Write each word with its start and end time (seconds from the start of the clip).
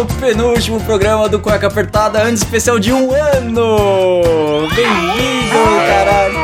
Ao 0.00 0.06
penúltimo 0.06 0.80
programa 0.80 1.28
do 1.28 1.38
Cueca 1.38 1.66
Apertada, 1.66 2.22
ano 2.22 2.32
especial 2.32 2.78
de 2.78 2.90
um 2.90 3.12
ano! 3.12 4.66
Bem-vindo, 4.74 5.58
caralho! 5.86 6.38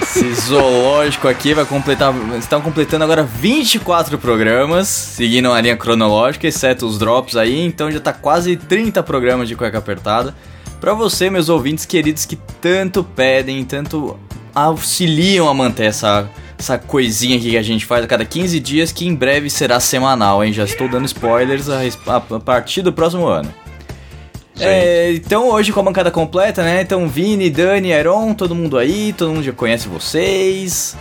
Esse 0.00 0.32
zoológico 0.34 1.26
aqui 1.26 1.52
vai 1.52 1.64
completar. 1.64 2.14
Estão 2.38 2.60
completando 2.60 3.02
agora 3.02 3.24
24 3.24 4.18
programas, 4.18 4.86
seguindo 4.86 5.50
a 5.50 5.60
linha 5.60 5.76
cronológica, 5.76 6.46
exceto 6.46 6.86
os 6.86 6.96
drops 6.96 7.34
aí, 7.36 7.60
então 7.60 7.90
já 7.90 7.98
tá 7.98 8.12
quase 8.12 8.56
30 8.56 9.02
programas 9.02 9.48
de 9.48 9.56
cueca 9.56 9.78
apertada. 9.78 10.32
Pra 10.80 10.94
você, 10.94 11.28
meus 11.28 11.48
ouvintes 11.48 11.86
queridos 11.86 12.24
que 12.24 12.36
tanto 12.60 13.02
pedem, 13.02 13.64
tanto 13.64 14.16
auxiliam 14.54 15.48
a 15.48 15.54
manter 15.54 15.86
essa, 15.86 16.30
essa 16.64 16.78
coisinha 16.78 17.36
aqui 17.36 17.50
que 17.50 17.58
a 17.58 17.62
gente 17.62 17.84
faz 17.84 18.02
a 18.04 18.06
cada 18.06 18.24
15 18.24 18.58
dias, 18.58 18.90
que 18.90 19.06
em 19.06 19.14
breve 19.14 19.50
será 19.50 19.78
semanal, 19.78 20.42
hein? 20.42 20.52
Já 20.52 20.64
estou 20.64 20.88
dando 20.88 21.04
spoilers 21.04 21.68
a, 21.68 21.80
a- 22.06 22.40
partir 22.40 22.80
do 22.82 22.92
próximo 22.92 23.26
ano. 23.26 23.52
É, 24.58 25.12
então 25.14 25.48
hoje 25.50 25.72
com 25.72 25.80
a 25.80 25.82
bancada 25.82 26.10
completa, 26.10 26.62
né? 26.62 26.82
Então 26.82 27.08
Vini, 27.08 27.50
Dani, 27.50 27.92
Aaron, 27.92 28.32
todo 28.34 28.54
mundo 28.54 28.78
aí, 28.78 29.12
todo 29.12 29.32
mundo 29.32 29.42
já 29.44 29.52
conhece 29.52 29.88
vocês. 29.88 30.96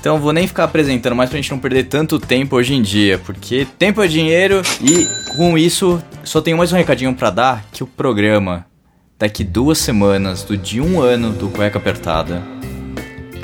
Então 0.00 0.18
vou 0.20 0.32
nem 0.32 0.46
ficar 0.46 0.64
apresentando 0.64 1.16
mais 1.16 1.28
pra 1.28 1.36
gente 1.36 1.50
não 1.50 1.58
perder 1.58 1.84
tanto 1.84 2.18
tempo 2.18 2.54
hoje 2.56 2.74
em 2.74 2.80
dia, 2.82 3.18
porque 3.18 3.66
tempo 3.78 4.00
é 4.02 4.06
dinheiro 4.06 4.62
e 4.80 5.04
com 5.36 5.58
isso 5.58 6.00
só 6.22 6.40
tenho 6.40 6.56
mais 6.56 6.72
um 6.72 6.76
recadinho 6.76 7.12
pra 7.12 7.28
dar 7.30 7.64
que 7.72 7.82
o 7.82 7.86
programa 7.86 8.64
daqui 9.18 9.42
duas 9.42 9.78
semanas 9.78 10.44
do 10.44 10.56
de 10.56 10.80
um 10.80 11.00
ano 11.00 11.30
do 11.32 11.48
Cueca 11.48 11.78
Apertada, 11.78 12.40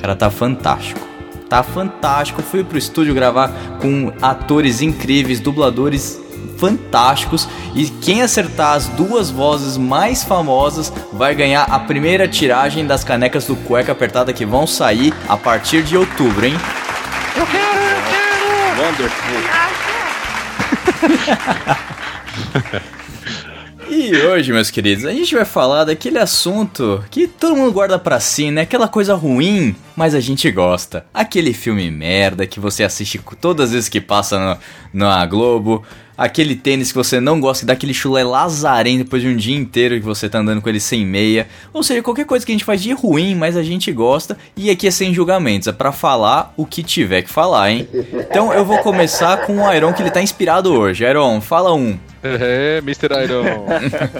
cara 0.00 0.14
tá 0.14 0.30
fantástico. 0.30 1.11
Tá 1.52 1.62
fantástico. 1.62 2.40
Fui 2.40 2.64
pro 2.64 2.78
estúdio 2.78 3.12
gravar 3.12 3.52
com 3.78 4.10
atores 4.22 4.80
incríveis, 4.80 5.38
dubladores 5.38 6.18
fantásticos 6.56 7.46
e 7.74 7.90
quem 7.90 8.22
acertar 8.22 8.74
as 8.74 8.88
duas 8.88 9.30
vozes 9.30 9.76
mais 9.76 10.24
famosas 10.24 10.90
vai 11.12 11.34
ganhar 11.34 11.64
a 11.64 11.78
primeira 11.78 12.26
tiragem 12.26 12.86
das 12.86 13.04
canecas 13.04 13.44
do 13.44 13.54
Cueca 13.54 13.92
Apertada 13.92 14.32
que 14.32 14.46
vão 14.46 14.66
sair 14.66 15.12
a 15.28 15.36
partir 15.36 15.82
de 15.82 15.94
outubro, 15.94 16.46
hein? 16.46 16.54
E 23.94 24.16
hoje, 24.16 24.54
meus 24.54 24.70
queridos, 24.70 25.04
a 25.04 25.12
gente 25.12 25.34
vai 25.34 25.44
falar 25.44 25.84
daquele 25.84 26.18
assunto 26.18 27.04
que 27.10 27.26
todo 27.26 27.54
mundo 27.54 27.70
guarda 27.70 27.98
pra 27.98 28.18
si, 28.18 28.50
né? 28.50 28.62
Aquela 28.62 28.88
coisa 28.88 29.14
ruim, 29.14 29.76
mas 29.94 30.14
a 30.14 30.20
gente 30.20 30.50
gosta. 30.50 31.04
Aquele 31.12 31.52
filme 31.52 31.90
merda 31.90 32.46
que 32.46 32.58
você 32.58 32.84
assiste 32.84 33.20
todas 33.38 33.66
as 33.66 33.72
vezes 33.74 33.88
que 33.90 34.00
passa 34.00 34.56
no, 34.94 35.04
na 35.04 35.26
Globo. 35.26 35.84
Aquele 36.22 36.54
tênis 36.54 36.92
que 36.92 36.96
você 36.96 37.20
não 37.20 37.40
gosta, 37.40 37.62
que 37.62 37.66
dá 37.66 37.72
aquele 37.72 37.92
chulé 37.92 38.22
lazarento 38.22 38.98
depois 39.02 39.20
de 39.22 39.28
um 39.28 39.34
dia 39.34 39.56
inteiro 39.56 39.96
que 39.96 40.06
você 40.06 40.28
tá 40.28 40.38
andando 40.38 40.62
com 40.62 40.68
ele 40.68 40.78
sem 40.78 41.04
meia. 41.04 41.48
Ou 41.72 41.82
seja, 41.82 42.00
qualquer 42.00 42.24
coisa 42.26 42.46
que 42.46 42.52
a 42.52 42.54
gente 42.54 42.64
faz 42.64 42.80
de 42.80 42.92
ruim, 42.92 43.34
mas 43.34 43.56
a 43.56 43.62
gente 43.62 43.90
gosta. 43.90 44.38
E 44.56 44.70
aqui 44.70 44.86
é 44.86 44.90
sem 44.92 45.12
julgamentos, 45.12 45.66
é 45.66 45.72
pra 45.72 45.90
falar 45.90 46.54
o 46.56 46.64
que 46.64 46.82
tiver 46.84 47.22
que 47.22 47.28
falar, 47.28 47.72
hein? 47.72 47.88
Então 48.12 48.52
eu 48.52 48.64
vou 48.64 48.78
começar 48.78 49.38
com 49.46 49.62
o 49.62 49.72
Iron, 49.74 49.92
que 49.92 50.00
ele 50.00 50.12
tá 50.12 50.22
inspirado 50.22 50.72
hoje. 50.72 51.04
Iron, 51.04 51.40
fala 51.40 51.74
um. 51.74 51.98
É, 52.22 52.78
Mr. 52.78 53.08
Iron. 53.24 53.66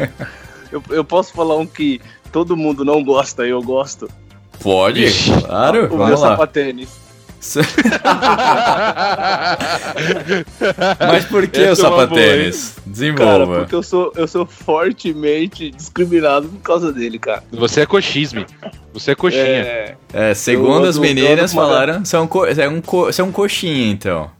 Eu, 0.73 0.83
eu 0.89 1.05
posso 1.05 1.33
falar 1.35 1.57
um 1.57 1.67
que 1.67 2.01
todo 2.33 2.57
mundo 2.57 2.83
não 2.83 3.05
gosta 3.05 3.47
e 3.47 3.51
eu 3.51 3.63
gosto? 3.63 4.09
Pode, 4.61 5.07
claro, 5.43 5.81
o 5.81 5.89
meu 5.89 5.99
vamos 5.99 6.21
lá. 6.21 6.31
sapatênis. 6.31 7.02
Mas 11.01 11.25
por 11.27 11.47
que 11.49 11.61
Essa 11.61 11.71
o 11.71 11.73
é 11.73 11.75
sapatênis? 11.91 12.71
Cara, 12.75 12.83
Desenvolva. 12.87 13.59
porque 13.61 13.75
eu 13.75 13.83
sou, 13.83 14.13
eu 14.17 14.29
sou 14.29 14.47
fortemente 14.47 15.71
discriminado 15.71 16.49
por 16.49 16.61
causa 16.61 16.93
dele, 16.93 17.19
cara. 17.19 17.43
Você 17.53 17.81
é 17.83 17.87
coxisme. 17.87 18.47
Você 18.93 19.13
é 19.13 19.15
coxinha. 19.15 19.43
É, 19.43 19.95
É, 20.13 20.35
segundo 20.35 20.85
Eu 20.85 20.91
as 20.91 20.99
meninas 20.99 21.53
falaram, 21.53 22.05
você 22.05 22.17
é 22.17 22.21
um, 22.21 22.27
co 22.27 22.47
você 22.47 22.63
é 22.63 22.69
um, 22.69 22.81
co 22.81 23.05
você 23.07 23.21
é 23.21 23.25
um 23.25 23.33
coxinha, 23.33 23.91
então. 23.91 24.31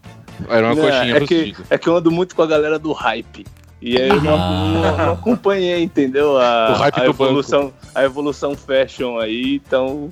Era 0.49 0.65
uma 0.67 0.75
não, 0.75 0.83
coxinha 0.83 1.17
é, 1.17 1.19
que, 1.21 1.55
é 1.69 1.77
que 1.77 1.87
eu 1.87 1.95
ando 1.97 2.11
muito 2.11 2.35
com 2.35 2.41
a 2.41 2.47
galera 2.47 2.77
do 2.79 2.91
hype. 2.91 3.45
E 3.81 3.97
aí 3.97 4.09
eu 4.09 4.21
não, 4.21 4.37
não- 4.37 4.97
não 4.97 5.13
acompanhei, 5.13 5.83
entendeu? 5.83 6.37
A, 6.39 6.71
O 6.71 6.73
hype 6.75 6.97
a 6.99 7.03
do 7.03 7.09
evolução, 7.09 7.73
a 7.93 8.03
evolução 8.03 8.55
fashion 8.55 9.19
aí, 9.19 9.61
então 9.65 10.11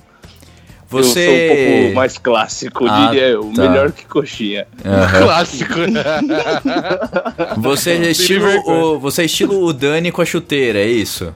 eu 1.00 1.04
sou 1.04 1.12
um 1.22 1.24
Você... 1.24 1.78
pouco 1.82 1.94
mais 1.96 2.18
clássico, 2.18 2.86
Ah, 2.88 3.06
diria 3.06 3.28
eu. 3.28 3.52
tá. 3.54 3.62
Melhor 3.68 3.92
que 3.92 4.04
coxinha. 4.06 4.66
Aham. 4.84 5.22
Clássico. 5.24 5.74
Você 7.58 7.90
é 7.92 8.10
estilo 8.10 8.48
o, 8.66 8.98
você 8.98 9.22
é 9.22 9.24
estilo 9.24 9.64
o 9.64 9.72
Dani 9.72 10.10
com 10.12 10.22
a 10.22 10.24
chuteira, 10.24 10.78
é 10.78 10.86
isso? 10.86 11.32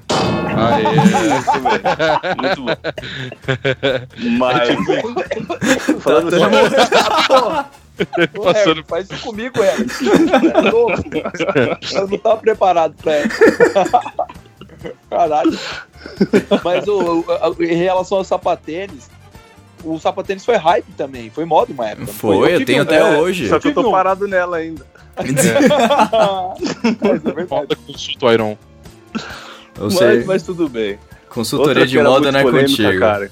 Aê. 0.56 0.84
Muito 2.40 2.62
bom. 2.62 2.76
Mas. 4.38 4.68
Falando 6.02 6.30
Tá 6.30 6.38
sério, 8.08 8.42
Passando. 8.42 8.84
faz 8.84 9.10
isso 9.10 9.22
comigo, 9.22 9.58
é. 9.62 9.74
É 9.74 10.70
louco. 10.70 11.02
Eu 11.94 12.08
não 12.08 12.18
tava 12.18 12.36
preparado 12.38 12.94
pra 13.02 13.12
essa. 13.14 14.00
Caralho. 15.08 15.58
Mas 16.62 16.86
o, 16.88 17.24
o- 17.24 17.62
em 17.62 17.74
relação 17.74 18.18
ao 18.18 18.24
sapatênis, 18.24 19.08
o 19.86 19.98
sapatênis 20.00 20.44
foi 20.44 20.56
hype 20.56 20.92
também, 20.96 21.30
foi 21.30 21.44
moda 21.44 21.72
uma 21.72 21.88
época. 21.88 22.06
Foi, 22.08 22.54
eu 22.54 22.58
tive 22.58 22.64
tenho 22.64 22.78
um, 22.80 22.82
até 22.82 22.98
é, 22.98 23.18
hoje. 23.18 23.48
Só 23.48 23.58
que 23.58 23.68
eu 23.68 23.74
tô 23.74 23.88
um. 23.88 23.92
parado 23.92 24.26
nela 24.26 24.56
ainda. 24.56 24.84
Mas 25.16 25.46
é. 27.24 27.46
Falta 27.46 27.76
consulta, 27.76 28.26
Iron. 28.32 28.56
Eu 29.78 29.90
sei, 29.90 30.18
Mas, 30.18 30.26
mas 30.26 30.42
tudo 30.42 30.68
bem. 30.68 30.98
consultoria 31.28 31.82
Outra 31.82 31.86
de 31.86 32.02
moda 32.02 32.32
não 32.32 32.40
é 32.40 32.44
contigo. 32.44 32.98
Cara, 32.98 33.30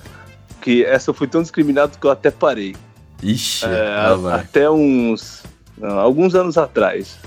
que 0.60 0.84
essa 0.84 1.10
eu 1.10 1.14
fui 1.14 1.26
tão 1.26 1.42
discriminado 1.42 1.98
que 1.98 2.06
eu 2.06 2.10
até 2.10 2.30
parei. 2.30 2.74
Ixi, 3.22 3.66
É, 3.66 4.34
até 4.34 4.70
uns. 4.70 5.42
não, 5.76 5.98
alguns 5.98 6.34
anos 6.34 6.56
atrás. 6.56 7.18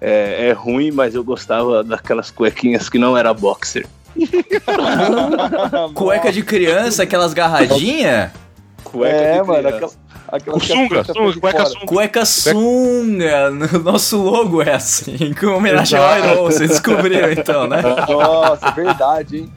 É, 0.00 0.48
é 0.48 0.52
ruim, 0.52 0.90
mas 0.90 1.14
eu 1.14 1.24
gostava 1.24 1.82
daquelas 1.82 2.30
cuequinhas 2.30 2.88
que 2.88 2.98
não 2.98 3.16
era 3.16 3.32
boxer. 3.32 3.86
Cueca 5.94 6.32
de 6.32 6.42
criança, 6.42 7.02
aquelas 7.02 7.34
garradinhas? 7.34 8.30
Cueca 8.90 9.16
É, 9.16 9.40
de 9.40 9.46
mano, 9.46 9.68
aquela, 9.68 9.90
aquela 10.28 10.56
O 10.56 10.60
sunga, 10.60 11.04
sunga, 11.04 11.40
cueca 11.40 11.66
sunga. 11.66 11.86
Cueca 11.86 12.24
sunga, 12.24 13.50
o 13.74 13.78
nosso 13.80 14.16
logo 14.22 14.62
é 14.62 14.74
assim, 14.74 15.34
com 15.38 15.46
homenagem 15.48 15.98
ao. 15.98 16.18
Iron, 16.18 16.42
você 16.44 16.66
descobriu 16.66 17.32
então, 17.32 17.66
né? 17.66 17.82
Nossa, 18.08 18.70
verdade, 18.70 19.38
hein? 19.38 19.52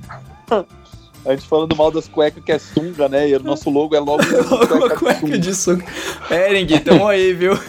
A 1.25 1.31
gente 1.31 1.47
falando 1.47 1.75
mal 1.75 1.91
das 1.91 2.07
cuecas 2.07 2.41
que 2.43 2.51
é 2.51 2.57
sunga, 2.57 3.09
né? 3.09 3.29
E 3.29 3.35
o 3.35 3.43
nosso 3.43 3.69
logo 3.69 3.93
é 3.95 3.99
logo 3.99 4.23
Uma 4.73 4.89
cueca 4.89 5.37
de 5.37 5.53
sunga. 5.53 5.85
Ering, 6.31 6.79
tamo 6.79 7.07
aí, 7.07 7.33
viu? 7.33 7.59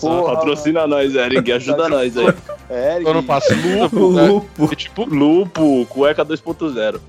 Porra, 0.00 0.36
Patrocina 0.36 0.86
nós, 0.86 1.14
Eric, 1.14 1.50
ajuda 1.52 1.88
nós 1.88 2.16
aí. 2.16 2.32
É, 2.70 3.00
Ano 3.04 3.20
e 3.20 3.22
passado, 3.24 3.58
O 3.92 4.12
né? 4.12 4.22
lupo. 4.28 4.68
E, 4.72 4.76
tipo, 4.76 5.04
Lupo, 5.04 5.84
cueca 5.86 6.24
2.0. 6.24 7.00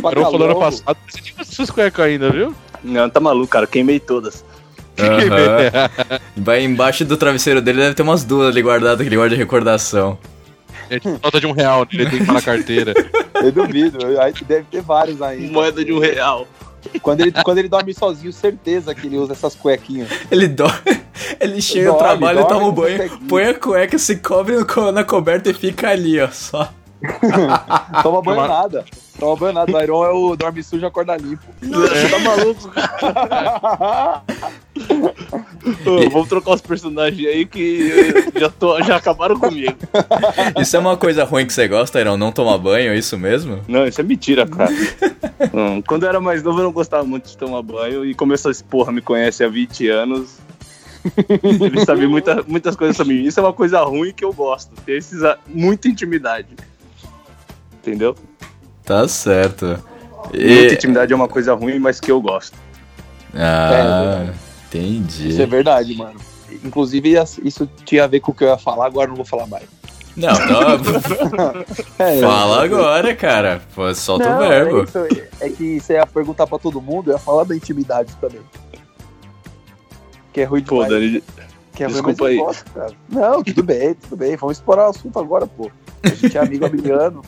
falou 0.00 0.26
ano 0.26 0.38
logo. 0.38 0.60
passado, 0.60 0.96
você 1.08 1.20
tinha 1.20 1.34
essas 1.40 1.70
cuecas 1.70 2.04
ainda, 2.06 2.30
viu? 2.30 2.54
Não, 2.82 3.08
tá 3.10 3.20
maluco, 3.20 3.48
cara, 3.48 3.66
queimei 3.66 4.00
todas. 4.00 4.44
Aham. 4.98 5.90
Vai 6.36 6.62
embaixo 6.64 7.04
do 7.04 7.16
travesseiro 7.16 7.60
dele, 7.60 7.78
deve 7.80 7.94
ter 7.94 8.02
umas 8.02 8.24
duas 8.24 8.48
ali 8.48 8.62
guardadas 8.62 9.00
que 9.00 9.08
ele 9.08 9.16
guarda 9.16 9.34
de 9.34 9.40
recordação. 9.40 10.18
É 10.90 10.98
tipo 10.98 11.20
nota 11.22 11.38
de 11.38 11.46
um 11.46 11.52
real, 11.52 11.86
ele 11.92 12.04
tem 12.06 12.16
que 12.16 12.22
estar 12.22 12.32
na 12.32 12.42
carteira. 12.42 12.94
Eu 13.34 13.52
duvido, 13.52 13.98
aí 14.20 14.32
deve 14.46 14.64
ter 14.70 14.80
vários 14.82 15.20
ainda. 15.22 15.52
Moeda 15.52 15.84
de 15.84 15.92
um 15.92 15.98
real. 16.00 16.48
Quando 17.02 17.20
ele, 17.20 17.32
quando 17.32 17.58
ele 17.58 17.68
dorme 17.68 17.92
sozinho, 17.92 18.32
certeza 18.32 18.94
que 18.94 19.06
ele 19.06 19.18
usa 19.18 19.32
essas 19.32 19.54
cuequinhas. 19.54 20.08
Ele 20.30 20.48
dorme, 20.48 20.80
ele 21.38 21.60
chega 21.60 21.92
no 21.92 21.98
trabalho, 21.98 22.38
dorme 22.40 22.54
toma 22.54 22.68
um 22.68 22.72
banho, 22.72 23.18
põe 23.28 23.44
a 23.44 23.54
cueca, 23.54 23.98
se 23.98 24.16
cobre 24.16 24.64
co- 24.64 24.90
na 24.90 25.04
coberta 25.04 25.50
e 25.50 25.54
fica 25.54 25.90
ali, 25.90 26.18
ó, 26.20 26.28
só. 26.28 26.72
Toma 28.02 28.22
banho 28.22 28.48
nada. 28.48 28.84
Toma 29.18 29.36
banho 29.36 29.52
nada. 29.52 29.76
O 29.76 29.82
Iron 29.82 30.04
é 30.04 30.10
o 30.10 30.36
dorme 30.36 30.62
sujo 30.62 30.84
e 30.84 30.86
acorda 30.86 31.16
limpo. 31.16 31.44
Você 31.60 32.08
tá 32.08 32.18
maluco? 32.18 32.70
Ô, 35.86 36.10
vamos 36.10 36.28
trocar 36.28 36.52
os 36.52 36.60
personagens 36.60 37.26
aí 37.26 37.44
que 37.44 38.30
já, 38.38 38.48
tô, 38.48 38.80
já 38.82 38.96
acabaram 38.96 39.38
comigo. 39.38 39.76
Isso 40.60 40.76
é 40.76 40.78
uma 40.78 40.96
coisa 40.96 41.24
ruim 41.24 41.46
que 41.46 41.52
você 41.52 41.68
gosta, 41.68 42.00
Irão? 42.00 42.16
Não 42.16 42.32
tomar 42.32 42.58
banho, 42.58 42.92
é 42.92 42.98
isso 42.98 43.18
mesmo? 43.18 43.60
Não, 43.68 43.86
isso 43.86 44.00
é 44.00 44.04
mentira, 44.04 44.46
cara. 44.46 44.70
Não, 45.52 45.82
quando 45.82 46.04
eu 46.04 46.08
era 46.08 46.20
mais 46.20 46.42
novo, 46.42 46.60
eu 46.60 46.64
não 46.64 46.72
gostava 46.72 47.04
muito 47.04 47.28
de 47.28 47.36
tomar 47.36 47.62
banho. 47.62 48.04
E 48.04 48.14
como 48.14 48.32
essa 48.32 48.50
porra 48.68 48.92
me 48.92 49.00
conhece 49.00 49.44
há 49.44 49.48
20 49.48 49.88
anos, 49.88 50.38
ele 51.42 51.84
sabe 51.84 52.06
muita, 52.06 52.42
muitas 52.46 52.76
coisas 52.76 52.96
sobre 52.96 53.14
mim. 53.14 53.24
Isso 53.24 53.40
é 53.40 53.42
uma 53.42 53.52
coisa 53.52 53.80
ruim 53.82 54.12
que 54.12 54.24
eu 54.24 54.32
gosto. 54.32 54.70
Ter 54.84 54.96
esses, 54.98 55.20
muita 55.46 55.88
intimidade. 55.88 56.48
Entendeu? 57.88 58.14
Tá 58.84 59.06
certo. 59.08 59.82
Muita 60.32 60.36
E... 60.36 60.74
intimidade 60.74 61.12
é 61.12 61.16
uma 61.16 61.28
coisa 61.28 61.54
ruim, 61.54 61.78
mas 61.78 62.00
que 62.00 62.10
eu 62.10 62.20
gosto. 62.20 62.56
Ah, 63.34 64.26
Isso 64.72 64.76
é 64.76 64.78
entendi. 64.78 65.46
verdade, 65.46 65.94
mano. 65.96 66.18
Inclusive, 66.64 67.14
isso 67.44 67.68
tinha 67.84 68.04
a 68.04 68.06
ver 68.06 68.20
com 68.20 68.32
o 68.32 68.34
que 68.34 68.44
eu 68.44 68.48
ia 68.48 68.58
falar, 68.58 68.86
agora 68.86 69.06
eu 69.06 69.10
não 69.10 69.16
vou 69.16 69.24
falar 69.24 69.46
mais. 69.46 69.64
Não, 70.16 70.32
tá... 70.34 71.64
É, 72.04 72.20
fala 72.20 72.64
agora, 72.64 73.14
cara. 73.14 73.62
Pô, 73.74 73.94
solta 73.94 74.28
Não, 74.28 74.36
o 74.36 74.48
verbo. 74.48 74.78
É, 74.80 74.82
isso, 74.82 74.98
é 75.40 75.48
que 75.50 75.80
você 75.80 75.92
ia 75.94 76.06
perguntar 76.06 76.46
pra 76.46 76.58
todo 76.58 76.80
mundo, 76.80 77.10
eu 77.10 77.14
ia 77.14 77.18
falar 77.18 77.44
da 77.44 77.54
intimidade 77.54 78.12
também. 78.20 78.40
Que 80.32 80.40
é 80.40 80.44
ruim 80.44 80.62
Pô, 80.64 80.82
demais. 80.84 80.90
Dani, 80.92 81.22
que 81.74 81.82
é 81.84 81.86
ruim, 81.86 81.92
desculpa 81.94 82.26
aí. 82.26 82.36
gosto, 82.38 82.70
cara. 82.72 82.92
Não, 83.08 83.42
tudo 83.44 83.62
bem, 83.62 83.94
tudo 83.94 84.16
bem. 84.16 84.36
Vamos 84.36 84.56
explorar 84.56 84.86
o 84.88 84.90
assunto 84.90 85.18
agora, 85.18 85.46
pô. 85.46 85.70
A 86.02 86.08
gente 86.08 86.36
é 86.36 86.40
amigo 86.40 86.64
amigliano. 86.66 87.22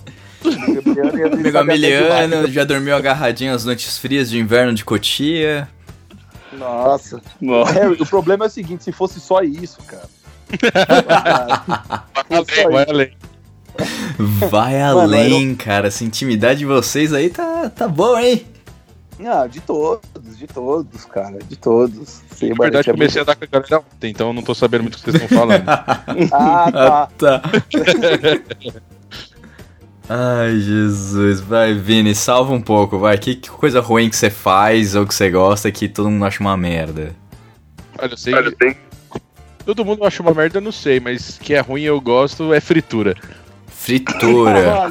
Amiliano, 1.59 2.29
demais. 2.37 2.53
já 2.53 2.65
dormiu 2.65 2.95
agarradinho 2.97 3.55
às 3.55 3.65
noites 3.65 3.99
frias 3.99 4.31
de 4.31 4.39
inverno 4.39 4.73
de 4.75 4.85
Cotia. 4.85 5.69
Nossa. 6.53 7.21
Nossa. 7.41 7.79
É, 7.79 7.89
o 7.89 8.07
problema 8.07 8.45
é 8.47 8.49
o 8.49 8.51
seguinte, 8.51 8.85
se 8.85 8.93
fosse 8.93 9.21
só 9.21 9.43
isso, 9.43 9.79
cara. 9.85 10.09
Vai 12.29 12.43
isso. 12.43 12.91
além. 12.91 13.13
Vai 14.51 14.81
além, 14.81 15.55
cara. 15.55 15.89
Essa 15.89 16.05
intimidade 16.05 16.59
de 16.61 16.67
vocês 16.67 17.13
aí 17.13 17.31
tá, 17.31 17.71
tá 17.71 17.87
bom, 17.89 18.19
hein? 18.19 18.45
Não, 19.19 19.47
de 19.47 19.61
todos, 19.61 20.39
de 20.39 20.47
todos, 20.47 21.05
cara, 21.05 21.39
de 21.47 21.55
todos. 21.57 22.23
Sim, 22.35 22.49
Na 22.51 22.55
verdade, 22.55 22.85
tinha 22.85 22.95
comecei 22.95 23.21
a 23.21 23.25
dar 23.25 23.37
com 23.37 23.45
a 23.45 23.49
galera 23.49 23.79
ontem, 23.95 24.11
então 24.11 24.29
eu 24.29 24.33
não 24.33 24.43
tô 24.43 24.55
sabendo 24.55 24.83
muito 24.83 24.95
o 24.95 24.99
que 24.99 25.05
vocês 25.13 25.23
estão 25.23 25.39
falando. 25.39 25.63
muito- 26.17 26.35
Ah, 26.35 27.09
tá. 27.19 27.43
Ah, 27.53 28.49
tá. 28.71 28.81
Ai, 30.13 30.59
Jesus. 30.59 31.41
Vai, 31.41 31.73
Vini, 31.73 32.17
salva 32.17 32.53
um 32.53 32.61
pouco, 32.61 32.99
vai. 32.99 33.17
Que, 33.17 33.37
que 33.37 33.49
coisa 33.49 33.81
ruim 33.81 34.11
que 34.11 34.17
você 34.17 34.29
faz 34.29 34.97
ou 34.97 35.07
que 35.07 35.15
você 35.15 35.31
gosta 35.31 35.71
que 35.71 35.89
todo 35.89 36.11
mundo 36.11 36.25
acha 36.25 36.41
uma 36.41 36.57
merda? 36.57 37.15
Olha, 37.97 38.11
eu 38.13 38.17
sei. 38.17 38.35
Todo 39.65 39.85
mundo 39.85 40.05
acha 40.05 40.21
uma 40.21 40.35
merda, 40.35 40.59
eu 40.59 40.63
não 40.63 40.73
sei, 40.73 40.99
mas 40.99 41.39
que 41.39 41.55
é 41.55 41.61
ruim 41.61 41.83
eu 41.83 42.01
gosto 42.01 42.53
é 42.53 42.61
fritura. 42.61 43.15
Fritura. 43.69 44.89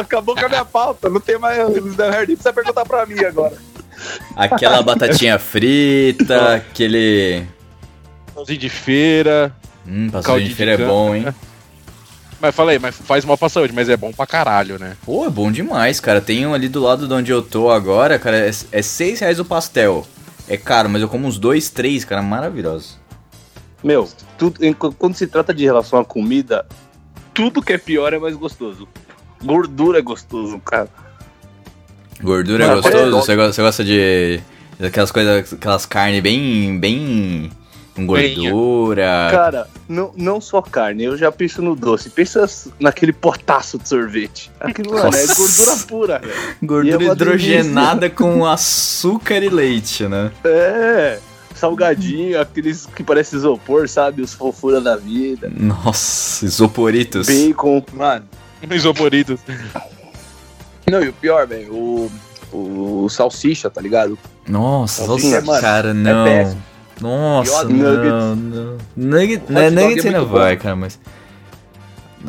Acabou 0.00 0.34
com 0.34 0.46
a 0.46 0.48
minha 0.48 0.64
pauta, 0.64 1.10
não 1.10 1.20
tem 1.20 1.38
mais. 1.38 1.58
Não 1.58 1.82
precisa 1.82 2.52
perguntar 2.52 2.86
pra 2.86 3.04
mim 3.04 3.22
agora. 3.24 3.58
Aquela 4.34 4.80
batatinha 4.82 5.38
frita, 5.38 6.54
aquele. 6.64 7.44
Pãozinho 8.34 8.58
de 8.58 8.70
feira. 8.70 9.54
Hum, 9.86 10.08
Caldinho 10.10 10.40
de 10.44 10.48
de 10.48 10.54
feira 10.54 10.72
é 10.72 10.76
cana. 10.78 10.88
bom, 10.88 11.14
hein? 11.14 11.26
Mas 12.40 12.54
falei, 12.54 12.78
mas 12.78 12.94
faz 12.96 13.24
mal 13.24 13.36
pra 13.36 13.48
saúde, 13.48 13.72
mas 13.72 13.88
é 13.88 13.96
bom 13.96 14.12
pra 14.12 14.26
caralho, 14.26 14.78
né? 14.78 14.96
Pô, 15.04 15.26
é 15.26 15.30
bom 15.30 15.50
demais, 15.50 15.98
cara. 15.98 16.20
Tem 16.20 16.46
um 16.46 16.54
ali 16.54 16.68
do 16.68 16.80
lado 16.80 17.08
de 17.08 17.12
onde 17.14 17.32
eu 17.32 17.42
tô 17.42 17.68
agora, 17.70 18.18
cara. 18.18 18.36
É, 18.38 18.50
é 18.70 18.82
6 18.82 19.20
reais 19.20 19.40
o 19.40 19.44
pastel. 19.44 20.06
É 20.48 20.56
caro, 20.56 20.88
mas 20.88 21.02
eu 21.02 21.08
como 21.08 21.26
uns 21.26 21.36
dois, 21.38 21.68
três, 21.68 22.04
cara. 22.04 22.22
Maravilhoso. 22.22 22.96
Meu, 23.82 24.08
tudo, 24.38 24.64
em- 24.64 24.72
quando 24.72 25.14
se 25.16 25.26
trata 25.26 25.52
de 25.52 25.64
relação 25.64 25.98
à 25.98 26.04
comida, 26.04 26.64
tudo 27.34 27.60
que 27.62 27.72
é 27.72 27.78
pior 27.78 28.12
é 28.12 28.18
mais 28.18 28.36
gostoso. 28.36 28.86
Gordura 29.44 29.98
é 29.98 30.02
gostoso, 30.02 30.58
cara. 30.60 30.88
Gordura 32.20 32.64
é 32.64 32.66
Mas, 32.68 32.76
gostoso? 32.82 32.96
é, 33.04 33.10
Você 33.10 33.36
gosta, 33.36 33.52
você 33.52 33.62
gosta 33.62 33.84
de. 33.84 34.40
Daquelas 34.78 35.10
coisas, 35.10 35.52
aquelas 35.52 35.86
carnes 35.86 36.20
bem. 36.22 36.78
bem. 36.78 37.50
Com 37.98 38.06
gordura. 38.06 39.28
Cara, 39.30 39.68
não, 39.88 40.12
não 40.16 40.40
só 40.40 40.62
carne, 40.62 41.04
eu 41.04 41.16
já 41.16 41.32
penso 41.32 41.60
no 41.60 41.74
doce. 41.74 42.08
Pensa 42.10 42.46
naquele 42.78 43.12
potaço 43.12 43.78
de 43.78 43.88
sorvete. 43.88 44.50
Aquilo, 44.60 44.92
mano, 44.92 45.08
é 45.08 45.26
Nossa. 45.26 45.34
gordura 45.34 45.76
pura, 45.86 46.18
velho. 46.20 46.56
Gordura 46.62 47.04
é 47.04 47.12
hidrogenada 47.12 48.08
com 48.10 48.46
açúcar 48.46 49.38
e 49.38 49.48
leite, 49.48 50.06
né? 50.06 50.30
É, 50.44 51.18
salgadinho, 51.54 52.40
aqueles 52.40 52.86
que 52.86 53.02
parecem 53.02 53.38
isopor, 53.38 53.88
sabe? 53.88 54.22
Os 54.22 54.32
fofura 54.32 54.80
da 54.80 54.96
vida. 54.96 55.50
Nossa, 55.54 56.44
isoporitos. 56.44 57.26
Bacon. 57.26 57.84
Mano, 57.92 58.24
Isoporitos. 58.70 59.40
não, 60.88 61.02
e 61.02 61.08
o 61.08 61.12
pior, 61.12 61.46
velho, 61.46 61.72
o, 61.72 62.10
o 62.52 63.08
salsicha, 63.08 63.68
tá 63.68 63.80
ligado? 63.80 64.18
Nossa, 64.48 65.04
Salsicha, 65.04 65.36
nossa, 65.40 65.46
mano, 65.46 65.60
cara, 65.60 65.94
não. 65.94 66.24
péssimo. 66.24 66.62
Nossa, 67.00 67.62
E 67.70 67.72
não, 67.72 67.94
nuggets. 67.94 68.54
não. 68.54 68.78
Nugget, 68.96 69.42
né, 69.52 69.70
nuggets 69.70 70.04
é 70.04 70.08
ainda 70.08 70.24
vai, 70.24 70.56
bom. 70.56 70.62
cara, 70.62 70.76
mas... 70.76 70.98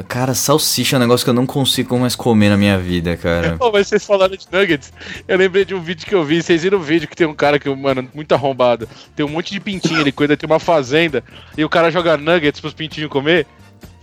Cara, 0.08 0.36
salsicha 0.36 0.96
é 0.96 0.98
um 0.98 1.00
negócio 1.02 1.24
que 1.24 1.30
eu 1.32 1.34
não 1.34 1.48
consigo 1.48 1.98
mais 1.98 2.16
comer 2.16 2.50
na 2.50 2.58
minha 2.58 2.78
vida, 2.78 3.18
cara. 3.18 3.56
Pô, 3.60 3.72
mas 3.72 3.88
vocês 3.88 4.06
falaram 4.06 4.36
de 4.38 4.46
nuggets. 4.52 4.94
Eu 5.28 5.36
lembrei 5.36 5.66
de 5.66 5.74
um 5.74 5.82
vídeo 5.82 6.06
que 6.06 6.14
eu 6.14 6.24
vi. 6.24 6.44
Vocês 6.44 6.62
viram 6.62 6.78
o 6.78 6.82
vídeo 6.82 7.08
que 7.08 7.16
tem 7.16 7.26
um 7.26 7.34
cara 7.34 7.58
que, 7.58 7.68
mano, 7.76 8.08
muito 8.14 8.32
arrombado. 8.34 8.88
Tem 9.16 9.26
um 9.26 9.30
monte 9.30 9.52
de 9.52 9.60
pintinho, 9.60 10.00
ele 10.00 10.12
cuida, 10.12 10.38
tem 10.38 10.48
uma 10.48 10.60
fazenda. 10.60 11.24
E 11.58 11.66
o 11.66 11.70
cara 11.70 11.90
joga 11.90 12.16
nuggets 12.18 12.62
pros 12.62 12.74
pintinhos 12.74 13.10
comer. 13.10 13.48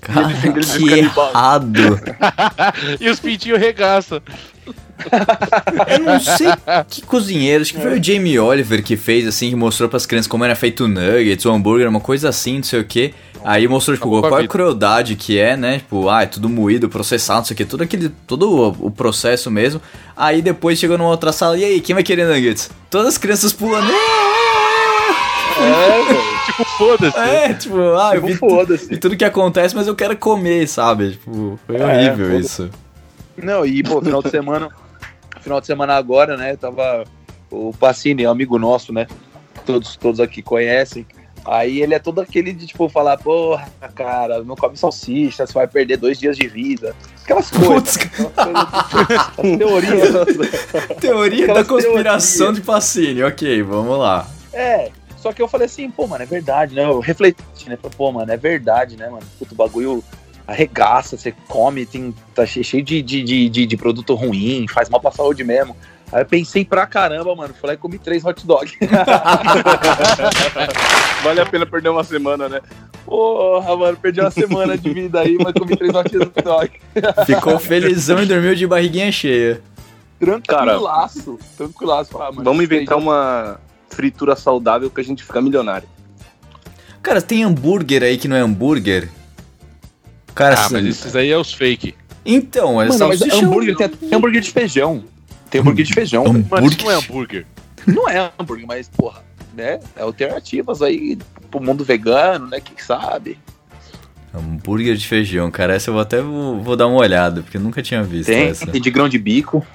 Cara, 0.01 0.29
ele 0.31 0.53
que 0.55 0.67
fica 0.67 0.91
canibal. 0.97 1.31
errado. 1.31 2.01
e 3.01 3.09
os 3.09 3.21
pintinhos 3.21 3.59
regaçam. 3.61 4.21
Eu 5.93 5.99
não 6.01 6.19
sei 6.21 6.49
que 6.89 7.03
cozinheiro, 7.03 7.63
acho 7.63 7.75
que 7.75 7.81
foi 7.81 7.99
o 7.99 8.03
Jamie 8.03 8.39
Oliver 8.39 8.83
que 8.83 8.97
fez, 8.97 9.27
assim, 9.27 9.51
que 9.51 9.57
mostrou 9.57 9.89
pras 9.89 10.07
crianças 10.07 10.27
como 10.29 10.45
era 10.45 10.55
feito 10.55 10.89
nuggets, 10.89 11.45
o 11.45 11.51
hambúrguer, 11.53 11.89
uma 11.89 12.01
coisa 12.01 12.29
assim, 12.29 12.57
não 12.57 12.63
sei 12.65 12.81
o 12.81 12.85
que. 12.85 13.15
Aí 13.45 13.69
mostrou, 13.69 13.97
tipo, 13.97 14.21
qual 14.21 14.35
a 14.37 14.47
crueldade 14.49 15.15
que 15.15 15.39
é, 15.39 15.57
né? 15.57 15.79
Tipo, 15.79 16.09
ah, 16.09 16.23
é 16.23 16.27
tudo 16.27 16.49
moído, 16.49 16.89
processado, 16.89 17.39
não 17.41 17.45
sei 17.45 17.55
o 17.55 17.57
que, 17.59 17.65
tudo 17.65 17.83
aquele, 17.85 18.09
todo 18.27 18.75
o, 18.81 18.91
processo 18.91 19.51
mesmo. 19.51 19.81
Aí 20.17 20.43
depois 20.43 20.79
chegou 20.79 20.99
numa 20.99 21.11
outra 21.11 21.33
sala, 21.33 21.57
e 21.57 21.65
aí, 21.65 21.81
quem 21.81 21.95
vai 21.95 22.03
querer 22.03 22.27
nuggets? 22.27 22.71
Todas 22.91 23.09
as 23.09 23.19
crianças 23.19 23.53
pulando. 23.53 23.89
É, 25.59 26.03
velho. 26.13 26.27
Tipo, 26.47 26.65
foda-se. 26.79 27.19
É, 27.19 27.55
tipo, 27.55 27.79
ah, 27.95 28.11
eu 28.15 28.21
Tipo, 28.23 28.27
vi, 28.27 28.33
tu- 28.35 28.39
foda-se. 28.51 28.87
vi 28.89 28.97
tudo 28.99 29.17
que 29.17 29.25
acontece, 29.25 29.75
mas 29.75 29.87
eu 29.87 29.95
quero 29.95 30.17
comer, 30.17 30.67
sabe? 30.69 31.13
Tipo, 31.13 31.59
foi 31.67 31.77
É, 31.77 31.85
horrível 31.85 32.27
foda-se. 32.31 32.47
isso. 32.47 32.71
Não, 33.43 33.65
e, 33.67 33.83
pô, 33.83 34.01
final 34.03 34.23
de 34.23 34.31
semana. 34.31 34.69
Final 35.47 35.61
de 35.61 35.67
semana 35.69 35.95
agora, 35.95 36.37
né? 36.37 36.57
Tava 36.57 37.05
o 37.53 37.73
Pacini, 37.79 38.25
é 38.25 38.29
um 38.29 38.33
amigo 38.33 38.59
nosso, 38.59 38.93
né? 38.93 39.07
Todos, 39.65 39.97
todos 39.97 40.19
aqui 40.19 40.43
conhecem. 40.43 41.07
Aí 41.45 41.81
ele 41.81 41.95
é 41.95 42.01
todo 42.01 42.21
aquele 42.21 42.53
de, 42.53 42.67
tipo, 42.67 42.89
falar, 42.89 43.17
porra, 43.17 43.69
cara, 43.95 44.43
não 44.43 44.57
come 44.57 44.77
salsicha, 44.77 45.47
você 45.47 45.53
vai 45.53 45.69
perder 45.69 45.99
dois 45.99 46.19
dias 46.19 46.37
de 46.37 46.49
vida. 46.49 46.97
Aquelas 47.23 47.49
coisas. 47.49 47.97
Putz, 47.97 47.97
né? 47.97 48.33
Aquelas 48.37 48.91
coisas 48.91 49.17
as 49.21 49.37
teorias. 50.99 51.01
teoria 51.01 51.47
da 51.47 51.61
Aquelas 51.61 51.69
conspiração 51.69 52.47
teorias. 52.47 52.57
de 52.57 52.67
Pacini, 52.67 53.23
ok, 53.23 53.63
vamos 53.63 53.99
lá. 54.01 54.27
É, 54.53 54.91
só 55.17 55.33
que 55.33 55.41
eu 55.41 55.47
falei 55.47 55.67
assim, 55.67 55.89
pô, 55.89 56.09
mano, 56.09 56.25
é 56.25 56.27
verdade, 56.27 56.75
né? 56.75 56.83
Eu 56.85 56.99
refleti, 56.99 57.41
né? 57.69 57.77
Falei, 57.81 57.97
pô, 57.97 58.11
mano, 58.11 58.33
é 58.33 58.37
verdade, 58.37 58.97
né, 58.97 59.09
mano? 59.09 59.23
Puto, 59.39 59.55
o 59.55 59.57
bagulho 59.57 60.03
arregaça, 60.47 61.17
você 61.17 61.33
come, 61.49 61.85
tem, 61.85 62.15
tá 62.35 62.47
che- 62.47 62.63
cheio 62.63 62.83
de, 62.83 63.03
de, 63.03 63.23
de, 63.23 63.49
de, 63.49 63.67
de 63.67 63.77
produto 63.77 64.15
ruim, 64.15 64.67
faz 64.69 64.89
mal 64.89 65.01
pra 65.01 65.11
saúde 65.11 65.43
mesmo. 65.45 65.77
Aí 66.13 66.23
eu 66.23 66.27
pensei 66.27 66.65
pra 66.65 66.87
caramba, 66.87 67.35
mano. 67.35 67.53
Falei, 67.61 67.75
e 67.75 67.79
comi 67.79 67.99
três 67.99 68.25
hot 68.25 68.47
dog. 68.47 68.71
Vale 71.23 71.41
a 71.41 71.47
pena 71.47 71.67
perder 71.67 71.89
uma 71.89 72.05
semana, 72.05 72.49
né? 72.49 72.61
Porra, 73.05 73.77
mano, 73.77 73.97
perdi 73.97 74.21
uma 74.21 74.31
semana 74.31 74.79
de 74.79 74.91
vida 74.93 75.21
aí, 75.21 75.37
mas 75.43 75.53
comi 75.53 75.77
três 75.77 75.93
hot 75.95 76.11
dog. 76.45 76.71
Ficou 77.27 77.59
felizão 77.59 78.23
e 78.23 78.27
dormiu 78.27 78.55
de 78.55 78.67
barriguinha 78.67 79.11
cheia. 79.11 79.61
Tranquilaço, 80.19 81.39
tranquilaço. 81.57 82.17
Ah, 82.19 82.31
mano, 82.31 82.45
Vamos 82.45 82.65
inventar 82.65 82.97
uma 82.97 83.61
fritura 83.91 84.35
saudável 84.37 84.89
que 84.91 85.01
a 85.01 85.05
gente 85.05 85.23
fica 85.25 85.41
milionário. 85.43 85.89
Cara, 87.03 87.21
tem 87.21 87.45
hambúrguer 87.45 88.03
aí 88.03 88.17
que 88.17 88.27
não 88.29 88.37
é 88.37 88.41
hambúrguer? 88.41 89.09
Cara, 90.37 90.55
Ah, 90.55 90.67
assim- 90.67 90.75
mas 90.75 90.87
esses 90.87 91.17
aí 91.17 91.31
é 91.31 91.37
os 91.37 91.53
fake. 91.53 91.95
então, 92.25 92.81
é 92.81 92.87
Mano, 92.87 93.09
mas 93.09 93.21
hambúrguer 93.23 93.75
tem, 93.77 93.89
tem 93.89 94.15
hambúrguer 94.15 94.41
de 94.43 94.51
feijão. 94.53 95.03
Tem 95.51 95.61
hambúrguer 95.61 95.85
de 95.85 95.93
feijão. 95.95 96.23
velho. 96.25 96.47
Mano, 96.49 96.67
isso 96.69 96.85
não 96.85 96.91
é 96.93 96.95
hambúrguer. 96.95 97.47
Não 97.87 98.09
é 98.09 98.31
hambúrguer, 98.39 98.67
mas, 98.67 98.89
porra, 98.89 99.25
né? 99.57 99.81
É 99.97 100.03
alternativas 100.03 100.83
aí 100.83 101.19
pro 101.51 101.61
mundo 101.61 101.83
vegano, 101.85 102.47
né? 102.49 102.61
Quem 102.61 102.77
sabe? 102.79 103.39
Hambúrguer 104.35 104.95
de 104.97 105.07
feijão, 105.07 105.51
cara. 105.51 105.75
Essa 105.75 105.89
eu 105.91 105.95
vou 105.95 106.03
até 106.03 106.21
vou, 106.21 106.61
vou 106.63 106.77
dar 106.77 106.87
uma 106.87 106.99
olhada, 106.99 107.43
porque 107.43 107.57
eu 107.57 107.61
nunca 107.61 107.83
tinha 107.83 108.03
visto 108.03 108.27
Tem, 108.29 108.49
essa. 108.49 108.67
tem 108.67 108.81
de 108.81 108.91
grão 108.91 109.09
de 109.09 109.19
bico. 109.19 109.67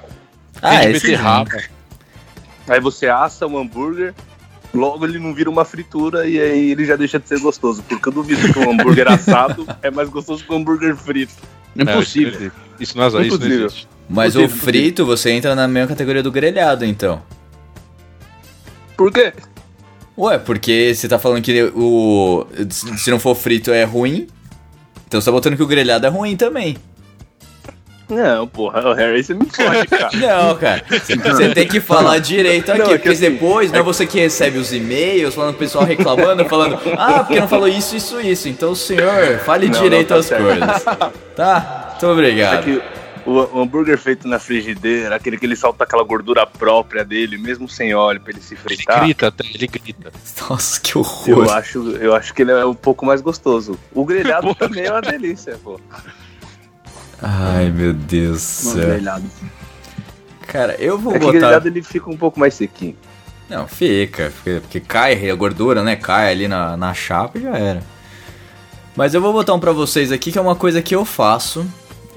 Ah, 0.62 0.82
Tem 0.82 0.92
de 0.92 0.98
esse 0.98 1.08
beterraba. 1.08 1.50
Aí 2.68 2.80
você 2.80 3.08
assa 3.08 3.48
um 3.48 3.58
hambúrguer, 3.58 4.14
logo 4.74 5.06
ele 5.06 5.20
não 5.20 5.34
vira 5.34 5.50
uma 5.50 5.66
fritura 5.66 6.28
e 6.28 6.40
aí 6.40 6.72
ele 6.72 6.86
já 6.86 6.96
deixa 6.96 7.20
de 7.20 7.28
ser 7.28 7.40
gostoso. 7.40 7.84
Porque 7.84 8.10
eu 8.10 8.14
duvido 8.14 8.54
que 8.54 8.60
um 8.60 8.72
hambúrguer 8.72 9.12
assado 9.12 9.68
é 9.82 9.92
mais 9.92 10.10
gostoso 10.10 10.44
que 10.44 10.52
um 10.52 10.58
hambúrguer 10.58 10.96
frito. 10.96 11.34
Impossível. 11.76 12.52
Isso 12.80 12.98
não, 12.98 13.08
isso 13.08 13.18
não 13.18 13.26
Impossível. 13.26 13.66
existe. 13.66 13.88
Mas 14.10 14.36
o 14.36 14.42
Impossível, 14.42 14.66
frito, 14.66 15.06
você 15.06 15.32
entra 15.32 15.56
na 15.56 15.68
mesma 15.68 15.88
categoria 15.88 16.24
do 16.24 16.32
grelhado, 16.32 16.86
então. 16.86 17.22
Por 18.98 19.12
quê? 19.12 19.34
Ué, 20.18 20.38
porque 20.38 20.94
você 20.94 21.08
tá 21.08 21.18
falando 21.18 21.42
que 21.42 21.64
o. 21.76 22.46
Se 22.70 23.10
não 23.10 23.20
for 23.20 23.36
frito 23.36 23.72
é 23.72 23.84
ruim. 23.84 24.28
Então 25.08 25.20
você 25.20 25.26
tá 25.26 25.32
botando 25.32 25.56
que 25.56 25.64
o 25.64 25.68
grelhado 25.68 26.06
é 26.06 26.10
ruim 26.10 26.36
também. 26.36 26.78
Não, 28.10 28.46
porra, 28.48 28.90
o 28.90 28.94
Harry, 28.94 29.24
você 29.24 29.34
me 29.34 29.46
fode, 29.46 29.88
cara. 29.88 30.10
Não, 30.18 30.56
cara. 30.58 30.84
Você 30.90 31.50
tem 31.54 31.68
que 31.68 31.80
falar 31.80 32.20
direito 32.20 32.70
aqui, 32.72 32.80
Não, 32.80 32.88
é 32.88 32.90
que 32.90 32.96
porque 32.98 33.10
assim, 33.10 33.32
depois 33.32 33.72
não 33.72 33.80
é 33.80 33.84
você 33.84 34.06
que 34.06 34.20
recebe 34.20 34.58
os 34.58 34.74
e-mails, 34.74 35.34
falando 35.34 35.56
o 35.56 35.58
pessoal 35.58 35.86
reclamando, 35.86 36.44
falando, 36.46 36.78
ah, 36.98 37.20
porque 37.24 37.40
não 37.40 37.48
falou 37.48 37.68
isso, 37.68 37.96
isso, 37.96 38.20
isso. 38.20 38.50
Então, 38.50 38.76
senhor, 38.76 39.40
fale 39.46 39.70
Não, 39.70 39.80
direito 39.82 40.10
não, 40.10 40.16
tá 40.16 40.20
as 40.20 40.26
certo. 40.26 40.44
coisas. 40.44 40.84
Tá? 41.36 41.88
Muito 41.92 42.06
É 42.06 42.10
obrigado. 42.10 42.64
que 42.64 42.82
o, 43.26 43.62
hambúrguer 43.62 43.98
feito 43.98 44.28
na 44.28 44.40
frigideira, 44.40 45.16
aquele 45.16 45.38
que 45.38 45.46
ele 45.46 45.56
solta 45.56 45.84
aquela 45.84 46.04
gordura 46.04 46.46
própria 46.46 47.06
dele, 47.06 47.38
mesmo 47.38 47.70
sem 47.70 47.94
óleo 47.94 48.20
pra 48.20 48.32
ele 48.34 48.42
se 48.42 48.56
Ele 48.56 48.62
fritar. 48.64 49.04
grita 49.04 49.28
até, 49.28 49.46
ele 49.54 49.68
grita. 49.68 50.12
Nossa, 50.50 50.82
que 50.82 50.96
Eu 50.96 51.02
horror. 51.02 51.52
acho, 51.54 51.80
eu 52.02 52.14
acho 52.16 52.34
que 52.34 52.42
ele 52.42 52.52
é 52.52 52.66
um 52.66 52.74
pouco 52.74 53.06
mais 53.06 53.22
gostoso. 53.22 53.80
O 53.94 54.04
grelhado 54.04 54.54
também 54.56 54.86
é 54.86 54.92
uma 54.92 55.02
delícia, 55.02 55.58
pô. 55.64 55.80
Ai, 57.22 57.70
meu 57.70 57.94
Deus 57.94 58.38
do 58.38 58.40
céu. 58.40 58.86
grelhado. 58.88 59.24
Cara, 60.48 60.76
eu 60.80 60.98
vou 60.98 61.16
É 61.16 61.20
botar. 61.20 61.32
grelhado 61.32 61.68
ele 61.68 61.82
fica 61.84 62.10
um 62.10 62.18
pouco 62.18 62.40
mais 62.40 62.54
sequinho. 62.54 62.96
Não, 63.50 63.68
fica, 63.68 64.32
fica, 64.44 64.62
porque 64.62 64.80
cai 64.80 65.30
a 65.30 65.36
gordura, 65.36 65.84
né? 65.84 65.96
Cai 65.96 66.32
ali 66.32 66.48
na, 66.48 66.76
na 66.78 66.94
chapa 66.94 67.38
e 67.38 67.42
já 67.42 67.58
era. 67.58 67.84
Mas 68.96 69.14
eu 69.14 69.22
vou 69.22 69.32
botar 69.34 69.54
um 69.54 69.60
pra 69.60 69.72
vocês 69.72 70.12
aqui 70.12 70.32
que 70.32 70.38
é 70.38 70.42
uma 70.42 70.56
coisa 70.56 70.82
que 70.82 70.96
eu 70.96 71.06
faço. 71.06 71.66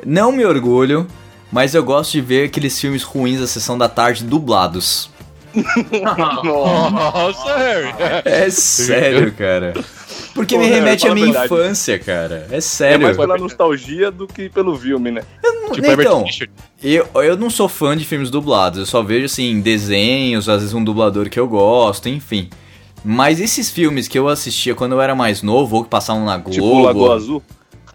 Não 0.06 0.30
me 0.32 0.44
orgulho, 0.44 1.06
mas 1.50 1.74
eu 1.74 1.82
gosto 1.84 2.12
de 2.12 2.20
ver 2.20 2.46
aqueles 2.46 2.78
filmes 2.80 3.02
ruins 3.02 3.40
da 3.40 3.46
sessão 3.46 3.76
da 3.78 3.88
tarde 3.88 4.24
dublados. 4.24 5.10
Nossa, 6.44 7.56
Harry. 7.56 7.94
É 8.24 8.50
sério, 8.50 9.32
cara. 9.32 9.74
Porque 10.34 10.56
Pô, 10.56 10.60
me 10.62 10.66
remete 10.68 11.06
à 11.06 11.14
minha 11.14 11.26
verdade. 11.26 11.46
infância, 11.46 11.98
cara. 11.98 12.46
É 12.50 12.56
É 12.56 12.60
sério. 12.60 13.06
mais 13.06 13.16
pela 13.16 13.38
nostalgia 13.38 14.10
do 14.10 14.26
que 14.26 14.48
pelo 14.48 14.76
filme, 14.76 15.10
né? 15.12 15.22
Tipo, 15.72 15.86
Herbert 15.86 16.06
então, 16.06 16.24
eu, 16.82 17.08
eu 17.22 17.36
não 17.36 17.48
sou 17.48 17.68
fã 17.68 17.96
de 17.96 18.04
filmes 18.04 18.30
dublados, 18.30 18.78
eu 18.80 18.86
só 18.86 19.02
vejo 19.02 19.26
assim, 19.26 19.60
desenhos, 19.60 20.48
às 20.48 20.60
vezes 20.60 20.74
um 20.74 20.82
dublador 20.84 21.30
que 21.30 21.38
eu 21.38 21.46
gosto, 21.48 22.08
enfim. 22.08 22.50
Mas 23.04 23.40
esses 23.40 23.70
filmes 23.70 24.08
que 24.08 24.18
eu 24.18 24.28
assistia 24.28 24.74
quando 24.74 24.92
eu 24.92 25.00
era 25.00 25.14
mais 25.14 25.42
novo, 25.42 25.76
ou 25.76 25.84
que 25.84 25.90
passavam 25.90 26.24
na 26.24 26.36
Globo. 26.36 26.50
Tipo 26.52 26.82
Lagoa 26.82 27.14
Azul. 27.16 27.42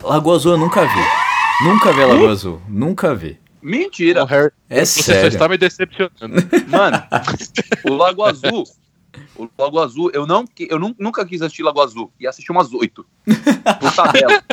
Lagoa 0.02 0.36
Azul 0.36 0.52
eu 0.54 0.58
nunca 0.58 0.82
vi. 0.86 1.66
Nunca 1.66 1.92
vi 1.92 2.02
a 2.04 2.08
Lagoa 2.08 2.32
Azul. 2.32 2.62
Nunca 2.70 3.14
vi. 3.14 3.38
Mentira. 3.62 4.24
O 4.24 4.26
Harry, 4.26 4.52
É 4.70 4.86
você 4.86 5.02
só 5.04 5.12
sério. 5.12 5.28
está 5.28 5.48
me 5.50 5.58
decepcionando. 5.58 6.48
Mano, 6.70 7.04
o 7.90 7.94
Lago 7.94 8.24
Azul. 8.24 8.64
O 9.36 9.48
Lago 9.58 9.80
Azul, 9.80 10.12
eu, 10.14 10.28
não, 10.28 10.46
eu 10.60 10.78
nun- 10.80 10.96
nunca 11.00 11.26
quis 11.26 11.42
assistir 11.42 11.64
Lago 11.64 11.82
Azul. 11.82 12.12
E 12.20 12.28
assisti 12.28 12.52
umas 12.52 12.72
oito. 12.74 13.06
Por 13.26 13.94
tabela. 13.96 14.44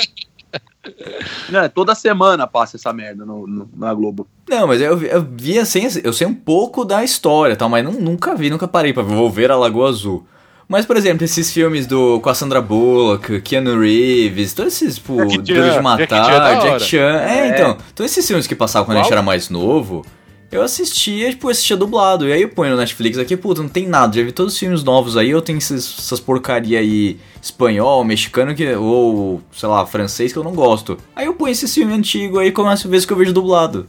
Não, 1.50 1.60
é 1.60 1.68
toda 1.68 1.94
semana 1.94 2.46
passa 2.46 2.76
essa 2.76 2.92
merda 2.92 3.25
no, 3.25 3.46
no- 3.46 3.68
na 3.76 3.92
Globo. 3.92 4.26
Não, 4.48 4.66
mas 4.68 4.80
eu, 4.80 4.96
vi- 4.96 5.08
eu 5.08 5.26
vi 5.36 5.58
assim, 5.58 5.82
eu 6.02 6.12
sei 6.12 6.26
um 6.26 6.34
pouco 6.34 6.84
da 6.84 7.02
história, 7.04 7.56
tal, 7.56 7.68
mas 7.68 7.84
não- 7.84 7.92
nunca 7.92 8.34
vi, 8.34 8.48
nunca 8.50 8.68
parei 8.68 8.92
pra 8.92 9.02
ver. 9.02 9.14
Vou 9.14 9.30
ver 9.30 9.50
a 9.50 9.56
Lagoa 9.56 9.88
Azul. 9.88 10.26
Mas, 10.68 10.84
por 10.84 10.96
exemplo, 10.96 11.25
esses 11.25 11.52
filmes 11.52 11.86
do 11.86 12.20
com 12.20 12.28
a 12.28 12.34
Sandra 12.34 12.60
Bullock, 12.60 13.40
Keanu 13.42 13.78
Reeves, 13.80 14.52
todos 14.52 14.72
esses, 14.75 14.96
tipo, 14.96 15.14
Duro 15.16 15.44
Chan, 15.46 15.72
de 15.76 15.80
Matar, 15.80 16.06
Jackie 16.08 16.26
Chan 16.26 16.48
é 16.48 16.60
Jack. 16.60 16.80
Chan. 16.84 17.20
É, 17.20 17.38
É. 17.38 17.48
então, 17.50 17.76
todos 17.94 18.10
esses 18.10 18.26
filmes 18.26 18.46
que 18.48 18.54
passavam 18.56 18.86
quando 18.86 18.96
a 18.98 19.00
gente 19.02 19.08
Qual? 19.10 19.18
era 19.18 19.22
mais 19.22 19.48
novo, 19.48 20.04
eu 20.56 20.62
assistia, 20.62 21.30
tipo, 21.30 21.46
eu 21.46 21.50
assistia 21.50 21.76
dublado. 21.76 22.28
E 22.28 22.32
aí 22.32 22.42
eu 22.42 22.48
ponho 22.48 22.72
no 22.72 22.76
Netflix 22.78 23.18
aqui, 23.18 23.36
puta, 23.36 23.62
não 23.62 23.68
tem 23.68 23.86
nada. 23.86 24.16
Já 24.16 24.22
vi 24.25 24.32
todos 24.32 24.52
os 24.54 24.58
filmes 24.58 24.82
novos 24.82 25.16
aí, 25.16 25.30
eu 25.30 25.40
tenho 25.42 25.58
esses, 25.58 25.96
essas 25.98 26.18
porcaria 26.20 26.78
aí, 26.78 27.18
espanhol, 27.42 28.02
mexicano, 28.04 28.54
que, 28.54 28.75
ou, 28.75 29.40
sei 29.52 29.68
lá, 29.68 29.86
francês, 29.86 30.32
que 30.32 30.38
eu 30.38 30.44
não 30.44 30.52
gosto. 30.54 30.96
Aí 31.14 31.26
eu 31.26 31.34
ponho 31.34 31.52
esse 31.52 31.68
filme 31.68 31.92
antigo 31.92 32.38
aí 32.38 32.48
e 32.48 32.52
começo 32.52 32.86
a 32.86 32.90
ver 32.90 33.06
que 33.06 33.12
eu 33.12 33.16
vejo 33.16 33.32
dublado. 33.32 33.86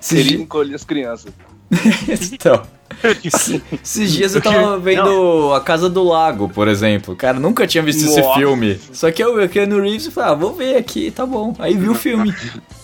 Esses 0.00 0.08
Seria 0.08 0.24
dias- 0.24 0.40
encolher 0.40 0.74
as 0.74 0.84
crianças. 0.84 1.32
então, 2.32 2.62
esse- 3.24 3.62
esses 3.82 4.12
dias 4.12 4.34
eu 4.34 4.42
tava 4.42 4.78
vendo 4.78 5.54
A 5.54 5.60
Casa 5.60 5.88
do 5.88 6.02
Lago, 6.02 6.48
por 6.48 6.68
exemplo. 6.68 7.16
Cara, 7.16 7.38
nunca 7.40 7.66
tinha 7.66 7.82
visto 7.82 8.04
esse 8.04 8.20
Nossa. 8.20 8.38
filme. 8.38 8.78
Só 8.92 9.10
que 9.10 9.22
eu 9.22 9.36
vi 9.36 9.44
o 9.44 9.48
Keanu 9.48 9.80
Reeves 9.80 10.06
e 10.06 10.10
falei, 10.10 10.30
ah, 10.30 10.34
vou 10.34 10.52
ver 10.54 10.76
aqui, 10.76 11.10
tá 11.10 11.24
bom. 11.24 11.54
Aí 11.58 11.76
vi 11.76 11.88
o 11.88 11.94
filme. 11.94 12.34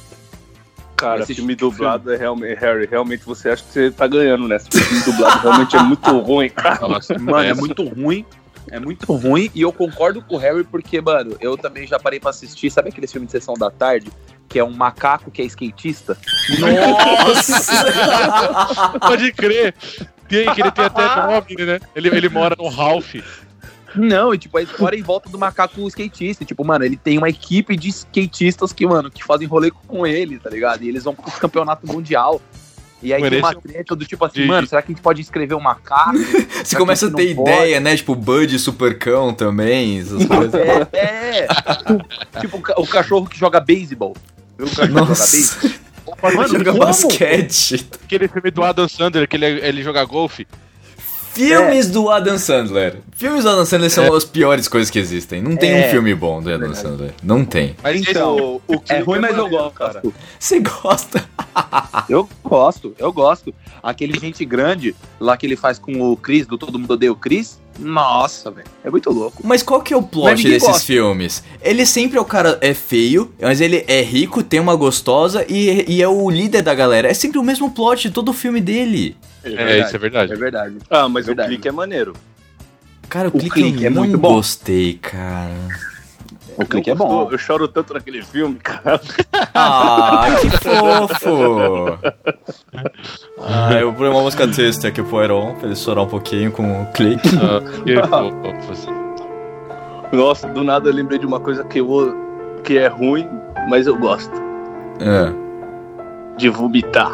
Cara, 0.98 1.22
Esse 1.22 1.34
filme 1.34 1.54
filme- 1.56 1.72
dublado 1.72 2.12
é 2.12 2.16
realmente. 2.16 2.58
Harry, 2.58 2.86
realmente 2.90 3.24
você 3.24 3.50
acha 3.50 3.62
que 3.62 3.72
você 3.72 3.90
tá 3.90 4.06
ganhando, 4.08 4.48
né? 4.48 4.56
Esse 4.56 4.68
filme 4.70 5.04
dublado 5.04 5.38
realmente 5.40 5.76
é 5.76 5.82
muito 5.82 6.10
ruim, 6.18 6.50
cara. 6.50 6.88
Nossa, 6.88 7.16
Mano, 7.18 7.38
é 7.38 7.50
essa- 7.50 7.60
muito 7.60 7.84
ruim. 7.84 8.24
É 8.70 8.78
muito 8.78 9.10
ruim. 9.14 9.50
E 9.54 9.62
eu 9.62 9.72
concordo 9.72 10.20
com 10.20 10.34
o 10.34 10.38
Harry, 10.38 10.62
porque, 10.64 11.00
mano, 11.00 11.36
eu 11.40 11.56
também 11.56 11.86
já 11.86 11.98
parei 11.98 12.20
pra 12.20 12.30
assistir. 12.30 12.68
Sabe 12.70 12.90
aquele 12.90 13.06
filme 13.06 13.24
de 13.26 13.32
sessão 13.32 13.54
da 13.54 13.70
tarde? 13.70 14.10
Que 14.48 14.58
é 14.58 14.64
um 14.64 14.72
macaco 14.72 15.30
que 15.30 15.40
é 15.40 15.44
skatista? 15.46 16.18
Nossa! 16.58 17.74
Pode 19.00 19.32
crer. 19.32 19.74
Tem, 20.28 20.52
que 20.52 20.60
ele 20.60 20.70
tem 20.70 20.84
até 20.84 21.06
nome, 21.26 21.64
né? 21.64 21.80
Ele, 21.96 22.08
ele 22.08 22.28
mora 22.28 22.54
no 22.58 22.68
Ralph. 22.68 23.14
Não, 23.94 24.34
e 24.34 24.38
tipo, 24.38 24.56
a 24.58 24.62
história 24.62 24.96
é 24.96 25.00
em 25.00 25.02
volta 25.02 25.30
do 25.30 25.38
macaco 25.38 25.86
skatista. 25.88 26.44
Tipo, 26.44 26.64
mano, 26.64 26.84
ele 26.84 26.96
tem 26.96 27.16
uma 27.18 27.28
equipe 27.28 27.76
de 27.76 27.88
skatistas 27.88 28.72
que, 28.72 28.86
mano, 28.86 29.10
que 29.10 29.24
fazem 29.24 29.46
rolê 29.48 29.70
com 29.70 30.06
ele, 30.06 30.38
tá 30.38 30.50
ligado? 30.50 30.82
E 30.82 30.88
eles 30.88 31.04
vão 31.04 31.14
pro 31.14 31.30
campeonato 31.32 31.86
mundial. 31.86 32.40
E 33.00 33.14
aí 33.14 33.20
Mano, 33.20 33.30
tem 33.30 33.38
uma 33.40 33.52
é 33.52 33.54
treta 33.54 33.94
do 33.94 34.04
tipo 34.04 34.24
assim, 34.24 34.40
de- 34.42 34.46
mano, 34.46 34.66
será 34.66 34.82
que 34.82 34.90
a 34.90 34.94
gente 34.94 35.02
pode 35.02 35.20
escrever 35.20 35.54
um 35.54 35.60
macaco? 35.60 36.18
Você 36.64 36.76
começa 36.76 37.06
a 37.06 37.10
ter 37.12 37.34
pode. 37.36 37.48
ideia, 37.50 37.78
né? 37.78 37.96
Tipo, 37.96 38.14
Bud 38.16 38.58
Supercão 38.58 39.32
também, 39.32 40.00
essas 40.00 40.26
coisas. 40.26 40.54
É, 40.92 41.44
é. 41.44 41.46
tipo, 42.40 42.56
o 42.56 42.60
ca- 42.60 42.74
o 42.76 42.86
cachorro 42.86 43.26
que 43.26 43.38
joga 43.38 43.60
beisebol. 43.60 44.16
Viu 44.58 44.66
o 44.66 44.70
cachorro 44.70 44.86
que 44.88 44.92
joga 44.98 45.08
Nossa. 45.10 45.30
beisebol? 45.30 45.70
Mano, 46.22 46.48
Joga 46.48 46.72
como? 46.72 46.84
basquete. 46.86 47.86
Aquele 48.04 48.26
filme 48.28 48.50
do 48.50 48.64
Adam 48.64 48.88
Sandler, 48.88 49.28
que 49.28 49.36
ele, 49.36 49.44
ele 49.46 49.82
joga 49.82 50.02
golfe. 50.04 50.46
Filmes 51.46 51.88
do 51.90 52.10
Adam 52.10 52.38
Sandler. 52.38 52.96
Filmes 53.16 53.44
do 53.44 53.50
Adam 53.50 53.64
Sandler 53.64 53.90
são 53.90 54.12
as 54.14 54.24
piores 54.24 54.66
coisas 54.68 54.90
que 54.90 54.98
existem. 54.98 55.40
Não 55.42 55.56
tem 55.56 55.70
É. 55.70 55.86
um 55.86 55.90
filme 55.90 56.14
bom 56.14 56.42
do 56.42 56.52
Adam 56.52 56.74
Sandler. 56.74 57.12
Não 57.22 57.44
tem. 57.44 57.76
Mas 57.82 58.00
Então, 58.00 58.60
o 58.66 58.74
é 58.74 58.76
clipe 58.78 59.02
ruim, 59.02 59.18
mas 59.20 59.30
eu 59.36 59.44
maneiro, 59.44 59.64
gosto. 59.64 59.74
cara. 59.74 60.02
Você 60.38 60.60
gosta? 60.60 61.28
Eu 62.08 62.26
gosto, 62.42 62.94
eu 62.98 63.12
gosto. 63.12 63.52
Aquele 63.82 64.18
gente 64.18 64.42
grande 64.44 64.94
lá 65.20 65.36
que 65.36 65.44
ele 65.44 65.56
faz 65.56 65.78
com 65.78 66.00
o 66.00 66.16
Chris, 66.16 66.46
do 66.46 66.56
Todo 66.56 66.78
Mundo 66.78 66.92
Odeia 66.92 67.12
o 67.12 67.16
Chris. 67.16 67.58
Nossa, 67.78 68.50
velho. 68.50 68.66
É 68.82 68.90
muito 68.90 69.10
louco. 69.10 69.42
Mas 69.46 69.62
qual 69.62 69.82
que 69.82 69.92
é 69.92 69.96
o 69.96 70.02
plot 70.02 70.42
desses 70.42 70.66
gosta. 70.66 70.84
filmes? 70.84 71.42
Ele 71.60 71.84
sempre 71.84 72.16
é 72.18 72.20
o 72.20 72.24
cara 72.24 72.58
é 72.62 72.72
feio, 72.74 73.32
mas 73.40 73.60
ele 73.60 73.84
é 73.86 74.00
rico, 74.02 74.42
tem 74.42 74.58
uma 74.58 74.74
gostosa 74.74 75.44
e, 75.48 75.84
e 75.86 76.02
é 76.02 76.08
o 76.08 76.28
líder 76.30 76.62
da 76.62 76.74
galera. 76.74 77.08
É 77.08 77.14
sempre 77.14 77.38
o 77.38 77.42
mesmo 77.42 77.70
plot 77.70 78.08
de 78.08 78.10
todo 78.14 78.30
o 78.30 78.32
filme 78.34 78.60
dele. 78.60 79.16
É, 79.44 79.80
isso 79.80 79.94
é 79.94 79.98
verdade. 79.98 80.32
É 80.32 80.36
verdade. 80.36 80.76
Ah, 80.90 81.08
mas 81.08 81.26
Verdade. 81.26 81.48
o 81.48 81.52
clique 81.52 81.68
é 81.68 81.72
maneiro. 81.72 82.12
Cara, 83.08 83.28
o, 83.28 83.36
O 83.36 83.38
clique, 83.38 83.50
clique 83.50 83.82
eu 83.84 83.86
é 83.86 83.90
muito 83.90 84.18
bom. 84.18 84.34
gostei, 84.34 84.94
cara. 84.94 85.52
O 86.56 86.66
clique 86.66 86.90
é 86.90 86.94
bom. 86.94 87.28
Eu 87.30 87.38
choro 87.38 87.68
tanto 87.68 87.94
naquele 87.94 88.20
filme, 88.22 88.56
cara. 88.56 89.00
Ah, 89.54 90.26
que 90.40 90.50
fofo! 90.58 91.98
Ah, 93.40 93.72
eu 93.74 93.92
vou 93.92 94.10
uma 94.10 94.20
música 94.22 94.46
texto 94.48 94.86
aqui 94.86 95.02
pro 95.02 95.22
Iron, 95.22 95.54
pra 95.54 95.66
ele 95.68 95.76
chorar 95.76 96.02
um 96.02 96.06
pouquinho 96.08 96.50
com 96.50 96.82
o 96.82 96.86
clique. 96.92 97.28
Ah, 97.36 97.60
fazer. 98.66 98.90
Nossa, 100.12 100.48
do 100.48 100.64
nada 100.64 100.88
eu 100.88 100.92
lembrei 100.94 101.18
de 101.18 101.26
uma 101.26 101.38
coisa 101.38 101.62
que, 101.64 101.78
eu, 101.78 102.14
que 102.64 102.76
é 102.78 102.88
ruim, 102.88 103.28
mas 103.68 103.86
eu 103.86 103.96
gosto. 103.96 104.32
É. 105.00 105.32
De 106.36 106.48
vomitar. 106.48 107.12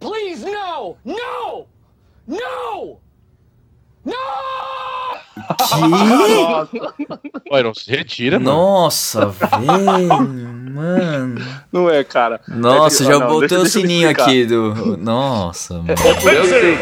Please, 0.00 0.44
no! 0.44 0.96
No! 1.04 1.66
No! 2.26 2.98
No! 4.04 4.14
Ó, 7.50 7.58
Iron, 7.58 7.74
se 7.74 7.90
retira, 7.90 8.38
mano. 8.38 8.50
Nossa, 8.56 9.26
velho, 9.26 9.62
mano. 10.72 11.40
Não 11.72 11.90
é, 11.90 12.02
cara. 12.04 12.40
Nossa, 12.48 13.02
É 13.02 13.06
que- 13.06 13.12
já 13.12 13.16
ah, 13.16 13.20
não, 13.20 13.28
botei 13.28 13.48
deixa- 13.48 13.62
o 13.62 13.66
sininho 13.66 14.08
aqui 14.08 14.44
do. 14.46 14.96
Nossa, 14.96 15.74
mano. 15.74 15.88
Eu 15.90 16.44
sei, 16.46 16.74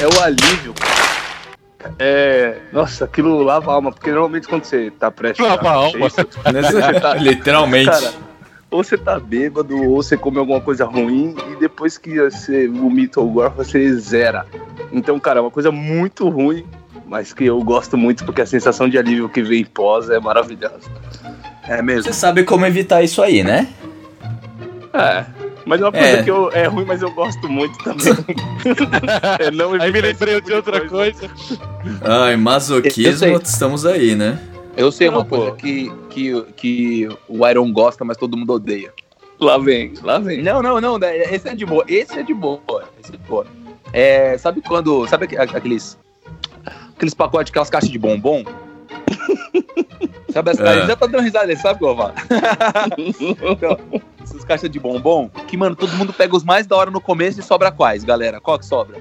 é 0.00 0.06
o 0.06 0.22
alívio. 0.22 0.74
É. 1.98 2.58
Nossa, 2.72 3.04
aquilo 3.04 3.42
lava 3.42 3.70
a 3.70 3.74
alma, 3.74 3.92
porque 3.92 4.10
normalmente 4.10 4.48
quando 4.48 4.64
você 4.64 4.90
tá 4.90 5.08
prestes 5.10 5.46
Lava 5.46 5.68
a 5.68 5.72
alma. 5.72 6.06
isso, 6.06 6.16
você 6.16 6.24
tá- 7.00 7.14
Literalmente. 7.14 7.90
Cara, 7.90 8.12
ou 8.76 8.84
você 8.84 8.96
tá 8.98 9.18
bêbado, 9.18 9.76
ou 9.82 10.02
você 10.02 10.16
come 10.16 10.38
alguma 10.38 10.60
coisa 10.60 10.84
ruim, 10.84 11.34
e 11.52 11.56
depois 11.56 11.96
que 11.98 12.18
você 12.20 12.68
vomita 12.68 13.20
ou 13.20 13.30
gorfa, 13.30 13.64
você 13.64 13.92
zera. 13.98 14.46
Então, 14.92 15.18
cara, 15.18 15.38
é 15.38 15.42
uma 15.42 15.50
coisa 15.50 15.70
muito 15.72 16.28
ruim, 16.28 16.64
mas 17.06 17.32
que 17.32 17.44
eu 17.44 17.60
gosto 17.62 17.96
muito, 17.96 18.24
porque 18.24 18.42
a 18.42 18.46
sensação 18.46 18.88
de 18.88 18.98
alívio 18.98 19.28
que 19.28 19.42
vem 19.42 19.64
pós 19.64 20.10
é 20.10 20.20
maravilhosa. 20.20 20.90
É 21.66 21.82
mesmo. 21.82 22.04
Você 22.04 22.12
sabe 22.12 22.44
como 22.44 22.64
evitar 22.66 23.02
isso 23.02 23.22
aí, 23.22 23.42
né? 23.42 23.68
É. 24.92 25.24
Mas 25.64 25.80
é 25.80 25.84
uma 25.84 25.92
coisa 25.92 26.06
É. 26.06 26.22
que 26.22 26.30
eu, 26.30 26.50
é 26.52 26.66
ruim, 26.66 26.84
mas 26.84 27.02
eu 27.02 27.10
gosto 27.10 27.48
muito 27.48 27.76
também. 27.78 28.14
é 29.40 29.50
não 29.50 29.72
Aí 29.72 29.90
me 29.90 30.00
lembrei 30.00 30.34
esse 30.34 30.42
de 30.42 30.52
tipo 30.52 30.56
outra 30.56 30.88
coisa. 30.88 31.28
Ai, 32.02 32.34
Eu 32.34 32.38
masoquismo, 32.38 33.40
estamos 33.42 33.84
aí, 33.84 34.14
né? 34.14 34.38
Eu 34.76 34.92
sei 34.92 35.08
uma 35.08 35.24
pô. 35.24 35.36
coisa 35.36 35.52
que, 35.56 35.90
que, 36.10 36.42
que 36.56 37.08
o 37.28 37.46
Iron 37.48 37.72
gosta, 37.72 38.04
mas 38.04 38.16
todo 38.16 38.36
mundo 38.36 38.52
odeia. 38.52 38.92
Lá 39.40 39.58
vem, 39.58 39.92
lá 40.02 40.18
vem. 40.18 40.42
Não, 40.42 40.62
não, 40.62 40.80
não. 40.80 40.98
né, 40.98 41.16
Esse 41.34 41.48
é 41.48 41.54
de 41.54 41.64
boa. 41.66 41.84
Esse 41.88 42.18
é 42.18 42.22
de 42.22 42.32
boa. 42.34 42.60
Esse 43.00 43.12
é 43.14 43.16
de 43.16 43.22
boa. 43.26 43.46
É, 43.92 44.36
sabe 44.38 44.60
quando. 44.62 45.06
Sabe 45.08 45.24
aqu- 45.26 45.56
aqueles. 45.56 45.98
Aqueles 46.94 47.14
pacotes, 47.14 47.50
aquelas 47.50 47.68
caixas 47.70 47.90
de 47.90 47.98
bombom? 47.98 48.42
sabe 50.32 50.50
as 50.50 50.58
É. 50.60 50.86
Já 50.86 50.96
tá 50.96 51.06
dando 51.06 51.22
risada, 51.22 51.44
ele 51.44 51.56
sabe 51.60 51.80
falar. 51.80 52.14
Então, 53.42 53.78
essas 54.22 54.44
caixas 54.44 54.70
de 54.70 54.80
bombom, 54.80 55.28
que, 55.46 55.56
mano, 55.56 55.76
todo 55.76 55.92
mundo 55.92 56.12
pega 56.12 56.34
os 56.36 56.42
mais 56.44 56.66
da 56.66 56.76
hora 56.76 56.90
no 56.90 57.00
começo 57.00 57.38
e 57.40 57.42
sobra 57.42 57.70
quais, 57.70 58.02
galera? 58.04 58.40
Qual 58.40 58.58
que 58.58 58.66
sobra? 58.66 58.98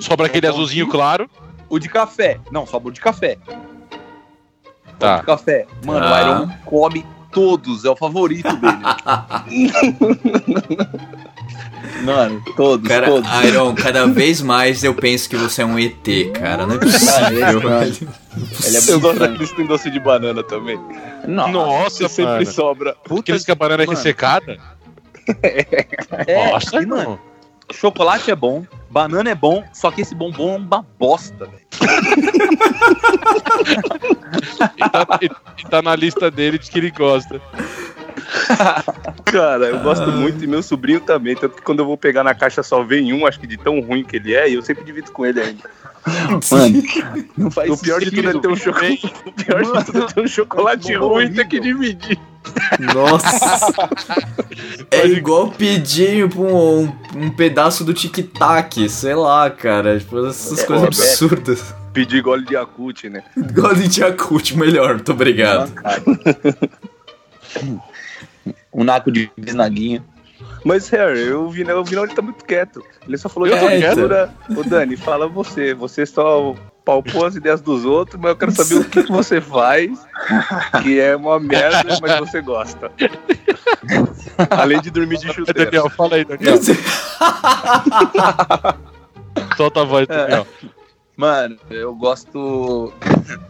Sobra 0.00 0.26
aquele 0.26 0.46
azulzinho 0.46 0.86
claro. 0.88 1.28
O 1.68 1.78
de 1.78 1.88
café. 1.88 2.38
Não, 2.52 2.66
sobra 2.66 2.88
o 2.88 2.92
de 2.92 3.00
café. 3.00 3.38
Tá. 5.00 5.18
de 5.18 5.26
café. 5.26 5.66
Mano, 5.84 6.06
Ah. 6.06 6.12
o 6.12 6.20
Iron 6.20 6.48
come 6.64 7.04
todos, 7.32 7.84
é 7.84 7.90
o 7.90 7.96
favorito 7.96 8.48
dele. 8.56 8.76
Mano, 12.04 12.42
todos, 12.56 12.88
Cara, 12.88 13.06
todos. 13.06 13.28
Iron, 13.44 13.74
cada 13.74 14.06
vez 14.06 14.40
mais 14.40 14.82
eu 14.84 14.94
penso 14.94 15.28
que 15.28 15.36
você 15.36 15.62
é 15.62 15.66
um 15.66 15.78
ET, 15.78 16.30
cara. 16.34 16.66
Não 16.66 16.76
é 16.76 16.78
possível, 16.78 17.60
velho. 17.68 18.08
Ele 18.64 18.76
é 18.76 18.80
eu 18.90 19.00
gosto 19.00 19.18
daqueles 19.18 19.50
que 19.50 19.56
tem 19.56 19.66
doce 19.66 19.90
de 19.90 20.00
banana 20.00 20.42
também. 20.42 20.78
Nossa, 21.26 22.08
sempre 22.08 22.32
mano. 22.32 22.46
sobra. 22.46 22.96
Aqueles 23.18 23.44
que 23.44 23.50
a 23.50 23.54
banana 23.54 23.82
é 23.82 23.86
Mano. 23.86 23.96
ressecada. 23.98 24.58
É, 26.26 26.50
Nossa, 26.50 26.76
mano, 26.80 26.96
mano. 26.96 27.20
Chocolate 27.72 28.30
é 28.30 28.34
bom, 28.36 28.64
banana 28.90 29.30
é 29.30 29.34
bom, 29.34 29.64
só 29.72 29.90
que 29.90 30.00
esse 30.02 30.14
bombom 30.14 30.54
é 30.54 30.58
uma 30.58 30.86
bosta, 30.98 31.46
velho. 31.46 31.60
E 34.76 34.90
tá, 34.90 35.18
e- 35.22 35.30
e 35.60 35.64
tá 35.68 35.82
na 35.82 35.94
lista 35.96 36.30
dele 36.30 36.58
de 36.58 36.70
que 36.70 36.78
ele 36.78 36.90
gosta. 36.90 37.40
Cara, 39.24 39.66
eu 39.66 39.80
gosto 39.80 40.06
muito 40.08 40.42
e 40.42 40.46
meu 40.46 40.62
sobrinho 40.62 41.00
também. 41.00 41.34
Tanto 41.36 41.56
que 41.56 41.62
quando 41.62 41.80
eu 41.80 41.86
vou 41.86 41.96
pegar 41.96 42.22
na 42.22 42.34
caixa 42.34 42.62
só 42.62 42.82
vem 42.82 43.12
um, 43.12 43.26
acho 43.26 43.40
que 43.40 43.46
de 43.46 43.56
tão 43.56 43.80
ruim 43.80 44.04
que 44.04 44.16
ele 44.16 44.34
é, 44.34 44.48
e 44.48 44.54
eu 44.54 44.62
sempre 44.62 44.84
divido 44.84 45.10
com 45.12 45.24
ele 45.26 45.40
ainda. 45.40 45.70
Mano, 46.50 46.82
não 47.36 47.50
faz 47.50 47.70
O 47.70 47.76
pior 47.76 48.00
de 48.00 48.10
tudo 48.10 48.30
é 48.30 48.40
ter 48.40 48.48
um 48.48 48.56
chocolate. 48.56 49.14
O 49.26 49.32
pior 49.32 49.62
de 49.62 49.84
tudo 49.84 50.02
é 50.02 50.06
ter 50.06 50.20
um 50.20 50.26
chocolate 50.26 50.92
Mano, 50.92 51.08
ruim 51.08 51.24
e 51.26 51.30
ter 51.34 51.48
que 51.48 51.60
dividir. 51.60 52.18
Nossa. 52.94 53.88
É 54.90 55.06
igual 55.06 55.50
pedir 55.50 56.24
um, 56.24 56.82
um, 56.82 56.92
um 57.14 57.30
pedaço 57.30 57.84
do 57.84 57.94
tic-tac, 57.94 58.88
sei 58.88 59.14
lá, 59.14 59.48
cara. 59.48 59.98
Tipo, 59.98 60.26
essas 60.26 60.58
É, 60.58 60.66
coisas 60.66 60.86
absurdas. 60.86 61.74
Pedir 61.92 62.22
gole 62.22 62.44
de 62.44 62.54
Yakut, 62.54 63.08
né? 63.08 63.22
Igual 63.36 63.74
de 63.74 64.00
Yakult, 64.00 64.56
melhor, 64.56 64.94
muito 64.94 65.12
obrigado. 65.12 65.72
Um 68.72 68.84
naco 68.84 69.10
de 69.10 69.30
bisnaguinha. 69.36 70.04
Mas, 70.64 70.88
Harry, 70.88 71.20
eu 71.20 71.48
vi, 71.48 71.64
né, 71.64 71.74
o 71.74 71.84
Vinão 71.84 72.04
ele 72.04 72.14
tá 72.14 72.22
muito 72.22 72.44
quieto. 72.44 72.82
Ele 73.06 73.18
só 73.18 73.28
falou 73.28 73.48
Eu 73.48 73.56
de 73.56 73.86
cultura. 73.86 74.32
Ô, 74.56 74.62
Dani, 74.62 74.96
fala 74.96 75.26
você. 75.28 75.74
Você 75.74 76.06
só 76.06 76.54
palpou 76.84 77.26
as 77.26 77.36
ideias 77.36 77.60
dos 77.60 77.84
outros, 77.84 78.20
mas 78.20 78.30
eu 78.30 78.36
quero 78.36 78.52
saber 78.52 78.74
o 78.76 78.84
que, 78.84 79.02
que 79.04 79.12
você 79.12 79.40
faz, 79.40 80.06
que 80.82 80.98
é 81.00 81.14
uma 81.14 81.38
merda, 81.38 81.98
mas 82.00 82.18
você 82.18 82.40
gosta. 82.40 82.90
Além 84.50 84.80
de 84.80 84.90
dormir 84.90 85.18
de 85.18 85.32
chuteira. 85.32 85.70
Daniel, 85.70 85.90
fala 85.90 86.16
aí, 86.16 86.24
Daniel. 86.24 86.56
Solta 89.56 89.82
a 89.82 89.84
voz, 89.84 90.06
Daniel. 90.06 90.46
Mano, 91.16 91.58
eu 91.68 91.94
gosto. 91.94 92.92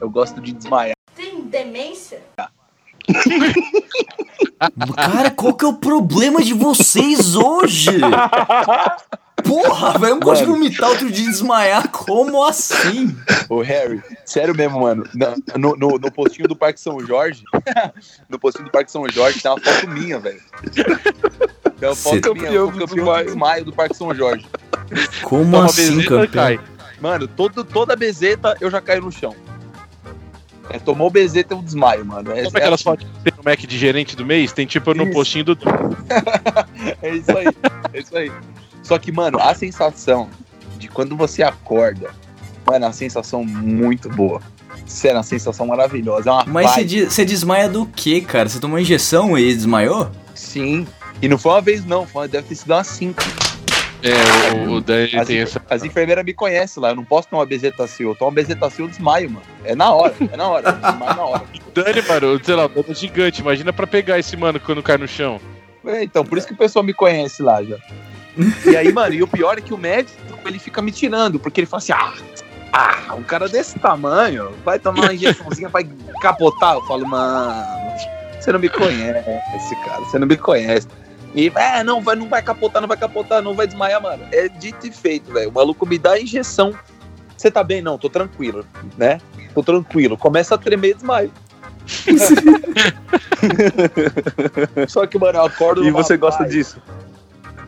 Eu 0.01 0.11
gosto 0.11 0.41
de 0.41 0.53
desmaiar. 0.53 0.95
Tem 1.15 1.43
demência? 1.43 2.23
Cara, 4.97 5.31
qual 5.31 5.55
que 5.55 5.65
é 5.65 5.69
o 5.69 5.75
problema 5.75 6.43
de 6.43 6.53
vocês 6.53 7.35
hoje? 7.35 7.91
Porra, 9.43 9.99
velho, 9.99 10.17
um 10.17 10.21
gosto 10.21 10.43
de 10.43 10.51
vomitar, 10.51 10.91
outro 10.91 11.11
dia 11.11 11.25
desmaiar. 11.25 11.89
Como 11.89 12.45
assim? 12.45 13.17
Ô, 13.49 13.63
Harry, 13.63 14.03
sério 14.27 14.55
mesmo, 14.55 14.81
mano. 14.81 15.05
No, 15.57 15.75
no, 15.77 15.99
no 15.99 16.13
postinho 16.13 16.47
do 16.47 16.55
Parque 16.55 16.79
São 16.79 17.01
Jorge. 17.01 17.43
no 18.29 18.39
postinho 18.39 18.67
do 18.67 18.71
Parque 18.71 18.93
São 18.93 19.09
Jorge 19.09 19.41
tem 19.41 19.51
uma 19.51 19.59
foto 19.61 19.89
minha, 19.89 20.19
velho. 20.19 20.41
Tem 21.79 21.89
uma 21.89 21.95
Cê- 21.95 22.03
foto 22.21 22.35
minha, 22.35 22.47
Campeão 22.49 22.53
eu 22.55 22.67
campeão 22.73 22.87
desmaio. 22.87 23.19
de 23.19 23.25
desmaio 23.31 23.65
do 23.65 23.73
Parque 23.73 23.97
São 23.97 24.15
Jorge. 24.15 24.47
Como 25.23 25.51
Toma 25.51 25.65
assim, 25.65 25.97
bezeta, 25.97 26.09
campeão? 26.09 26.29
cai. 26.29 26.61
Mano, 27.01 27.27
todo, 27.27 27.65
toda 27.65 27.97
bezeta 27.97 28.55
eu 28.61 28.71
já 28.71 28.81
caio 28.81 29.01
no 29.03 29.11
chão. 29.11 29.35
É, 30.71 30.79
tomou 30.79 31.11
bezeta 31.11 31.55
eu 31.55 31.63
desmaio, 31.63 32.05
mano. 32.05 32.31
É, 32.33 32.45
Sabe 32.45 32.59
aquelas 32.59 32.83
fotos 32.83 33.07
que 33.07 33.25
tem 33.25 33.33
no 33.37 33.43
Mac 33.45 33.59
de 33.59 33.79
gerente 33.79 34.15
do 34.15 34.25
mês? 34.25 34.53
Tem 34.53 34.67
tipo 34.67 34.95
no 34.95 35.05
Isso. 35.05 35.13
postinho 35.13 35.45
do. 35.45 35.59
é, 37.03 37.09
é 37.11 37.17
isso 37.17 37.37
aí, 37.37 37.47
é 37.93 37.99
isso 37.99 38.17
aí. 38.17 38.33
Só 38.83 38.99
que, 38.99 39.11
mano, 39.11 39.39
a 39.41 39.55
sensação 39.55 40.29
de 40.79 40.89
quando 40.89 41.17
você 41.17 41.43
acorda, 41.43 42.11
mano, 42.67 42.85
é 42.85 42.89
uma 42.89 42.93
sensação 42.93 43.45
muito 43.45 44.09
boa. 44.09 44.41
Sério, 44.87 45.17
é 45.17 45.19
uma 45.19 45.25
sensação 45.25 45.67
maravilhosa. 45.67 46.31
É 46.31 46.33
uma 46.33 46.45
Mas 46.45 46.71
você, 47.09 47.25
desmaia 47.25 47.69
do 47.69 47.87
que, 47.87 48.21
cara? 48.21 48.49
Você 48.49 48.59
tomou 48.59 48.79
injeção 48.79 49.37
e 49.39 49.55
desmaiou? 49.55 50.11
Sim. 50.35 50.87
E 51.21 51.29
não 51.29 51.37
foi 51.37 51.53
uma 51.53 51.61
vez, 51.61 51.85
não. 51.85 52.07
Foi, 52.07 52.27
deve 52.27 52.49
ter 52.49 52.55
sido 52.55 52.73
umas 52.73 52.87
cinco. 52.87 53.23
É, 54.03 54.55
o, 54.55 54.73
o 54.75 54.81
Dani 54.81 55.17
As, 55.17 55.27
tem 55.27 55.39
essa. 55.39 55.63
as 55.69 55.85
enfermeiras 55.85 56.25
me 56.25 56.33
conhecem 56.33 56.83
lá. 56.83 56.91
Eu 56.91 56.97
não 56.97 57.05
posso 57.05 57.29
tomar 57.29 57.45
bezetacil. 57.45 58.11
Eu 58.11 58.15
tomo 58.15 58.31
bezetacil, 58.31 58.87
eu 58.87 58.91
desmaio, 58.91 59.31
mano. 59.31 59.47
É 59.65 59.75
na 59.75 59.93
hora, 59.93 60.15
é 60.33 60.37
na 60.37 60.49
hora. 60.49 60.69
Eu 60.69 60.91
desmaio 60.91 61.17
na 61.17 61.25
hora. 61.25 61.43
Dani, 61.75 62.03
mano, 62.03 62.45
sei 62.45 62.55
lá, 62.55 62.67
Dani 62.69 62.87
é 62.89 62.95
gigante. 62.95 63.41
Imagina 63.41 63.73
pra 63.73 63.87
pegar 63.87 64.19
esse 64.19 64.37
mano 64.37 64.59
quando 64.59 64.83
cai 64.83 64.97
no 64.97 65.07
chão. 65.07 65.41
É, 65.85 66.03
então, 66.03 66.25
por 66.25 66.39
isso 66.39 66.47
que 66.47 66.53
o 66.53 66.57
pessoal 66.57 66.85
me 66.85 66.93
conhece 66.93 67.43
lá 67.43 67.63
já. 67.63 67.77
E 68.67 68.77
aí, 68.77 68.93
mano, 68.93 69.15
e 69.15 69.23
o 69.23 69.29
pior 69.29 69.59
é 69.59 69.61
que 69.61 69.75
o 69.75 69.79
médico, 69.79 70.17
ele 70.47 70.59
fica 70.59 70.81
me 70.81 70.93
tirando, 70.93 71.39
porque 71.39 71.61
ele 71.61 71.67
fala 71.67 71.79
assim, 71.79 71.93
ah, 71.93 72.15
ah, 72.73 73.15
um 73.15 73.23
cara 73.23 73.49
desse 73.49 73.79
tamanho 73.79 74.53
vai 74.65 74.79
tomar 74.79 75.03
uma 75.03 75.15
injeçãozinha, 75.15 75.69
vai 75.69 75.89
capotar. 76.21 76.75
Eu 76.75 76.83
falo, 76.83 77.07
mano, 77.07 77.65
você 78.39 78.53
não 78.53 78.61
me 78.61 78.69
conhece, 78.69 79.77
cara, 79.85 80.01
você 80.01 80.19
não 80.19 80.27
me 80.27 80.37
conhece. 80.37 80.87
E, 81.35 81.53
é, 81.55 81.85
não 81.85 82.01
vai, 82.01 82.17
não 82.17 82.29
vai 82.29 82.43
capotar, 82.43 82.83
não 82.83 82.89
vai 82.89 82.97
capotar, 82.97 83.43
não 83.43 83.55
vai 83.55 83.67
desmaiar, 83.67 84.03
mano. 84.03 84.27
É 84.33 84.49
dito 84.49 84.87
e 84.87 84.93
feito, 84.93 85.33
velho. 85.33 85.51
O 85.51 85.53
maluco 85.53 85.87
me 85.87 85.99
dá 85.99 86.13
a 86.13 86.21
injeção. 86.21 86.75
Você 87.37 87.51
tá 87.51 87.63
bem? 87.63 87.81
Não, 87.81 87.97
tô 87.97 88.11
tranquilo, 88.11 88.67
né? 88.99 89.21
Tô 89.55 89.63
tranquilo. 89.63 90.19
Começa 90.19 90.55
a 90.55 90.59
tremer 90.59 90.91
e 90.91 90.95
desmaio. 90.95 91.33
Só 94.89 95.07
que, 95.07 95.19
mano, 95.19 95.39
eu 95.39 95.45
acordo 95.45 95.85
E 95.85 95.91
você 95.91 96.17
gosta 96.17 96.45
paz. 96.45 96.53
disso? 96.53 96.83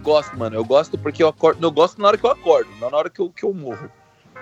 Gosto, 0.02 0.38
mano. 0.38 0.56
Eu 0.56 0.64
gosto 0.64 0.98
porque 0.98 1.22
eu 1.22 1.28
acordo. 1.28 1.64
Eu 1.64 1.70
gosto 1.70 2.00
na 2.00 2.08
hora 2.08 2.18
que 2.18 2.24
eu 2.24 2.30
acordo, 2.30 2.68
não 2.80 2.90
na 2.90 2.96
hora 2.96 3.10
que 3.10 3.20
eu, 3.20 3.30
que 3.30 3.44
eu 3.44 3.54
morro. 3.54 3.88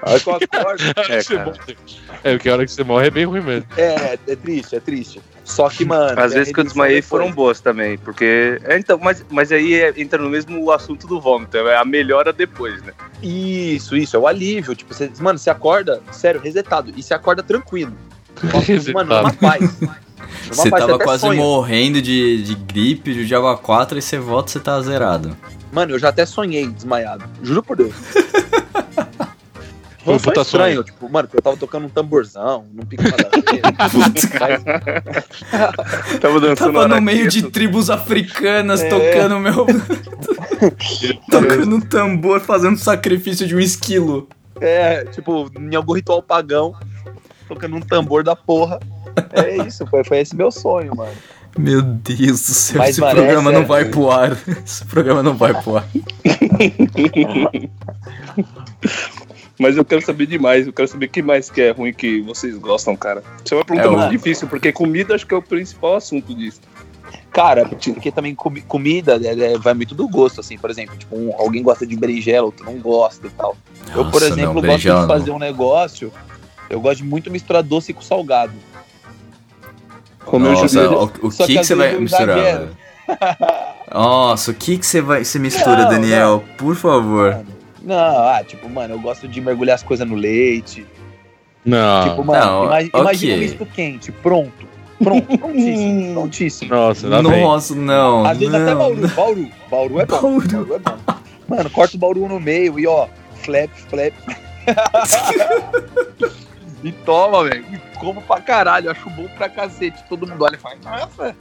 Na 0.04 0.10
hora 0.12 0.20
que 0.20 0.28
eu 0.28 0.34
acordo. 0.34 0.82
É, 1.08 1.22
Você 1.22 1.34
cara. 1.36 1.52
É, 2.24 2.32
porque 2.32 2.48
a 2.48 2.52
hora 2.52 2.64
que 2.66 2.72
você 2.72 2.84
morre 2.84 3.06
é 3.06 3.10
bem 3.10 3.24
ruim 3.24 3.40
mesmo. 3.40 3.66
é, 3.76 4.18
é 4.26 4.36
triste, 4.36 4.76
é 4.76 4.80
triste. 4.80 5.20
Só 5.44 5.68
que, 5.68 5.84
mano. 5.84 6.12
Às 6.20 6.32
a 6.32 6.36
vezes 6.36 6.52
que 6.52 6.60
eu 6.60 6.64
desmaiei 6.64 6.96
depois. 7.00 7.08
foram 7.08 7.32
boas 7.32 7.60
também, 7.60 7.98
porque. 7.98 8.60
É, 8.64 8.78
então, 8.78 8.98
mas, 9.02 9.24
mas 9.30 9.50
aí 9.50 9.74
é- 9.74 9.92
entra 9.96 10.22
no 10.22 10.30
mesmo 10.30 10.70
assunto 10.70 11.06
do 11.08 11.20
vômito, 11.20 11.56
é 11.56 11.76
a 11.76 11.84
melhora 11.84 12.32
depois, 12.32 12.80
né? 12.82 12.92
Isso, 13.20 13.96
isso, 13.96 14.14
é 14.14 14.18
o 14.18 14.26
alívio. 14.28 14.74
Tipo, 14.76 14.94
você, 14.94 15.10
mano, 15.18 15.38
você 15.38 15.50
acorda, 15.50 16.00
sério, 16.12 16.40
resetado. 16.40 16.92
E 16.96 17.02
você 17.02 17.14
acorda 17.14 17.42
tranquilo. 17.42 17.92
Mano, 18.94 19.14
numa 19.16 19.32
paz. 19.34 19.76
Você 20.48 20.70
paz, 20.70 20.84
tava 20.86 20.98
quase 20.98 21.20
sonha. 21.22 21.40
morrendo 21.40 22.00
de, 22.00 22.42
de 22.42 22.54
gripe, 22.54 23.12
de 23.12 23.26
Java 23.26 23.56
4, 23.56 23.98
e 23.98 24.02
você 24.02 24.18
volta 24.18 24.48
e 24.48 24.52
você 24.52 24.60
tá 24.60 24.80
zerado. 24.80 25.36
Mano, 25.72 25.92
eu 25.94 25.98
já 25.98 26.08
até 26.08 26.24
sonhei 26.24 26.68
desmaiado. 26.68 27.24
Juro 27.42 27.62
por 27.62 27.76
Deus. 27.76 27.92
Foi 30.04 30.18
Foi 30.18 30.32
puta 30.32 30.40
estranho, 30.40 30.74
sonho. 30.76 30.84
tipo, 30.84 31.08
mano, 31.10 31.28
eu 31.32 31.42
tava 31.42 31.56
tocando 31.56 31.86
um 31.86 31.88
tamborzão, 31.90 32.64
ver. 32.88 32.96
Mas, 33.78 34.62
Tava 36.20 36.40
dançando 36.40 36.72
Tava 36.72 36.88
no 36.88 37.00
meio 37.02 37.28
de 37.28 37.50
tribos 37.50 37.90
africanas, 37.90 38.80
É. 38.82 38.88
tocando 38.88 39.38
meu. 39.38 39.66
tocando 41.30 41.76
um 41.76 41.80
tambor, 41.80 42.40
fazendo 42.40 42.78
sacrifício 42.78 43.46
de 43.46 43.54
um 43.54 43.60
esquilo. 43.60 44.28
é, 44.60 45.04
tipo, 45.06 45.50
em 45.58 45.74
algum 45.74 45.92
ritual 45.94 46.22
pagão, 46.22 46.74
tocando 47.46 47.76
um 47.76 47.80
tambor 47.80 48.22
da 48.24 48.34
porra. 48.34 48.80
É 49.32 49.56
isso, 49.66 49.86
foi, 49.86 50.02
foi 50.04 50.18
esse 50.20 50.34
meu 50.34 50.50
sonho, 50.50 50.94
mano. 50.96 51.12
Meu 51.58 51.82
Deus 51.82 52.40
do 52.42 52.54
céu, 52.54 52.78
Mas, 52.78 52.90
esse 52.90 53.00
programa 53.00 53.50
essa 53.50 53.52
não 53.52 53.62
é- 53.62 53.64
vai 53.64 53.84
pro 53.86 54.08
ar. 54.10 54.38
Esse 54.64 54.84
programa 54.86 55.20
não 55.22 55.34
vai 55.36 55.52
pro 55.60 55.78
ar. 55.78 55.84
Mas 59.60 59.76
eu 59.76 59.84
quero 59.84 60.00
saber 60.00 60.24
demais, 60.24 60.66
eu 60.66 60.72
quero 60.72 60.88
saber 60.88 61.04
o 61.04 61.08
que 61.10 61.20
mais 61.20 61.50
que 61.50 61.60
é 61.60 61.70
ruim 61.70 61.92
que 61.92 62.22
vocês 62.22 62.56
gostam, 62.56 62.96
cara. 62.96 63.22
Isso 63.44 63.52
é 63.52 63.58
uma 63.58 63.64
pergunta 63.64 63.88
É, 63.88 63.90
muito 63.90 64.10
difícil, 64.10 64.48
porque 64.48 64.72
comida 64.72 65.14
acho 65.14 65.26
que 65.26 65.34
é 65.34 65.36
o 65.36 65.42
principal 65.42 65.96
assunto 65.96 66.34
disso. 66.34 66.62
Cara, 67.30 67.66
porque 67.66 68.10
também 68.10 68.34
comi- 68.34 68.62
comida 68.62 69.20
é, 69.22 69.52
é, 69.52 69.58
vai 69.58 69.74
muito 69.74 69.94
do 69.94 70.08
gosto, 70.08 70.40
assim, 70.40 70.56
por 70.56 70.70
exemplo, 70.70 70.96
tipo, 70.96 71.14
um- 71.14 71.34
alguém 71.38 71.62
gosta 71.62 71.86
de 71.86 71.94
berinjela, 71.94 72.46
outro 72.46 72.64
não 72.64 72.78
gosta 72.78 73.26
e 73.26 73.30
tal. 73.30 73.54
eu, 73.94 74.04
por 74.06 74.14
Nossa, 74.14 74.26
exemplo, 74.28 74.54
não, 74.54 74.62
gosto 74.62 74.80
de 74.80 74.88
não. 74.88 75.06
fazer 75.06 75.30
um 75.30 75.38
negócio, 75.38 76.10
eu 76.70 76.80
gosto 76.80 76.98
de 76.98 77.04
muito 77.04 77.30
misturar 77.30 77.62
doce 77.62 77.92
com 77.92 78.00
salgado. 78.00 78.54
Comeu 80.24 80.52
Nossa, 80.52 80.68
juliana. 80.68 80.96
o, 80.96 81.04
o 81.04 81.30
que, 81.30 81.46
que 81.58 81.64
você 81.64 81.74
vai 81.74 81.94
eu 81.94 82.00
misturar? 82.00 82.68
Nossa, 83.92 84.52
o 84.52 84.54
que, 84.54 84.78
que 84.78 84.86
você 84.86 85.00
vai. 85.02 85.22
Você 85.24 85.38
mistura, 85.38 85.82
Não, 85.82 85.90
Daniel? 85.90 86.44
Por 86.56 86.74
favor. 86.76 87.44
Não, 87.82 88.28
ah, 88.28 88.44
tipo, 88.44 88.68
mano, 88.68 88.94
eu 88.94 89.00
gosto 89.00 89.26
de 89.26 89.40
mergulhar 89.40 89.74
as 89.74 89.82
coisas 89.82 90.06
no 90.06 90.14
leite. 90.14 90.86
Não. 91.64 92.08
tipo, 92.08 92.24
mano, 92.24 92.44
não, 92.44 92.64
imagi- 92.66 92.90
ok. 92.92 93.00
imagina 93.00 93.34
um 93.34 93.38
misto 93.38 93.66
quente, 93.66 94.12
pronto. 94.12 94.68
Pronto, 95.02 95.38
prontíssimo, 95.38 96.12
prontíssimo. 96.14 96.74
Nossa, 96.74 97.08
vem. 97.08 97.42
Nossa, 97.42 97.74
não. 97.74 98.24
Às 98.26 98.38
vezes 98.38 98.52
não. 98.52 98.62
até 98.62 98.74
Bauru, 98.74 99.08
Bauru, 99.08 99.48
Bauru 99.70 100.00
é 100.00 100.06
bom, 100.06 100.20
Bauru. 100.20 100.48
Bauru 100.48 100.74
é 100.74 100.78
bom. 100.78 100.96
Mano, 101.48 101.70
corta 101.70 101.96
o 101.96 101.98
Bauru 101.98 102.28
no 102.28 102.38
meio 102.38 102.78
e 102.78 102.86
ó, 102.86 103.08
flap, 103.42 103.70
flap. 103.88 104.12
e 106.84 106.92
toma, 106.92 107.44
velho. 107.44 107.64
E 107.72 107.78
como 107.98 108.20
pra 108.22 108.40
caralho, 108.40 108.90
acho 108.90 109.08
bom 109.10 109.26
pra 109.36 109.48
cacete. 109.48 110.02
Todo 110.08 110.26
mundo 110.26 110.42
olha 110.44 110.56
e 110.56 110.58
fala, 110.58 110.76
nossa. 110.84 111.36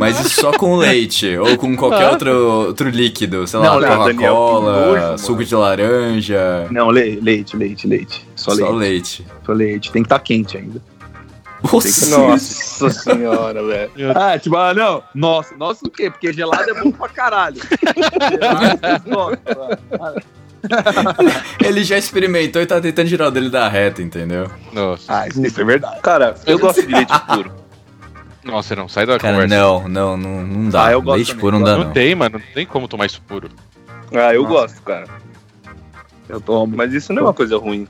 Mas 0.00 0.18
isso 0.18 0.40
só 0.40 0.50
com 0.52 0.76
leite, 0.76 1.36
ou 1.38 1.56
com 1.56 1.76
qualquer 1.76 2.08
outro, 2.10 2.30
outro 2.66 2.88
líquido, 2.88 3.46
sei 3.46 3.60
lá, 3.60 3.78
Coca-Cola, 3.78 5.16
suco 5.18 5.44
de 5.44 5.54
laranja. 5.54 6.66
Não, 6.70 6.90
le- 6.90 7.20
leite, 7.20 7.56
leite, 7.56 7.86
leite. 7.86 8.26
Só, 8.34 8.50
Só 8.52 8.70
leite. 8.70 8.76
leite. 8.78 9.26
Só 9.46 9.52
leite. 9.52 9.92
Tem 9.92 10.02
que 10.02 10.06
estar 10.06 10.18
quente 10.20 10.56
ainda. 10.56 10.80
Nossa, 11.62 12.16
Nossa 12.18 12.90
senhora, 12.90 13.62
velho. 13.62 13.90
Ah, 14.16 14.38
tipo, 14.38 14.56
ah, 14.56 14.72
não. 14.72 15.02
Nossa, 15.14 15.54
nossa 15.56 15.86
o 15.86 15.90
quê? 15.90 16.10
Porque 16.10 16.32
gelado 16.32 16.70
é 16.70 16.82
bom 16.82 16.90
pra 16.90 17.08
caralho. 17.10 17.60
ele 21.64 21.84
já 21.84 21.96
experimentou 21.98 22.60
e 22.62 22.66
tá 22.66 22.80
tentando 22.80 23.08
tirar 23.08 23.28
o 23.28 23.30
dele 23.30 23.50
da 23.50 23.68
reta, 23.68 24.02
entendeu? 24.02 24.50
Nossa. 24.72 25.04
Ah, 25.08 25.28
isso 25.28 25.60
é 25.60 25.64
verdade. 25.64 26.00
Cara, 26.02 26.34
eu 26.46 26.58
gosto 26.58 26.86
de 26.86 26.92
leite 26.92 27.12
puro. 27.26 27.52
Nossa, 28.42 28.74
não, 28.74 28.88
sai 28.88 29.04
da 29.06 29.18
Cara, 29.18 29.34
conversa. 29.34 29.54
não, 29.56 29.86
não, 29.88 30.16
não, 30.16 30.42
não 30.42 30.70
dá. 30.70 30.86
Ah, 30.86 30.92
eu 30.92 31.02
gosto 31.02 31.16
leite 31.16 31.28
também, 31.28 31.40
puro 31.40 31.58
não 31.58 31.64
dá, 31.66 31.76
Não 31.76 31.84
não. 31.84 31.92
tem, 31.92 32.14
mano. 32.14 32.38
Não 32.38 32.54
tem 32.54 32.64
como 32.66 32.88
tomar 32.88 33.04
isso 33.06 33.20
puro. 33.22 33.50
Ah, 34.12 34.32
eu 34.34 34.42
Nossa. 34.44 34.54
gosto, 34.54 34.82
cara. 34.82 35.06
Eu 36.28 36.40
tomo. 36.40 36.74
Mas 36.76 36.92
isso 36.94 37.12
não 37.12 37.22
é 37.22 37.26
uma 37.26 37.34
coisa 37.34 37.58
ruim. 37.58 37.86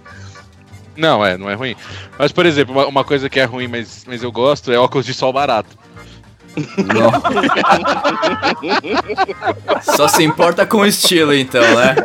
Não, 0.96 1.24
é, 1.24 1.38
não 1.38 1.48
é 1.48 1.54
ruim. 1.54 1.76
Mas, 2.18 2.32
por 2.32 2.44
exemplo, 2.46 2.74
uma, 2.74 2.86
uma 2.86 3.04
coisa 3.04 3.28
que 3.30 3.38
é 3.38 3.44
ruim, 3.44 3.68
mas, 3.68 4.04
mas 4.08 4.22
eu 4.22 4.32
gosto, 4.32 4.72
é 4.72 4.78
óculos 4.78 5.06
de 5.06 5.14
sol 5.14 5.32
barato. 5.32 5.78
Não. 6.76 7.12
Só 9.82 10.08
se 10.08 10.24
importa 10.24 10.66
com 10.66 10.78
o 10.78 10.86
estilo, 10.86 11.32
então, 11.32 11.62
né? 11.62 11.94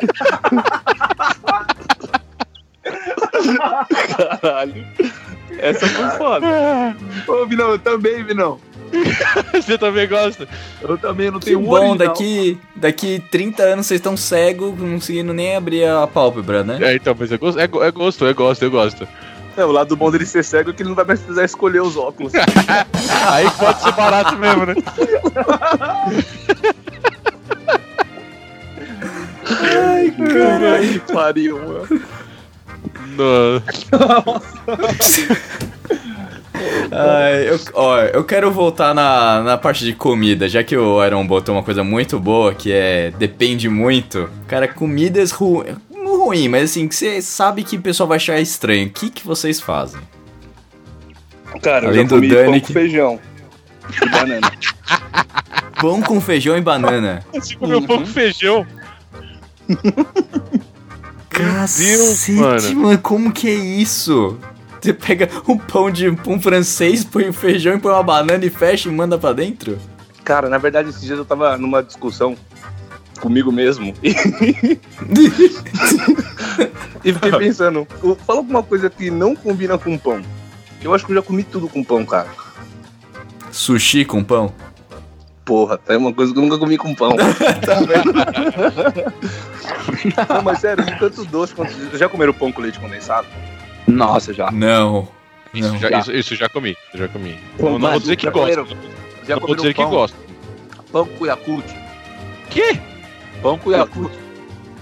Caralho. 4.41 4.85
Essa 5.59 5.87
foi 5.87 6.09
foda. 6.17 6.45
Ô, 7.27 7.45
Vinão, 7.45 7.71
eu 7.71 7.79
também, 7.79 8.23
Vinão. 8.23 8.59
Você 9.53 9.77
também 9.77 10.07
gosta? 10.07 10.47
Eu 10.81 10.97
também 10.97 11.31
não 11.31 11.39
Que 11.39 11.47
tenho 11.47 11.59
um 11.59 11.63
bom, 11.65 11.71
original. 11.91 11.97
daqui, 11.97 12.57
daqui 12.75 13.23
30 13.31 13.63
anos 13.63 13.87
vocês 13.87 13.99
estão 13.99 14.15
cegos, 14.15 14.77
não 14.77 14.93
conseguindo 14.93 15.33
nem 15.33 15.55
abrir 15.55 15.85
a 15.85 16.05
pálpebra, 16.07 16.63
né? 16.63 16.77
É, 16.81 16.95
então, 16.95 17.15
mas 17.17 17.31
é 17.31 17.37
gosto, 17.37 17.59
é, 17.59 17.63
é 17.63 17.91
gosto, 17.91 18.25
é 18.25 18.33
gosto, 18.33 18.63
eu 18.63 18.71
gosto. 18.71 19.07
É, 19.57 19.65
o 19.65 19.71
lado 19.71 19.95
bom 19.95 20.11
dele 20.11 20.25
ser 20.25 20.43
cego 20.43 20.69
é 20.69 20.73
que 20.73 20.81
ele 20.83 20.89
não 20.89 20.95
vai 20.95 21.05
mais 21.05 21.19
precisar 21.19 21.45
escolher 21.45 21.81
os 21.81 21.95
óculos. 21.97 22.33
Aí 23.31 23.49
pode 23.57 23.81
ser 23.81 23.91
barato 23.93 24.35
mesmo, 24.37 24.65
né? 24.65 24.75
Ai, 29.45 30.11
caralho. 30.11 30.99
Que 30.99 31.13
pariu, 31.13 31.57
mano. 31.59 32.01
Nossa. 33.15 33.65
Ai, 36.91 37.49
eu, 37.49 37.59
ó, 37.73 37.99
eu 37.99 38.23
quero 38.23 38.51
voltar 38.51 38.93
na, 38.93 39.41
na 39.43 39.57
parte 39.57 39.83
de 39.83 39.93
comida, 39.93 40.47
já 40.47 40.63
que 40.63 40.75
o 40.77 41.03
Iron 41.05 41.25
botou 41.27 41.53
uma 41.55 41.63
coisa 41.63 41.83
muito 41.83 42.19
boa, 42.19 42.53
que 42.53 42.71
é 42.71 43.11
depende 43.11 43.67
muito. 43.67 44.29
Cara, 44.47 44.67
comidas 44.67 45.31
ru... 45.31 45.65
não 45.91 46.25
ruim, 46.25 46.47
mas 46.47 46.71
assim, 46.71 46.87
que 46.87 46.95
você 46.95 47.21
sabe 47.21 47.63
que 47.63 47.75
o 47.77 47.81
pessoal 47.81 48.07
vai 48.07 48.15
achar 48.17 48.39
estranho. 48.39 48.87
O 48.87 48.89
que, 48.89 49.09
que 49.09 49.25
vocês 49.25 49.59
fazem? 49.59 49.99
Cara, 51.61 51.87
Além 51.87 52.01
eu 52.01 52.03
já 52.03 52.09
do 52.09 52.15
comi 52.15 52.27
Dani 52.29 52.45
pão 52.51 52.59
que- 52.59 52.67
com 52.67 52.73
feijão. 52.73 53.19
E 54.01 54.09
banana. 54.09 54.51
Pão 55.79 56.01
com 56.01 56.21
feijão 56.21 56.57
e 56.57 56.61
banana. 56.61 57.23
Você 57.33 57.55
comeu 57.55 57.81
pão 57.81 57.99
com 57.99 58.05
feijão. 58.05 58.65
Cacete, 61.35 62.31
mano. 62.31 62.75
mano, 62.75 62.99
como 62.99 63.31
que 63.31 63.49
é 63.49 63.53
isso? 63.53 64.37
Você 64.79 64.93
pega 64.93 65.29
um 65.47 65.57
pão 65.57 65.91
de 65.91 66.11
pão 66.11 66.39
francês, 66.39 67.03
põe 67.03 67.27
o 67.27 67.33
feijão 67.33 67.75
e 67.75 67.79
põe 67.79 67.91
uma 67.91 68.03
banana 68.03 68.45
e 68.45 68.49
fecha 68.49 68.87
e 68.87 68.91
manda 68.91 69.17
pra 69.17 69.33
dentro? 69.33 69.77
Cara, 70.23 70.47
na 70.47 70.57
verdade, 70.57 70.89
esses 70.89 71.01
dias 71.01 71.17
eu 71.17 71.25
tava 71.25 71.57
numa 71.57 71.83
discussão 71.83 72.37
comigo 73.19 73.51
mesmo. 73.51 73.93
E, 74.01 74.09
e 77.03 77.13
fiquei 77.13 77.31
pensando, 77.37 77.87
fala 78.25 78.39
alguma 78.39 78.63
coisa 78.63 78.89
que 78.89 79.11
não 79.11 79.35
combina 79.35 79.77
com 79.77 79.97
pão. 79.97 80.21
Eu 80.81 80.93
acho 80.93 81.05
que 81.05 81.11
eu 81.11 81.15
já 81.15 81.21
comi 81.21 81.43
tudo 81.43 81.67
com 81.67 81.83
pão, 81.83 82.05
cara. 82.05 82.29
Sushi 83.51 84.05
com 84.05 84.23
pão? 84.23 84.53
Porra, 85.45 85.79
é 85.87 85.95
uma 85.95 86.11
coisa 86.11 86.33
que 86.33 86.39
eu 86.39 86.43
nunca 86.43 86.57
comi 86.57 86.75
com 86.77 86.93
pão. 86.95 87.11
não, 90.29 90.41
mas 90.43 90.59
sério, 90.59 90.83
tanto 90.99 91.23
doce 91.25 91.53
quanto. 91.53 91.97
Já 91.97 92.09
comeram 92.09 92.33
pão 92.33 92.51
com 92.51 92.61
leite 92.61 92.79
condensado? 92.79 93.27
Nossa, 93.87 94.33
já. 94.33 94.51
Não. 94.51 95.07
Isso, 95.53 95.71
Não. 95.71 95.79
já, 95.79 95.89
já. 95.89 95.99
isso, 95.99 96.11
isso 96.11 96.35
já 96.35 96.49
comi, 96.49 96.75
já 96.93 97.07
comi. 97.07 97.39
Pô, 97.57 97.69
não, 97.69 97.79
não 97.79 97.91
vou 97.91 97.99
dizer 97.99 98.15
que 98.17 98.29
gosto. 98.29 98.77
Já 99.27 99.35
Não 99.35 99.47
vou 99.47 99.55
dizer 99.55 99.73
que 99.73 99.81
pão, 99.81 99.89
gosto. 99.89 100.17
Pão 100.91 101.05
com 101.05 101.25
Yakult. 101.25 101.65
Que? 102.49 102.79
Pão 103.41 103.57
com 103.57 103.71
Yakult. 103.71 104.11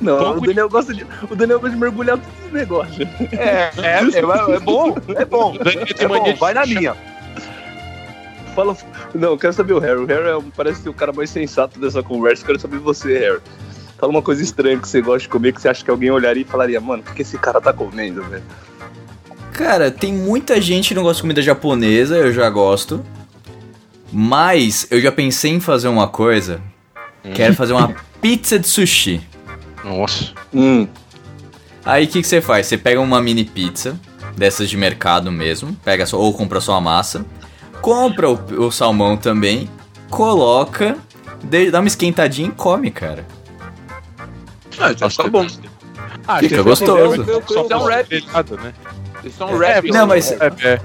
Não, 0.01 0.17
Pão 0.17 0.31
o 0.31 0.35
com- 0.39 0.45
Daniel 0.45 0.69
gosta 0.69 0.93
de. 0.93 1.05
O 1.29 1.35
Daniel 1.35 1.59
gosta 1.59 1.75
de 1.75 1.81
mergulhar 1.81 2.17
todos 2.17 2.45
os 2.45 2.51
negócios. 2.51 3.07
É, 3.33 3.71
é, 3.77 3.99
é, 4.01 4.55
é 4.55 4.59
bom, 4.59 4.95
é 5.15 5.25
bom. 5.25 5.51
Daniel 5.57 5.85
tem 5.85 6.05
É 6.05 6.07
bom, 6.07 6.23
de 6.23 6.33
vai 6.33 6.53
na 6.53 6.65
minha. 6.65 6.95
Fala. 8.55 8.77
Não, 9.13 9.31
eu 9.31 9.37
quero 9.37 9.53
saber 9.53 9.73
o 9.73 9.79
Harry. 9.79 9.99
O 9.99 10.05
Harry 10.05 10.27
é, 10.27 10.51
parece 10.55 10.81
ser 10.81 10.89
o 10.89 10.93
cara 10.93 11.11
mais 11.11 11.29
sensato 11.29 11.79
dessa 11.79 12.03
conversa. 12.03 12.43
Eu 12.43 12.47
quero 12.47 12.59
saber 12.59 12.77
você, 12.77 13.17
Harry. 13.17 13.41
Fala 13.97 14.11
uma 14.11 14.21
coisa 14.21 14.43
estranha 14.43 14.77
que 14.77 14.87
você 14.87 15.01
gosta 15.01 15.21
de 15.21 15.29
comer, 15.29 15.53
que 15.53 15.61
você 15.61 15.69
acha 15.69 15.83
que 15.83 15.89
alguém 15.89 16.11
olharia 16.11 16.41
e 16.41 16.45
falaria, 16.45 16.81
mano, 16.81 17.01
o 17.01 17.05
que, 17.05 17.13
que 17.13 17.21
esse 17.21 17.37
cara 17.37 17.61
tá 17.61 17.71
comendo, 17.71 18.21
velho? 18.23 18.43
Cara, 19.53 19.89
tem 19.91 20.11
muita 20.11 20.59
gente 20.59 20.89
que 20.89 20.95
não 20.95 21.03
gosta 21.03 21.17
de 21.17 21.21
comida 21.21 21.41
japonesa, 21.41 22.17
eu 22.17 22.33
já 22.33 22.49
gosto. 22.49 23.03
Mas 24.11 24.87
eu 24.91 24.99
já 24.99 25.11
pensei 25.11 25.51
em 25.51 25.59
fazer 25.59 25.87
uma 25.87 26.07
coisa. 26.07 26.61
Quero 27.33 27.53
fazer 27.53 27.73
uma 27.73 27.95
pizza 28.21 28.59
de 28.59 28.67
sushi. 28.67 29.21
Nossa. 29.83 30.33
Hum. 30.53 30.87
Aí 31.85 32.05
o 32.05 32.07
que, 32.07 32.21
que 32.21 32.27
você 32.27 32.41
faz? 32.41 32.67
Você 32.67 32.77
pega 32.77 32.99
uma 32.99 33.21
mini 33.21 33.43
pizza, 33.43 33.99
dessas 34.35 34.69
de 34.69 34.77
mercado 34.77 35.31
mesmo, 35.31 35.75
pega 35.83 36.05
só, 36.05 36.17
ou 36.17 36.33
compra 36.33 36.61
só 36.61 36.73
a 36.75 36.81
massa, 36.81 37.25
compra 37.83 38.29
o, 38.31 38.65
o 38.67 38.71
salmão 38.71 39.17
também, 39.17 39.69
coloca, 40.09 40.97
dê- 41.43 41.69
dá 41.69 41.81
uma 41.81 41.87
esquentadinha 41.87 42.47
e 42.47 42.51
come, 42.51 42.89
cara. 42.89 43.27
Ah, 44.79 44.93
já 44.93 45.05
Nossa, 45.05 45.23
tá 45.23 45.29
bom. 45.29 45.45
Ah, 46.25 46.39
Fica 46.39 46.63
gostoso. 46.63 47.21
Isso 47.21 47.67
é 47.69 47.75
um 47.77 47.83
rap. 47.83 48.11
né? 48.63 48.73
Isso 49.25 49.43
é 49.43 49.45
um 49.45 49.57
rap. 49.57 49.91
Não, 49.91 50.07
mas- 50.07 50.31
É, 50.31 50.51
é. 50.63 50.81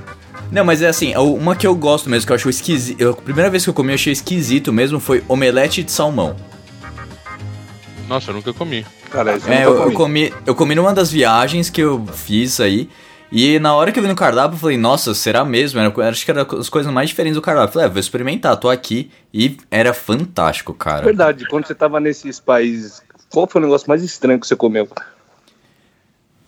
Não, 0.50 0.64
mas 0.64 0.82
é 0.82 0.88
assim, 0.88 1.14
o- 1.16 1.34
uma 1.34 1.54
que 1.54 1.66
eu 1.66 1.74
gosto 1.76 2.10
mesmo, 2.10 2.26
que 2.26 2.32
eu 2.32 2.36
acho 2.36 2.50
esquisito. 2.50 3.08
A 3.10 3.14
primeira 3.14 3.48
vez 3.48 3.62
que 3.62 3.70
eu 3.70 3.74
comi, 3.74 3.90
eu 3.90 3.94
achei 3.94 4.12
esquisito 4.12 4.72
mesmo, 4.72 4.98
foi 4.98 5.22
omelete 5.28 5.84
de 5.84 5.92
salmão. 5.92 6.34
Nossa, 8.08 8.30
eu 8.30 8.34
nunca 8.34 8.52
comi. 8.52 8.84
Cara, 9.10 9.38
É, 9.46 9.64
eu 9.64 9.84
eu 9.84 9.92
comi, 9.92 10.32
eu 10.46 10.54
comi 10.54 10.74
numa 10.74 10.92
das 10.92 11.10
viagens 11.12 11.70
que 11.70 11.80
eu 11.80 12.04
fiz 12.12 12.58
aí. 12.60 12.88
E 13.30 13.58
na 13.58 13.74
hora 13.74 13.92
que 13.92 13.98
eu 13.98 14.02
vi 14.02 14.08
no 14.08 14.14
cardápio, 14.14 14.56
eu 14.56 14.60
falei, 14.60 14.78
nossa, 14.78 15.12
será 15.14 15.44
mesmo? 15.44 15.78
Era, 15.78 16.08
acho 16.08 16.24
que 16.24 16.30
era 16.30 16.46
as 16.58 16.68
coisas 16.68 16.90
mais 16.92 17.10
diferentes 17.10 17.36
do 17.36 17.42
cardápio. 17.42 17.68
Eu 17.68 17.72
falei, 17.74 17.86
é, 17.88 17.90
vou 17.90 18.00
experimentar, 18.00 18.56
tô 18.56 18.70
aqui. 18.70 19.10
E 19.32 19.58
era 19.70 19.92
fantástico, 19.92 20.72
cara. 20.72 21.04
Verdade, 21.04 21.46
quando 21.48 21.66
você 21.66 21.74
tava 21.74 22.00
nesses 22.00 22.40
países, 22.40 23.02
qual 23.30 23.46
foi 23.46 23.60
o 23.60 23.64
negócio 23.64 23.86
mais 23.88 24.02
estranho 24.02 24.40
que 24.40 24.46
você 24.46 24.56
comeu? 24.56 24.88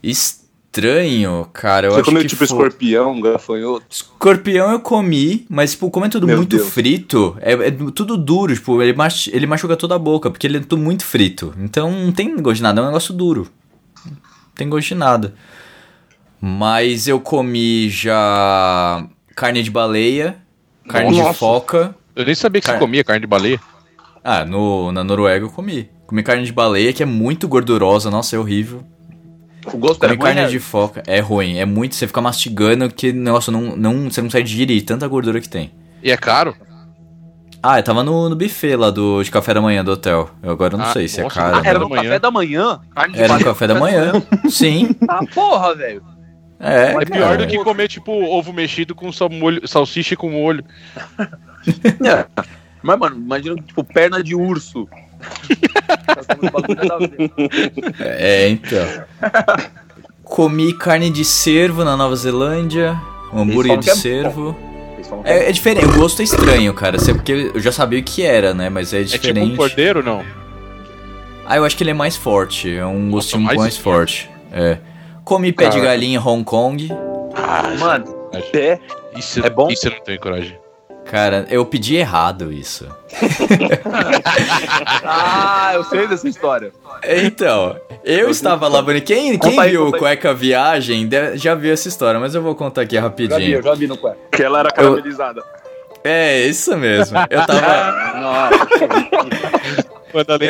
Estranho, 0.03 1.47
cara. 1.53 1.88
Eu 1.88 1.93
você 1.93 2.03
comeu 2.03 2.23
tipo 2.23 2.37
foi- 2.37 2.47
escorpião, 2.47 3.21
gafanhoto? 3.21 3.85
Escorpião 3.90 4.71
eu 4.73 4.81
comi, 4.81 5.45
mas, 5.51 5.73
tipo, 5.73 5.90
como 5.90 6.07
é 6.07 6.09
tudo 6.09 6.27
Meu 6.27 6.38
muito 6.38 6.57
Deus. 6.57 6.69
frito, 6.71 7.37
é, 7.43 7.53
é 7.53 7.71
tudo 7.95 8.16
duro, 8.16 8.55
tipo, 8.55 8.81
ele, 8.81 8.95
mach, 8.95 9.27
ele 9.29 9.47
machuca 9.47 9.77
toda 9.77 9.97
a 9.97 9.99
boca, 9.99 10.31
porque 10.31 10.47
ele 10.47 10.57
é 10.57 10.61
tudo 10.61 10.79
muito 10.79 11.05
frito. 11.05 11.55
Então 11.59 11.90
não 11.90 12.12
tem 12.12 12.35
gosto 12.40 12.57
de 12.57 12.62
nada, 12.62 12.81
é 12.81 12.85
um 12.85 12.87
negócio 12.87 13.12
duro. 13.12 13.49
Não 14.07 14.16
tem 14.55 14.69
gosto 14.69 14.88
de 14.88 14.95
nada. 14.95 15.35
Mas 16.40 17.07
eu 17.07 17.20
comi 17.20 17.88
já 17.90 19.05
carne 19.37 19.62
de 19.62 19.70
baleia, 19.70 20.37
carne 20.88 21.12
de 21.12 21.18
Nossa. 21.20 21.35
foca. 21.35 21.94
Eu 22.16 22.24
nem 22.24 22.35
sabia 22.35 22.61
que 22.61 22.66
Cara- 22.66 22.79
você 22.79 22.85
comia 22.85 23.05
carne 23.05 23.20
de 23.20 23.26
baleia. 23.26 23.61
Ah, 24.24 24.44
no, 24.44 24.90
na 24.92 25.03
Noruega 25.05 25.44
eu 25.44 25.50
comi. 25.50 25.90
Comi 26.07 26.22
carne 26.22 26.44
de 26.44 26.53
baleia, 26.53 26.92
que 26.92 27.03
é 27.03 27.07
muito 27.07 27.46
gordurosa, 27.46 28.11
nossa, 28.11 28.37
é 28.37 28.38
horrível. 28.38 28.83
O 29.72 29.76
gosto 29.76 30.03
é 30.05 30.09
Comi 30.09 30.16
ruim, 30.18 30.26
carne 30.26 30.40
né? 30.42 30.48
de 30.48 30.59
foca, 30.59 31.03
é 31.07 31.20
ruim, 31.20 31.59
é 31.59 31.66
muito, 31.66 31.94
você 31.94 32.07
fica 32.07 32.20
mastigando 32.22 32.88
que, 32.90 33.12
nossa, 33.12 33.53
não, 33.53 33.76
não, 33.76 34.11
você 34.11 34.20
não 34.22 34.29
consegue 34.29 34.48
digerir, 34.48 34.83
tanta 34.85 35.07
gordura 35.07 35.38
que 35.40 35.48
tem. 35.48 35.70
E 36.03 36.11
é 36.11 36.16
caro? 36.16 36.57
Ah, 37.62 37.79
eu 37.79 37.83
tava 37.83 38.03
no, 38.03 38.31
no 38.31 38.35
buffet 38.37 38.74
lá 38.74 38.90
do, 38.90 39.22
de 39.22 39.31
café 39.31 39.53
da 39.53 39.61
manhã 39.61 39.85
do 39.85 39.92
hotel. 39.92 40.31
Eu 40.42 40.50
agora 40.53 40.79
não 40.79 40.85
Ah, 40.87 40.92
sei 40.94 41.07
se 41.07 41.20
é 41.20 41.24
nossa, 41.24 41.35
caro. 41.38 41.57
Ah, 41.57 41.62
era 41.62 41.79
né? 41.79 41.85
no 41.85 41.90
café 41.90 42.18
da 42.18 42.31
manhã? 42.31 42.81
Carne 42.94 43.14
de 43.14 43.20
Era 43.22 43.38
no 43.38 43.44
café 43.44 43.66
da 43.66 43.74
manhã. 43.74 44.12
Sim. 44.48 44.96
Ah, 45.07 45.20
porra, 45.35 45.74
velho. 45.74 46.03
É, 46.61 46.92
É 46.92 47.05
pior 47.07 47.38
do 47.38 47.46
que 47.46 47.59
comer, 47.64 47.88
tipo, 47.88 48.12
ovo 48.12 48.53
mexido 48.53 48.94
com 48.94 49.11
sal 49.11 49.31
molho, 49.31 49.66
salsicha 49.66 50.14
com 50.16 50.31
molho. 50.31 50.62
É. 52.07 52.27
Mas, 52.83 52.99
mano, 52.99 53.16
imagina, 53.16 53.55
tipo, 53.57 53.83
perna 53.85 54.23
de 54.23 54.35
urso. 54.35 54.87
É, 58.01 58.49
então. 58.49 58.87
Comi 60.25 60.73
carne 60.73 61.11
de 61.11 61.25
cervo 61.25 61.85
na 61.85 61.96
Nova 61.96 62.14
Zelândia. 62.16 63.01
Um 63.33 63.40
hambúrguer 63.42 63.79
de 63.79 63.90
é 63.90 63.94
cervo. 63.94 64.57
Que 65.25 65.31
É, 65.31 65.49
é 65.49 65.53
diferente, 65.53 65.87
o 65.87 65.92
gosto 65.94 66.20
é 66.20 66.25
estranho, 66.25 66.73
cara. 66.75 66.99
Sei 66.99 67.14
porque 67.14 67.51
eu 67.55 67.61
já 67.61 67.73
sabia 67.73 68.01
o 68.01 68.03
que 68.03 68.23
era, 68.23 68.55
né? 68.55 68.68
Mas 68.70 68.92
é 68.92 69.01
É 69.01 69.05
tipo 69.05 69.16
um 69.16 69.20
diferente. 69.33 69.57
cordeiro, 69.57 70.03
não? 70.03 70.25
ah, 71.46 71.57
eu 71.57 71.64
acho 71.64 71.77
que 71.77 71.83
ele 71.83 71.90
é 71.90 71.94
mais 71.94 72.16
forte. 72.16 72.75
É 72.75 72.87
um 72.87 73.11
gostinho 73.11 73.42
mais 73.42 73.59
mais, 73.59 73.77
forte. 73.77 74.31
É. 74.53 74.79
Comi 75.24 75.52
pé 75.52 75.68
de 75.68 75.80
galinha 75.80 76.18
em 76.18 76.22
Hong 76.22 76.44
Kong. 76.44 76.88
Mano, 77.78 78.20
Pé. 78.52 78.80
Isso, 79.16 79.44
É 79.44 79.50
bom? 79.50 79.68
Isso 79.70 79.88
eu 79.88 79.92
não 79.92 80.00
tenho 80.00 80.20
coragem. 80.20 80.59
Cara, 81.04 81.46
eu 81.50 81.66
pedi 81.66 81.96
errado 81.96 82.52
isso. 82.52 82.87
ah, 85.04 85.72
eu 85.74 85.83
sei 85.85 86.06
dessa 86.06 86.28
história. 86.28 86.72
Então, 87.04 87.74
eu 88.04 88.30
estava 88.30 88.68
lá, 88.68 88.80
Boni. 88.80 89.00
Quem, 89.00 89.37
quem 89.37 89.59
aí, 89.59 89.70
viu 89.70 89.88
o. 89.88 89.92
Cueca 89.92 90.33
Viagem 90.33 91.09
já 91.35 91.56
viu 91.56 91.72
essa 91.72 91.88
história, 91.88 92.20
mas 92.20 92.35
eu 92.37 92.42
vou 92.42 92.54
contar 92.54 92.83
aqui 92.83 92.94
Já 92.94 93.00
vi, 93.00 93.06
rapidinho. 93.06 93.59
eu 93.59 93.62
já 93.62 93.74
vi 93.74 93.88
no 93.88 93.96
cueca. 93.96 94.18
Que 94.30 94.42
ela 94.44 94.61
era 94.61 94.70
caramelizada. 94.70 95.42
É, 96.04 96.46
isso 96.46 96.76
mesmo. 96.76 97.18
Eu 97.28 97.44
tava. 97.44 97.61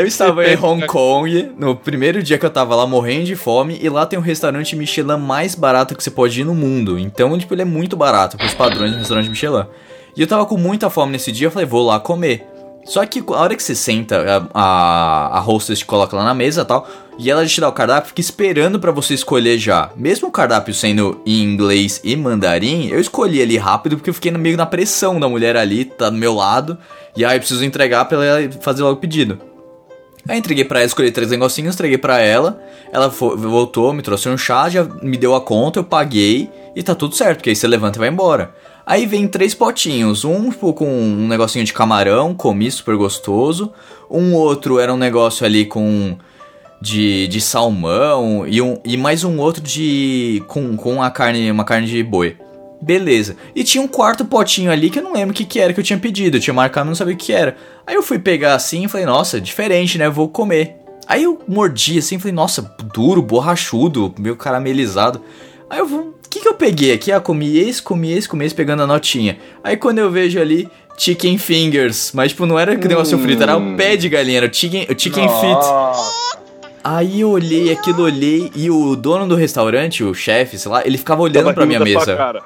Eu 0.01 0.07
estava 0.07 0.47
em 0.47 0.57
Hong 0.57 0.87
Kong 0.87 1.53
no 1.59 1.77
primeiro 1.77 2.23
dia 2.23 2.39
que 2.39 2.47
eu 2.47 2.51
tava 2.51 2.75
lá 2.75 2.87
morrendo 2.87 3.25
de 3.25 3.37
fome 3.37 3.79
e 3.81 3.89
lá 3.89 4.07
tem 4.07 4.19
um 4.19 4.23
restaurante 4.23 4.75
Michelin 4.75 5.19
mais 5.19 5.55
barato 5.55 5.95
que 5.95 6.03
você 6.03 6.11
pode 6.11 6.41
ir 6.41 6.45
no 6.45 6.55
mundo. 6.55 6.99
Então, 6.99 7.37
tipo, 7.39 7.55
ele 7.55 7.63
é 7.63 7.67
muito 7.67 7.97
barato 7.97 8.37
pros 8.37 8.55
padrões 8.55 8.93
do 8.93 8.99
restaurante 8.99 9.29
Michelin. 9.29 9.67
E 10.17 10.21
eu 10.21 10.27
tava 10.27 10.47
com 10.47 10.57
muita 10.57 10.91
fome 10.91 11.13
nesse 11.13 11.31
dia, 11.31 11.47
eu 11.47 11.51
falei, 11.51 11.67
vou 11.67 11.87
lá 11.87 12.01
comer. 12.01 12.47
Só 12.85 13.05
que 13.05 13.23
a 13.29 13.33
hora 13.33 13.55
que 13.55 13.63
você 13.63 13.75
senta, 13.75 14.49
a, 14.55 14.61
a, 14.63 15.39
a 15.39 15.41
hostess 15.41 15.81
te 15.81 15.85
coloca 15.85 16.17
lá 16.17 16.25
na 16.25 16.35
mesa 16.35 16.63
e 16.63 16.65
tal, 16.65 16.89
e 17.19 17.31
ela 17.31 17.47
te 17.47 17.61
dá 17.61 17.69
o 17.69 17.73
cardápio, 17.73 18.09
fica 18.09 18.21
esperando 18.21 18.81
pra 18.81 18.91
você 18.91 19.15
escolher 19.15 19.59
já. 19.59 19.91
Mesmo 19.95 20.29
o 20.29 20.33
cardápio 20.33 20.73
sendo 20.73 21.21
em 21.27 21.43
inglês 21.43 22.01
e 22.03 22.17
mandarim, 22.17 22.89
eu 22.89 22.99
escolhi 22.99 23.43
ali 23.43 23.59
rápido 23.59 23.97
porque 23.97 24.11
eu 24.11 24.15
fiquei 24.15 24.33
meio 24.33 24.57
na 24.57 24.67
pressão 24.67 25.21
da 25.21 25.29
mulher 25.29 25.57
ali, 25.57 25.85
tá 25.85 26.09
do 26.09 26.17
meu 26.17 26.35
lado, 26.35 26.79
e 27.15 27.25
aí 27.25 27.37
eu 27.37 27.41
preciso 27.41 27.65
entregar 27.65 28.07
pra 28.07 28.25
ela 28.25 28.51
fazer 28.61 28.83
logo 28.83 28.95
o 28.95 29.01
pedido. 29.01 29.50
Aí 30.29 30.39
entreguei 30.39 30.65
pra 30.65 30.81
ela, 30.81 30.87
escolhi 30.87 31.11
três 31.11 31.31
negocinhos, 31.31 31.75
entreguei 31.75 31.99
pra 31.99 32.19
ela. 32.19 32.63
Ela 32.93 33.09
voltou, 33.09 33.93
me 33.93 34.03
trouxe 34.03 34.29
um 34.29 34.37
chá, 34.37 34.69
já 34.69 34.85
me 34.85 35.17
deu 35.17 35.35
a 35.35 35.41
conta, 35.41 35.79
eu 35.79 35.85
paguei 35.85 36.51
e 36.75 36.83
tá 36.83 36.95
tudo 36.95 37.15
certo, 37.15 37.39
porque 37.39 37.51
aí 37.51 37.57
você 37.57 37.67
levanta 37.67 37.99
e 37.99 38.01
vai 38.01 38.09
embora. 38.09 38.55
Aí 38.87 39.07
vem 39.07 39.29
três 39.29 39.55
potinhos, 39.55 40.25
um 40.25 40.51
tipo, 40.51 40.73
com 40.73 40.91
um 40.91 41.29
negocinho 41.29 41.65
de 41.65 41.73
camarão, 41.73 42.35
comi 42.35 42.71
super 42.71 42.97
gostoso. 42.97 43.73
Um 44.11 44.35
outro 44.35 44.79
era 44.79 44.93
um 44.93 44.97
negócio 44.97 45.47
ali 45.47 45.65
com 45.65 46.17
de, 46.81 47.29
de 47.29 47.41
salmão 47.41 48.47
e, 48.47 48.61
um, 48.61 48.81
e 48.85 48.97
mais 48.97 49.23
um 49.23 49.39
outro 49.39 49.63
de 49.63 50.43
com, 50.49 50.77
com 50.77 51.03
a 51.03 51.11
carne, 51.11 51.51
uma 51.51 51.65
carne 51.65 51.87
de 51.87 52.03
boi. 52.03 52.37
Beleza. 52.81 53.37
E 53.55 53.63
tinha 53.63 53.83
um 53.83 53.89
quarto 53.89 54.25
potinho 54.25 54.71
ali 54.71 54.89
que 54.89 54.99
eu 54.99 55.03
não 55.03 55.13
lembro 55.13 55.33
o 55.33 55.35
que, 55.37 55.45
que 55.45 55.61
era 55.61 55.73
que 55.73 55.81
eu 55.81 55.85
tinha 55.85 55.99
pedido. 55.99 56.37
Eu 56.37 56.41
tinha 56.41 56.55
marcado, 56.55 56.87
não 56.87 56.95
sabia 56.95 57.15
o 57.15 57.17
que 57.17 57.33
era. 57.33 57.57
Aí 57.87 57.95
eu 57.95 58.03
fui 58.03 58.19
pegar 58.19 58.55
assim 58.55 58.85
e 58.85 58.89
falei, 58.89 59.07
nossa, 59.07 59.41
diferente, 59.41 59.99
né? 59.99 60.09
Vou 60.09 60.29
comer. 60.29 60.77
Aí 61.07 61.25
eu 61.25 61.41
mordi 61.47 61.99
assim 61.99 62.17
e 62.17 62.19
falei, 62.19 62.33
nossa, 62.33 62.75
duro, 62.95 63.21
borrachudo, 63.21 64.15
meio 64.19 64.37
caramelizado. 64.37 65.21
Aí 65.69 65.79
eu 65.79 65.87
vou. 65.87 66.01
O 66.01 66.29
que, 66.31 66.41
que 66.41 66.49
eu 66.49 66.55
peguei 66.55 66.93
aqui? 66.93 67.11
Ah, 67.11 67.21
comi 67.21 67.59
esse, 67.59 67.83
comi 67.83 68.13
esse, 68.13 68.29
comi 68.29 68.45
esse, 68.47 68.55
pegando 68.55 68.83
a 68.85 68.87
notinha. 68.87 69.37
Aí 69.65 69.77
quando 69.77 69.99
eu 69.99 70.11
vejo 70.11 70.41
ali, 70.41 70.69
chicken 70.97 71.37
fingers. 71.39 72.13
Mas, 72.15 72.31
tipo, 72.31 72.47
não 72.47 72.57
era 72.59 72.77
que 72.77 72.87
negócio 72.87 73.19
frito, 73.19 73.43
era 73.43 73.57
o 73.57 73.77
pé 73.77 73.97
de 73.97 74.09
galinha, 74.09 74.39
era 74.39 74.47
o 74.47 74.55
chicken, 74.55 74.87
o 74.89 74.99
chicken 74.99 75.29
feet. 75.29 75.65
Aí 76.83 77.21
eu 77.21 77.31
olhei 77.31 77.73
aquilo, 77.73 78.05
olhei, 78.05 78.51
e 78.55 78.71
o 78.71 78.97
dono 78.97 79.27
do 79.27 79.35
restaurante, 79.35 80.03
o 80.05 80.15
chefe, 80.15 80.59
sei 80.59 80.71
lá, 80.71 80.83
ele 80.87 80.97
ficava 80.97 81.21
olhando 81.21 81.45
Tava 81.45 81.55
pra 81.55 81.67
minha 81.67 81.81
mesa. 81.81 82.17
cara. 82.17 82.43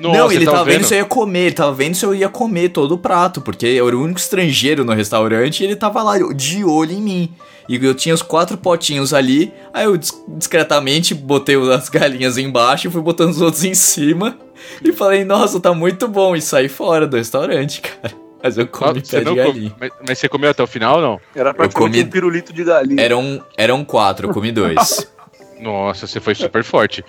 Nossa, 0.00 0.18
não, 0.18 0.32
ele 0.32 0.44
tá 0.44 0.52
tava 0.52 0.64
vendo 0.64 0.84
se 0.84 0.94
eu 0.94 0.98
ia 0.98 1.04
comer, 1.04 1.38
ele 1.46 1.54
tava 1.54 1.72
vendo 1.72 1.94
se 1.94 2.04
eu 2.06 2.14
ia 2.14 2.28
comer 2.28 2.70
todo 2.70 2.92
o 2.92 2.98
prato, 2.98 3.40
porque 3.40 3.66
eu 3.66 3.86
era 3.86 3.96
o 3.96 4.02
único 4.02 4.18
estrangeiro 4.18 4.84
no 4.84 4.92
restaurante 4.94 5.60
e 5.60 5.64
ele 5.66 5.76
tava 5.76 6.02
lá 6.02 6.16
de 6.34 6.64
olho 6.64 6.92
em 6.92 7.00
mim. 7.02 7.32
E 7.68 7.76
eu 7.84 7.94
tinha 7.94 8.14
os 8.14 8.22
quatro 8.22 8.56
potinhos 8.58 9.14
ali, 9.14 9.52
aí 9.72 9.84
eu 9.84 9.96
dis- 9.96 10.12
discretamente 10.28 11.14
botei 11.14 11.54
as 11.72 11.88
galinhas 11.88 12.36
embaixo 12.38 12.88
e 12.88 12.90
fui 12.90 13.00
botando 13.00 13.30
os 13.30 13.40
outros 13.40 13.62
em 13.64 13.74
cima. 13.74 14.36
E 14.84 14.92
falei, 14.92 15.24
nossa, 15.24 15.58
tá 15.58 15.72
muito 15.72 16.06
bom, 16.06 16.36
e 16.36 16.40
saí 16.42 16.68
fora 16.68 17.06
do 17.06 17.16
restaurante, 17.16 17.80
cara. 18.02 18.12
Mas 18.42 18.58
eu 18.58 18.66
comi 18.66 19.00
Você 19.02 19.16
pé 19.16 19.18
de 19.20 19.24
não 19.24 19.34
galinha. 19.34 19.70
come- 19.70 19.72
mas, 19.80 19.90
mas 20.06 20.18
você 20.18 20.28
comeu 20.28 20.50
até 20.50 20.62
o 20.62 20.66
final 20.66 20.96
ou 20.96 21.02
não? 21.02 21.20
Era 21.34 21.54
praticamente 21.54 21.92
comi- 21.98 22.06
um 22.06 22.10
pirulito 22.10 22.52
de 22.52 22.62
galinha. 22.64 23.02
Eram, 23.02 23.42
eram 23.56 23.82
quatro, 23.84 24.28
eu 24.28 24.34
comi 24.34 24.52
dois. 24.52 25.10
Nossa, 25.58 26.06
você 26.06 26.20
foi 26.20 26.34
super 26.34 26.62
forte. 26.62 27.02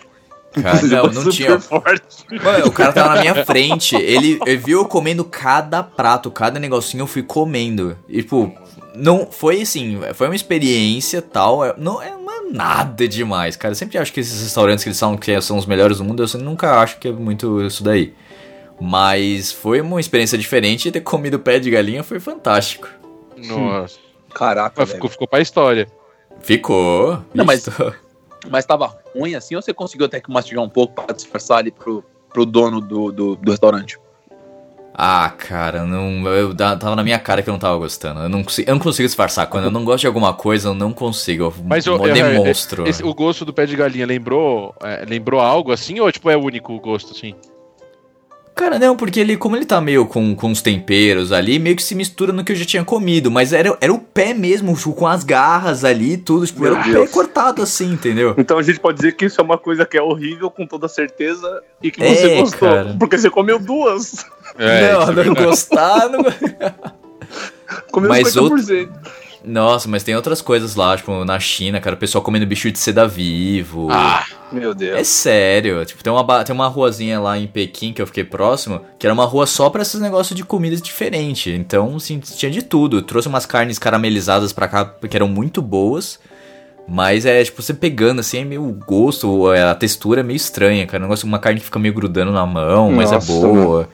Cara, 0.53 0.81
não, 0.83 1.03
não 1.07 1.29
tinha. 1.31 1.59
forte. 1.59 2.01
Mano, 2.43 2.67
o 2.67 2.71
cara 2.71 2.91
tava 2.91 3.15
na 3.15 3.21
minha 3.21 3.45
frente. 3.45 3.95
Ele, 3.95 4.39
ele 4.45 4.57
viu 4.57 4.79
eu 4.79 4.85
comendo 4.85 5.23
cada 5.23 5.81
prato, 5.81 6.29
cada 6.31 6.59
negocinho 6.59 7.03
eu 7.03 7.07
fui 7.07 7.23
comendo. 7.23 7.97
E, 8.09 8.17
tipo, 8.21 8.53
não 8.95 9.25
foi 9.31 9.61
assim, 9.61 9.99
foi 10.13 10.27
uma 10.27 10.35
experiência 10.35 11.21
tal. 11.21 11.63
é- 11.63 11.73
Não 11.77 12.01
é, 12.01 12.11
não 12.11 12.31
é 12.31 12.51
nada 12.51 13.07
demais, 13.07 13.55
cara. 13.55 13.71
Eu 13.71 13.75
sempre 13.77 13.97
acho 13.97 14.11
que 14.11 14.19
esses 14.19 14.41
restaurantes 14.41 14.83
que 14.83 14.89
eles 14.89 14.99
falam 14.99 15.15
que 15.17 15.39
são 15.41 15.57
os 15.57 15.65
melhores 15.65 15.99
do 15.99 16.03
mundo, 16.03 16.21
eu 16.21 16.27
sempre- 16.27 16.45
nunca 16.45 16.79
acho 16.81 16.97
que 16.99 17.07
é 17.07 17.11
muito 17.11 17.61
isso 17.65 17.81
daí. 17.83 18.13
Mas 18.79 19.51
foi 19.51 19.79
uma 19.79 19.99
experiência 19.99 20.37
diferente 20.37 20.87
e 20.87 20.91
ter 20.91 21.01
comido 21.01 21.37
pé 21.39 21.59
de 21.59 21.69
galinha 21.69 22.03
foi 22.03 22.19
fantástico. 22.19 22.87
Nossa. 23.37 23.97
Caraca, 24.33 24.73
Mas 24.77 24.91
ficou, 24.91 25.09
ficou 25.09 25.27
pra 25.27 25.39
história. 25.39 25.87
Ficou. 26.41 27.23
Não, 27.33 27.45
mas-. 27.45 27.69
Mas 28.49 28.65
tava 28.65 28.97
ruim 29.15 29.35
assim 29.35 29.55
ou 29.55 29.61
você 29.61 29.73
conseguiu 29.73 30.05
até 30.07 30.19
que 30.19 30.31
mastigar 30.31 30.63
um 30.63 30.69
pouco 30.69 30.93
pra 30.95 31.13
disfarçar 31.13 31.59
ali 31.59 31.71
pro, 31.71 32.03
pro 32.33 32.45
dono 32.45 32.81
do, 32.81 33.11
do, 33.11 33.35
do 33.35 33.51
restaurante? 33.51 33.97
Ah, 34.93 35.29
cara, 35.37 35.85
não, 35.85 36.27
eu 36.27 36.53
da- 36.53 36.75
tava 36.75 36.97
na 36.97 37.03
minha 37.03 37.17
cara 37.17 37.41
que 37.41 37.49
eu 37.49 37.53
não 37.53 37.59
tava 37.59 37.77
gostando. 37.77 38.19
Eu 38.19 38.29
não, 38.29 38.43
consigo, 38.43 38.69
eu 38.69 38.75
não 38.75 38.81
consigo 38.81 39.07
disfarçar. 39.07 39.47
Quando 39.47 39.63
eu 39.65 39.71
não 39.71 39.85
gosto 39.85 40.01
de 40.01 40.07
alguma 40.07 40.33
coisa, 40.33 40.67
eu 40.69 40.73
não 40.73 40.91
consigo. 40.91 41.45
Eu 41.45 41.53
Mas 41.63 41.85
eu, 41.85 41.95
eu- 41.95 42.13
demonstro. 42.13 42.85
esse- 42.85 43.01
o 43.03 43.13
gosto 43.13 43.45
do 43.45 43.53
pé 43.53 43.65
de 43.65 43.75
galinha 43.77 44.05
lembrou, 44.05 44.75
é, 44.83 45.05
lembrou 45.07 45.39
algo 45.39 45.71
assim 45.71 45.99
ou 46.01 46.11
tipo 46.11 46.29
é 46.29 46.35
o 46.35 46.43
único 46.43 46.77
gosto 46.81 47.13
assim? 47.13 47.33
Cara, 48.53 48.77
não, 48.77 48.95
porque 48.97 49.19
ele, 49.19 49.37
como 49.37 49.55
ele 49.55 49.65
tá 49.65 49.79
meio 49.79 50.05
com, 50.05 50.35
com 50.35 50.51
os 50.51 50.61
temperos 50.61 51.31
ali, 51.31 51.57
meio 51.57 51.75
que 51.75 51.81
se 51.81 51.95
mistura 51.95 52.33
no 52.33 52.43
que 52.43 52.51
eu 52.51 52.55
já 52.55 52.65
tinha 52.65 52.83
comido. 52.83 53.31
Mas 53.31 53.53
era, 53.53 53.75
era 53.79 53.93
o 53.93 53.97
pé 53.97 54.33
mesmo, 54.33 54.75
tipo, 54.75 54.93
com 54.93 55.07
as 55.07 55.23
garras 55.23 55.83
ali 55.83 56.13
e 56.13 56.17
tudo. 56.17 56.45
Tipo, 56.45 56.61
Meu 56.61 56.75
era 56.75 56.81
o 56.81 56.93
pé 57.05 57.07
cortado 57.07 57.61
assim, 57.61 57.93
entendeu? 57.93 58.35
Então 58.37 58.57
a 58.57 58.61
gente 58.63 58.79
pode 58.79 58.97
dizer 58.97 59.13
que 59.13 59.25
isso 59.25 59.39
é 59.39 59.43
uma 59.43 59.57
coisa 59.57 59.85
que 59.85 59.97
é 59.97 60.01
horrível 60.01 60.51
com 60.51 60.67
toda 60.67 60.87
certeza 60.87 61.61
e 61.81 61.89
que 61.89 62.03
É, 62.03 62.13
você 62.13 62.35
gostou. 62.35 62.69
cara. 62.69 62.95
Porque 62.99 63.17
você 63.17 63.29
comeu 63.29 63.57
duas. 63.57 64.25
É, 64.59 64.91
não, 64.93 65.01
é 65.01 65.05
não 65.05 65.13
verdade. 65.13 65.45
gostar, 65.45 66.09
não... 66.09 66.23
Comeu 67.91 68.09
Mas 68.09 68.33
50%. 68.35 68.89
Nossa, 69.43 69.89
mas 69.89 70.03
tem 70.03 70.15
outras 70.15 70.41
coisas 70.41 70.75
lá, 70.75 70.95
tipo, 70.95 71.25
na 71.25 71.39
China, 71.39 71.81
cara, 71.81 71.95
o 71.95 71.99
pessoal 71.99 72.23
comendo 72.23 72.45
bicho 72.45 72.71
de 72.71 72.77
seda 72.77 73.07
vivo. 73.07 73.87
Ah, 73.91 74.23
Meu 74.51 74.71
É 74.71 74.73
Deus. 74.75 75.07
sério, 75.07 75.83
tipo, 75.85 76.03
tem 76.03 76.13
uma, 76.13 76.43
tem 76.43 76.53
uma 76.53 76.67
ruazinha 76.67 77.19
lá 77.19 77.37
em 77.37 77.47
Pequim 77.47 77.91
que 77.91 78.01
eu 78.01 78.05
fiquei 78.07 78.23
próximo, 78.23 78.81
que 78.99 79.07
era 79.07 79.13
uma 79.13 79.25
rua 79.25 79.47
só 79.47 79.69
pra 79.69 79.81
esses 79.81 79.99
negócios 79.99 80.35
de 80.37 80.43
comida 80.43 80.75
diferente. 80.75 81.49
Então, 81.49 81.95
assim, 81.95 82.19
tinha 82.19 82.51
de 82.51 82.61
tudo. 82.61 83.01
Trouxe 83.01 83.27
umas 83.27 83.45
carnes 83.47 83.79
caramelizadas 83.79 84.53
pra 84.53 84.67
cá, 84.67 84.85
que 84.85 85.15
eram 85.17 85.27
muito 85.27 85.61
boas. 85.61 86.19
Mas 86.87 87.25
é, 87.25 87.43
tipo, 87.43 87.61
você 87.61 87.73
pegando, 87.73 88.19
assim, 88.19 88.39
é 88.41 88.43
meio 88.43 88.63
o 88.67 88.73
gosto, 88.73 89.51
é, 89.53 89.63
a 89.63 89.73
textura 89.75 90.19
é 90.19 90.23
meio 90.23 90.35
estranha, 90.37 90.85
cara. 90.85 91.01
Um 91.01 91.07
negócio, 91.07 91.25
uma 91.25 91.39
carne 91.39 91.59
que 91.59 91.65
fica 91.65 91.79
meio 91.79 91.93
grudando 91.93 92.31
na 92.31 92.45
mão, 92.45 92.91
mas 92.91 93.11
é 93.11 93.15
Nossa, 93.15 93.31
boa. 93.31 93.89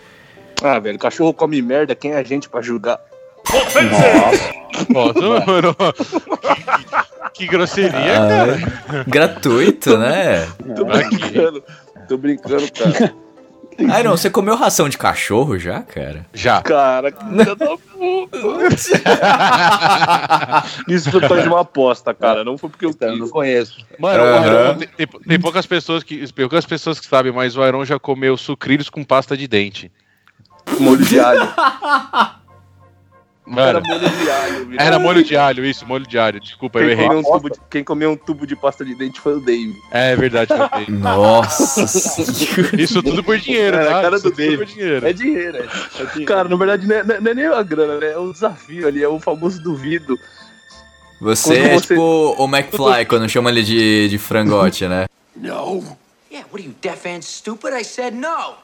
Ah, 0.63 0.79
velho, 0.79 0.97
cachorro 0.97 1.33
come 1.33 1.61
merda, 1.61 1.93
quem 1.93 2.11
é 2.13 2.17
a 2.17 2.23
gente 2.23 2.49
pra 2.49 2.61
julgar? 2.61 2.99
Nossa, 4.89 5.45
mano. 5.45 5.75
Que, 7.33 7.45
que 7.45 7.47
grosseria, 7.47 7.91
cara. 7.91 8.57
Ah, 8.89 9.03
gratuito, 9.07 9.97
né? 9.97 10.45
Tô 10.75 10.85
brincando. 10.85 11.63
Tô 12.07 12.17
brincando, 12.17 12.71
cara. 12.71 13.13
Ai, 13.91 14.01
não, 14.01 14.17
você 14.17 14.27
comeu 14.29 14.55
ração 14.55 14.89
de 14.89 14.97
cachorro 14.97 15.59
já, 15.59 15.81
cara? 15.81 16.25
Já. 16.33 16.61
Cara, 16.63 17.11
que 17.11 17.23
filha 17.23 17.55
da 17.55 17.77
puta. 17.77 18.37
Isso 20.87 21.11
foi 21.11 21.41
de 21.43 21.47
uma 21.47 21.61
aposta, 21.61 22.11
cara. 22.13 22.43
Não 22.43 22.57
foi 22.57 22.69
porque 22.71 22.85
eu 22.85 22.89
Então, 22.89 23.09
eu 23.09 23.17
não 23.17 23.29
conheço. 23.29 23.85
Mano, 23.99 24.23
o 24.23 24.27
Aham. 24.27 24.45
Iron, 24.47 24.75
tem, 24.79 24.87
tem- 25.07 25.07
tem 25.27 25.39
poucas 25.39 25.65
pessoas 25.67 26.01
que. 26.03 26.31
Poucas 26.33 26.65
pessoas 26.65 26.99
que 26.99 27.05
sabem, 27.05 27.31
mas 27.31 27.55
o 27.55 27.63
Iron 27.65 27.85
já 27.85 27.99
comeu 27.99 28.35
sucrilhos 28.35 28.89
com 28.89 29.03
pasta 29.03 29.37
de 29.37 29.47
dente. 29.47 29.91
Molho 30.79 31.05
de 31.05 31.19
alho. 31.19 31.47
Era 33.49 33.79
Mano, 33.79 33.81
molho 33.87 34.09
de 34.09 34.29
alho. 34.29 34.65
bicho. 34.65 34.81
era 34.83 34.99
molho 34.99 35.23
de 35.23 35.37
alho, 35.37 35.65
isso, 35.65 35.85
molho 35.87 36.05
de 36.05 36.19
alho. 36.19 36.39
Desculpa, 36.39 36.79
eu 36.79 36.83
Quem 36.83 36.91
errei. 36.91 37.07
comeu, 37.07 37.19
um 37.19 37.23
tubo 37.23 37.49
de, 37.49 37.59
quem 37.69 37.83
comeu 37.83 38.11
um 38.11 38.17
tubo 38.17 38.45
de 38.45 38.55
pasta 38.57 38.83
de 38.83 38.93
dente 38.93 39.21
foi 39.21 39.35
o 39.35 39.39
Dave. 39.39 39.73
É 39.91 40.15
verdade, 40.17 40.51
eu 40.51 40.57
errei. 40.65 40.85
Nossa 40.89 41.87
senhora. 41.87 42.81
Isso 42.81 43.01
tudo 43.01 43.23
por 43.23 43.37
dinheiro, 43.37 43.77
Era 43.77 43.89
a 43.89 43.93
tá? 43.95 44.01
cara 44.01 44.15
Isso 44.17 44.23
do 44.25 44.31
tudo 44.31 44.37
Dave. 44.43 44.57
por 44.57 44.65
dinheiro. 44.65 45.07
É 45.07 45.13
dinheiro, 45.13 45.57
é. 45.57 45.61
é 45.61 45.65
dinheiro. 46.11 46.25
Cara, 46.25 46.49
na 46.49 46.55
verdade, 46.57 46.85
não 46.87 46.95
é, 46.95 47.03
não 47.03 47.15
é- 47.15 47.31
é 47.31 47.33
nem 47.33 47.45
a 47.45 47.63
grana, 47.63 47.97
né? 47.99 48.11
É 48.11 48.17
o 48.17 48.33
desafio 48.33 48.85
ali, 48.87 49.01
é 49.01 49.07
o 49.07 49.19
famoso 49.19 49.61
duvido. 49.63 50.17
Você 51.21 51.55
Quando 51.55 51.65
é 51.65 51.73
você- 51.73 51.87
tipo 51.95 52.35
o 52.37 52.45
McFly 52.45 53.05
quando 53.07 53.29
chama 53.29 53.49
ele 53.49 53.63
de, 53.63 54.09
de 54.09 54.17
frangote, 54.17 54.87
né? 54.87 55.05
No. 55.35 55.83
Yeah, 56.29 56.47
what 56.51 56.55
are 56.55 56.63
you, 56.63 56.75
deaf 56.81 57.07
and 57.07 57.21
stupid? 57.21 57.73
I 57.73 57.83
said 57.85 58.13
no. 58.13 58.55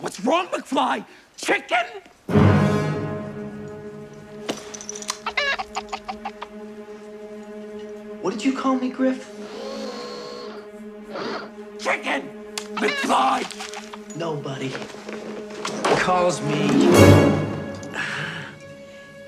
What's 0.00 0.18
wrong, 0.24 0.48
McFly? 0.52 1.04
Chicken? 1.36 1.86
What 8.28 8.36
did 8.36 8.44
you 8.44 8.52
call 8.52 8.74
me, 8.74 8.90
Griff? 8.90 9.26
Chicken! 11.80 12.28
McFly! 12.74 13.40
Nobody 14.16 14.70
calls 16.04 16.38
me 16.42 16.68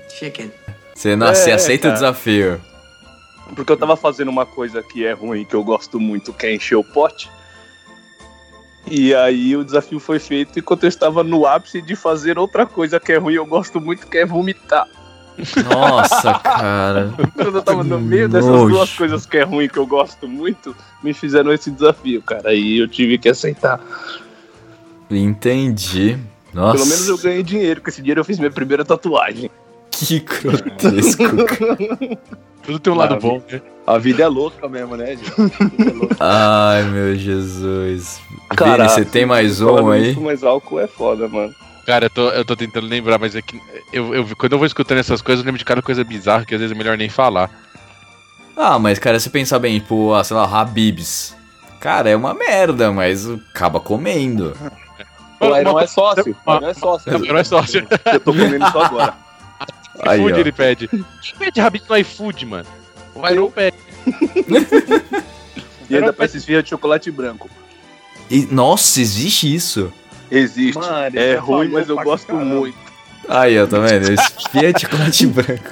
chicken. 0.07 0.51
Você, 0.93 1.09
É, 1.49 1.53
aceita 1.53 1.87
o 1.87 1.89
cara. 1.89 1.93
desafio. 1.95 2.61
Porque 3.55 3.71
eu 3.71 3.77
tava 3.77 3.97
fazendo 3.97 4.29
uma 4.29 4.45
coisa 4.45 4.83
que 4.83 5.03
é 5.03 5.13
ruim, 5.13 5.45
que 5.45 5.55
eu 5.55 5.63
gosto 5.63 5.99
muito, 5.99 6.31
que 6.31 6.45
é 6.45 6.53
encher 6.53 6.75
o 6.75 6.83
pote. 6.83 7.27
E 8.85 9.15
aí 9.15 9.57
o 9.57 9.65
desafio 9.65 9.99
foi 9.99 10.19
feito 10.19 10.59
enquanto 10.59 10.83
eu 10.83 10.89
estava 10.89 11.23
no 11.23 11.47
ápice 11.47 11.81
de 11.81 11.95
fazer 11.95 12.37
outra 12.37 12.67
coisa 12.67 12.99
que 12.99 13.11
é 13.13 13.17
ruim, 13.17 13.33
eu 13.33 13.47
gosto 13.47 13.81
muito, 13.81 14.05
que 14.05 14.19
é 14.19 14.27
vomitar. 14.27 14.87
Nossa, 15.63 16.33
cara. 16.39 17.13
Quando 17.35 17.55
eu 17.57 17.61
tava 17.61 17.83
no 17.83 17.99
meio 17.99 18.29
dessas 18.29 18.51
duas 18.51 18.93
coisas 18.93 19.25
que 19.25 19.37
é 19.37 19.43
ruim, 19.43 19.67
que 19.67 19.77
eu 19.77 19.87
gosto 19.87 20.27
muito, 20.27 20.75
me 21.03 21.13
fizeram 21.13 21.51
esse 21.51 21.71
desafio, 21.71 22.21
cara. 22.21 22.49
Aí 22.49 22.79
eu 22.79 22.87
tive 22.87 23.17
que 23.17 23.29
aceitar. 23.29 23.79
Entendi. 25.09 26.17
Nossa. 26.53 26.77
Pelo 26.77 26.89
menos 26.89 27.07
eu 27.07 27.17
ganhei 27.17 27.43
dinheiro, 27.43 27.81
com 27.81 27.89
esse 27.89 28.01
dinheiro 28.01 28.21
eu 28.21 28.25
fiz 28.25 28.37
minha 28.37 28.51
primeira 28.51 28.83
tatuagem. 28.83 29.49
Que 29.89 30.19
grotesco. 30.19 31.23
Tudo 32.63 32.79
tem 32.79 32.93
um 32.93 32.95
lado 32.95 33.17
bom, 33.17 33.41
né? 33.51 33.61
A 33.87 33.97
vida 33.97 34.23
é 34.23 34.27
louca 34.27 34.67
mesmo, 34.69 34.95
né, 34.95 35.15
gente? 35.15 35.31
A 35.31 35.65
vida 35.65 35.89
é 35.89 35.93
louca. 35.93 36.15
Ai, 36.19 36.83
meu 36.83 37.15
Jesus. 37.15 38.21
Cara, 38.55 38.83
Vini, 38.83 38.89
você 38.89 39.05
tem 39.05 39.25
mais 39.25 39.61
um 39.61 39.89
aí? 39.89 40.09
nisso, 40.09 40.21
Mas 40.21 40.43
álcool 40.43 40.79
é 40.79 40.87
foda, 40.87 41.27
mano. 41.27 41.53
Cara, 41.85 42.05
eu 42.05 42.09
tô, 42.09 42.29
eu 42.29 42.45
tô 42.45 42.55
tentando 42.55 42.87
lembrar, 42.87 43.17
mas 43.17 43.35
é 43.35 43.41
que 43.41 43.59
eu, 43.91 44.13
eu- 44.13 44.35
quando 44.35 44.53
eu 44.53 44.57
vou 44.57 44.67
escutando 44.67 44.99
essas 44.99 45.21
coisas, 45.21 45.41
eu 45.43 45.45
lembro 45.45 45.57
de 45.59 45.65
cada 45.65 45.81
coisa 45.81 46.03
bizarra 46.03 46.45
que 46.45 46.53
às 46.53 46.61
vezes 46.61 46.75
é 46.75 46.77
melhor 46.77 46.97
nem 46.97 47.09
falar. 47.09 47.49
Ah, 48.55 48.77
mas 48.77 48.99
cara, 48.99 49.19
se 49.19 49.29
pensar 49.29 49.59
bem, 49.59 49.79
tipo, 49.79 50.13
ah, 50.13 50.23
sei 50.23 50.35
lá, 50.37 50.43
Habibs. 50.45 51.35
Cara, 51.79 52.09
é 52.09 52.15
uma 52.15 52.33
merda, 52.33 52.91
mas 52.91 53.27
acaba 53.27 53.79
comendo. 53.79 54.55
O 55.39 55.57
Iron 55.57 55.79
é 55.79 55.87
sócio. 55.87 56.35
O 56.45 56.55
Iron 56.55 56.67
é 56.67 56.73
sócio. 56.75 57.19
Não 57.19 57.37
é 57.37 57.43
sócio. 57.43 57.87
Eu 58.05 58.19
tô 58.19 58.31
comendo 58.31 58.63
isso 58.67 58.79
agora. 58.79 59.15
Aí, 60.07 60.19
iFood 60.19 60.39
ele 60.39 60.51
pede. 60.51 60.87
Quem 60.87 61.35
pede 61.39 61.59
rabito 61.59 61.85
no 61.89 61.97
iFood, 61.97 62.45
mano? 62.45 62.67
O 63.15 63.27
Iron 63.27 63.49
pede. 63.49 63.77
E 65.89 65.95
ainda 65.95 66.13
peço 66.13 66.37
esfirra 66.37 66.61
de 66.63 66.69
chocolate 66.69 67.09
branco. 67.11 67.49
E, 68.29 68.45
nossa, 68.51 69.01
existe 69.01 69.53
isso? 69.53 69.91
Existe. 70.31 70.79
Mano, 70.79 71.19
é 71.19 71.35
ruim, 71.35 71.67
mas 71.67 71.89
eu 71.89 71.97
gosto 71.97 72.27
caramba. 72.27 72.45
muito. 72.55 72.77
Aí, 73.27 73.59
ó, 73.61 73.67
tá 73.67 73.79
vendo? 73.79 74.13
Espia 74.13 74.73
de 74.73 74.81
chocolate 74.81 75.27
branco. 75.27 75.69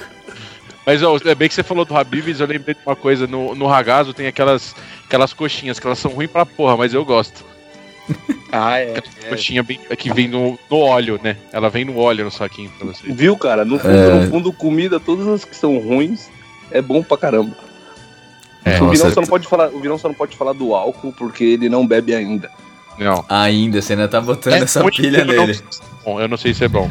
Mas 0.86 1.02
ó, 1.02 1.16
é 1.24 1.34
bem 1.34 1.48
que 1.48 1.54
você 1.54 1.62
falou 1.62 1.84
do 1.84 1.96
Habibs, 1.96 2.40
eu 2.40 2.46
lembrei 2.46 2.74
de 2.74 2.80
uma 2.86 2.96
coisa, 2.96 3.26
no, 3.26 3.54
no 3.54 3.66
Ragazo 3.66 4.12
tem 4.14 4.26
aquelas, 4.26 4.74
aquelas 5.04 5.32
coxinhas 5.32 5.78
que 5.78 5.86
elas 5.86 5.98
são 5.98 6.10
ruins 6.10 6.30
pra 6.30 6.44
porra, 6.46 6.76
mas 6.76 6.94
eu 6.94 7.04
gosto. 7.04 7.44
Ah, 8.52 8.80
é. 8.80 8.94
é. 8.96 9.28
Coxinha 9.28 9.62
bem, 9.62 9.78
que 9.96 10.12
vem 10.12 10.26
no, 10.26 10.58
no 10.68 10.76
óleo, 10.78 11.20
né? 11.22 11.36
Ela 11.52 11.70
vem 11.70 11.84
no 11.84 11.96
óleo 11.96 12.24
no 12.24 12.32
saquinho 12.32 12.68
pra 12.76 12.88
você. 12.88 13.06
Viu, 13.12 13.36
cara? 13.36 13.64
No 13.64 13.78
fundo, 13.78 13.94
É. 13.96 14.14
no 14.24 14.28
fundo, 14.28 14.52
comida, 14.52 14.98
todas 14.98 15.28
as 15.28 15.44
que 15.44 15.54
são 15.54 15.78
ruins, 15.78 16.28
é 16.72 16.82
bom 16.82 17.00
pra 17.00 17.16
caramba. 17.16 17.56
É, 18.64 18.82
o, 18.82 18.90
Virão 18.90 19.10
só 19.12 19.20
não 19.20 19.28
pode 19.28 19.46
falar, 19.46 19.68
o 19.68 19.78
Virão 19.78 19.96
só 19.96 20.08
não 20.08 20.16
pode 20.16 20.36
falar 20.36 20.52
do 20.52 20.74
álcool 20.74 21.12
porque 21.12 21.44
ele 21.44 21.68
não 21.68 21.86
bebe 21.86 22.12
ainda. 22.12 22.50
Não. 23.00 23.24
ainda, 23.28 23.80
você 23.80 23.94
ainda 23.94 24.06
tá 24.06 24.20
botando 24.20 24.52
É 24.52 24.58
essa 24.58 24.84
pilha 24.84 25.24
nele. 25.24 25.58
Bom, 26.04 26.20
eu 26.20 26.28
não 26.28 26.36
sei 26.36 26.52
se 26.52 26.64
é 26.64 26.68
bom. 26.68 26.88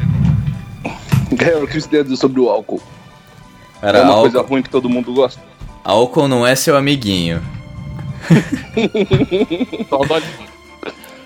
É, 1.38 1.56
o 1.56 1.66
que 1.66 1.80
você 1.80 1.88
tem 1.88 2.00
a 2.00 2.02
dizer 2.02 2.16
sobre 2.16 2.40
o 2.40 2.48
álcool? 2.48 2.82
Cara, 3.80 3.98
é 3.98 4.02
uma 4.02 4.14
álcool, 4.14 4.30
coisa 4.32 4.42
ruim 4.46 4.62
que 4.62 4.68
todo 4.68 4.88
mundo 4.88 5.14
gosta. 5.14 5.40
álcool 5.84 6.26
não 6.26 6.44
é 6.44 6.56
seu 6.56 6.76
amiguinho. 6.76 7.40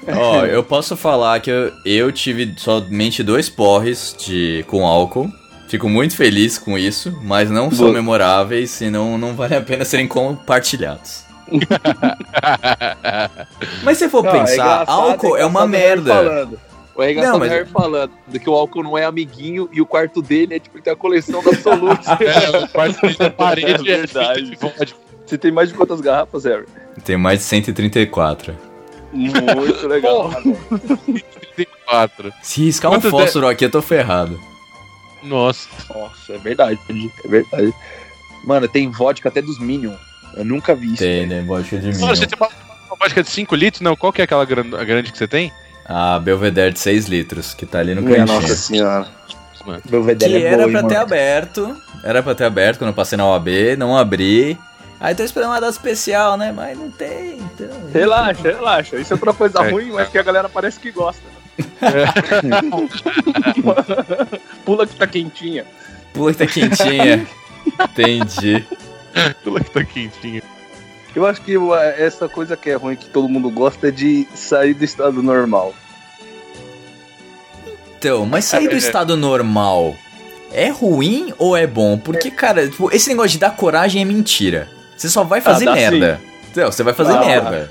Ó, 0.07 0.45
eu 0.45 0.63
posso 0.63 0.97
falar 0.97 1.41
que 1.41 1.51
eu, 1.51 1.73
eu 1.85 2.13
tive 2.13 2.55
somente 2.59 3.23
dois 3.23 3.49
porres 3.49 4.15
de, 4.19 4.65
com 4.69 4.87
álcool. 4.87 5.33
Fico 5.67 5.89
muito 5.89 6.15
feliz 6.15 6.59
com 6.59 6.77
isso, 6.79 7.19
mas 7.23 7.51
não 7.51 7.71
são 7.71 7.87
Boa. 7.87 7.95
memoráveis 7.95 8.81
e 8.83 8.91
não, 8.91 9.17
não 9.17 9.35
vale 9.35 9.57
a 9.57 9.63
pena 9.63 9.85
serem 9.85 10.07
compartilhados. 10.07 11.24
Mas 13.83 13.99
se 13.99 14.09
for 14.09 14.23
Não, 14.25 14.33
pensar, 14.33 14.53
engraçado, 14.55 14.91
álcool 14.91 15.37
é 15.37 15.45
uma 15.47 15.67
merda. 15.67 16.49
O 16.97 17.03
é 17.03 17.11
engraçado 17.11 17.33
Não, 17.33 17.39
mas- 17.41 17.51
o 17.51 17.55
Harry 17.55 17.69
falando 17.69 18.13
que 18.41 18.49
o 18.49 18.55
álcool 18.55 18.83
não 18.85 18.97
é 18.97 19.05
amiguinho 19.05 19.69
e 19.73 19.81
o 19.81 19.87
quarto 19.87 20.23
dele 20.23 20.55
é 20.55 20.59
tipo 20.61 20.81
tem 20.81 20.93
a 20.93 20.97
coleção 20.97 21.43
da 21.43 21.51
Absolute. 21.51 22.07
É, 22.23 22.59
o 22.65 22.69
quarto 22.69 23.19
da 23.19 23.31
parede 23.31 23.91
É 23.91 23.95
é 23.95 23.97
verdade. 23.99 24.51
de 24.51 24.57
vodka. 24.57 24.97
Você 25.27 25.37
tem 25.39 25.51
mais 25.51 25.71
de 25.71 25.75
quantas 25.75 26.01
garrafas, 26.01 26.45
Harry? 26.45 26.67
Tem 27.05 27.17
mais 27.17 27.41
de 27.41 27.47
134. 27.47 28.55
Muito 29.13 29.89
legal. 29.89 30.31
34. 31.57 32.33
Se 32.43 32.63
riscar 32.65 32.91
um 32.91 32.95
Quantos 32.95 33.11
de- 33.11 33.19
fósforo 33.19 33.49
aqui, 33.49 33.65
eu 33.65 33.71
tô 33.71 33.83
ferrado. 33.83 34.39
Nossa. 35.23 35.69
Nossa, 35.93 36.35
é 36.35 36.39
verdade, 36.39 36.79
é 37.25 37.29
verdade. 37.29 37.75
Mano, 38.45 38.69
tem 38.69 38.91
vodka 38.91 39.31
até 39.31 39.41
dos 39.41 39.59
Minions. 39.59 39.99
Eu 40.37 40.45
nunca 40.45 40.75
vi 40.75 40.89
isso. 40.89 40.97
Tem, 40.99 41.27
né? 41.27 41.43
Vodka 41.43 41.79
de 41.79 41.87
Mano, 41.87 41.99
mim. 42.09 42.17
você 42.17 42.27
tem 42.27 42.39
uma, 42.39 42.49
uma 42.89 42.97
vodka 42.97 43.23
de 43.23 43.31
5 43.31 43.55
litros? 43.55 43.81
Não, 43.81 43.97
qual 43.97 44.13
que 44.13 44.21
é 44.21 44.25
aquela 44.25 44.45
gran- 44.45 44.77
a 44.79 44.85
grande 44.85 45.13
que 45.13 45.19
você 45.19 45.29
tem? 45.29 45.53
A 45.87 46.19
Belvedere 46.19 46.73
de 46.73 46.81
6 46.81 47.07
litros, 47.07 47.55
que 47.55 47.67
tá 47.67 47.79
ali 47.81 47.95
no 47.95 48.03
Minha 48.03 48.19
cantinho. 48.19 48.41
nossa 48.41 48.55
senhora. 48.57 49.07
Mano. 49.67 49.83
Meu 49.91 50.05
Que 50.17 50.25
é 50.27 50.43
era 50.43 50.57
boa, 50.67 50.71
pra 50.71 50.81
hein, 50.81 50.89
ter 50.89 50.95
mano. 50.95 51.07
aberto. 51.07 51.77
Era 52.03 52.23
pra 52.23 52.35
ter 52.35 52.45
aberto 52.45 52.79
quando 52.79 52.89
eu 52.89 52.95
passei 52.95 53.17
na 53.17 53.27
OAB, 53.27 53.49
não 53.79 53.97
abri. 53.97 54.59
Aí 55.01 55.15
tô 55.15 55.23
esperando 55.23 55.51
uma 55.51 55.61
data 55.61 55.73
especial, 55.73 56.37
né? 56.37 56.53
Mas 56.53 56.77
não 56.79 56.91
tem, 56.91 57.39
então. 57.39 57.69
Relaxa, 57.93 58.43
relaxa. 58.43 58.97
Isso 58.97 59.13
é 59.13 59.17
outra 59.17 59.33
coisa 59.33 59.59
É. 59.63 59.71
ruim, 59.71 59.91
mas 59.93 60.09
que 60.09 60.19
a 60.19 60.23
galera 60.23 60.49
parece 60.49 60.79
que 60.81 60.91
gosta. 60.91 61.23
Pula 64.65 64.87
que 64.87 64.97
tá 64.97 65.07
quentinha. 65.07 65.65
Pula 66.13 66.33
que 66.33 66.39
tá 66.39 66.47
quentinha. 66.47 67.27
Entendi. 67.91 68.65
Aquela 69.41 69.61
que 69.61 69.71
tá 69.71 69.85
quentinha. 69.85 70.43
Eu 71.15 71.25
acho 71.27 71.41
que 71.43 71.57
uh, 71.57 71.75
essa 71.75 72.29
coisa 72.29 72.57
que 72.57 72.71
é 72.71 72.75
ruim, 72.75 72.97
que 72.97 73.07
todo 73.09 73.29
mundo 73.29 73.49
gosta, 73.51 73.89
é 73.89 73.91
de 73.91 74.27
sair 74.35 74.75
do 74.75 74.85
estado 74.85 75.23
normal. 75.23 75.73
Então, 77.99 78.27
mas 78.27 78.45
sair 78.45 78.69
do 78.69 78.75
É. 78.75 78.79
estado 78.79 79.17
normal 79.17 79.95
é 80.53 80.69
ruim 80.71 81.33
ou 81.39 81.57
é 81.57 81.67
bom? 81.67 81.97
Porque, 81.97 82.31
cara, 82.31 82.69
tipo, 82.69 82.91
esse 82.95 83.09
negócio 83.09 83.31
de 83.31 83.39
dar 83.39 83.55
coragem 83.57 84.03
é 84.03 84.05
mentira. 84.05 84.69
Você 84.97 85.09
só 85.09 85.25
vai 85.25 85.41
fazer 85.41 85.65
dá 85.67 85.73
merda. 85.73 86.21
Não, 86.55 86.71
você 86.71 86.83
vai 86.83 86.93
fazer 86.95 87.13
Ah. 87.13 87.21
merda. 87.21 87.71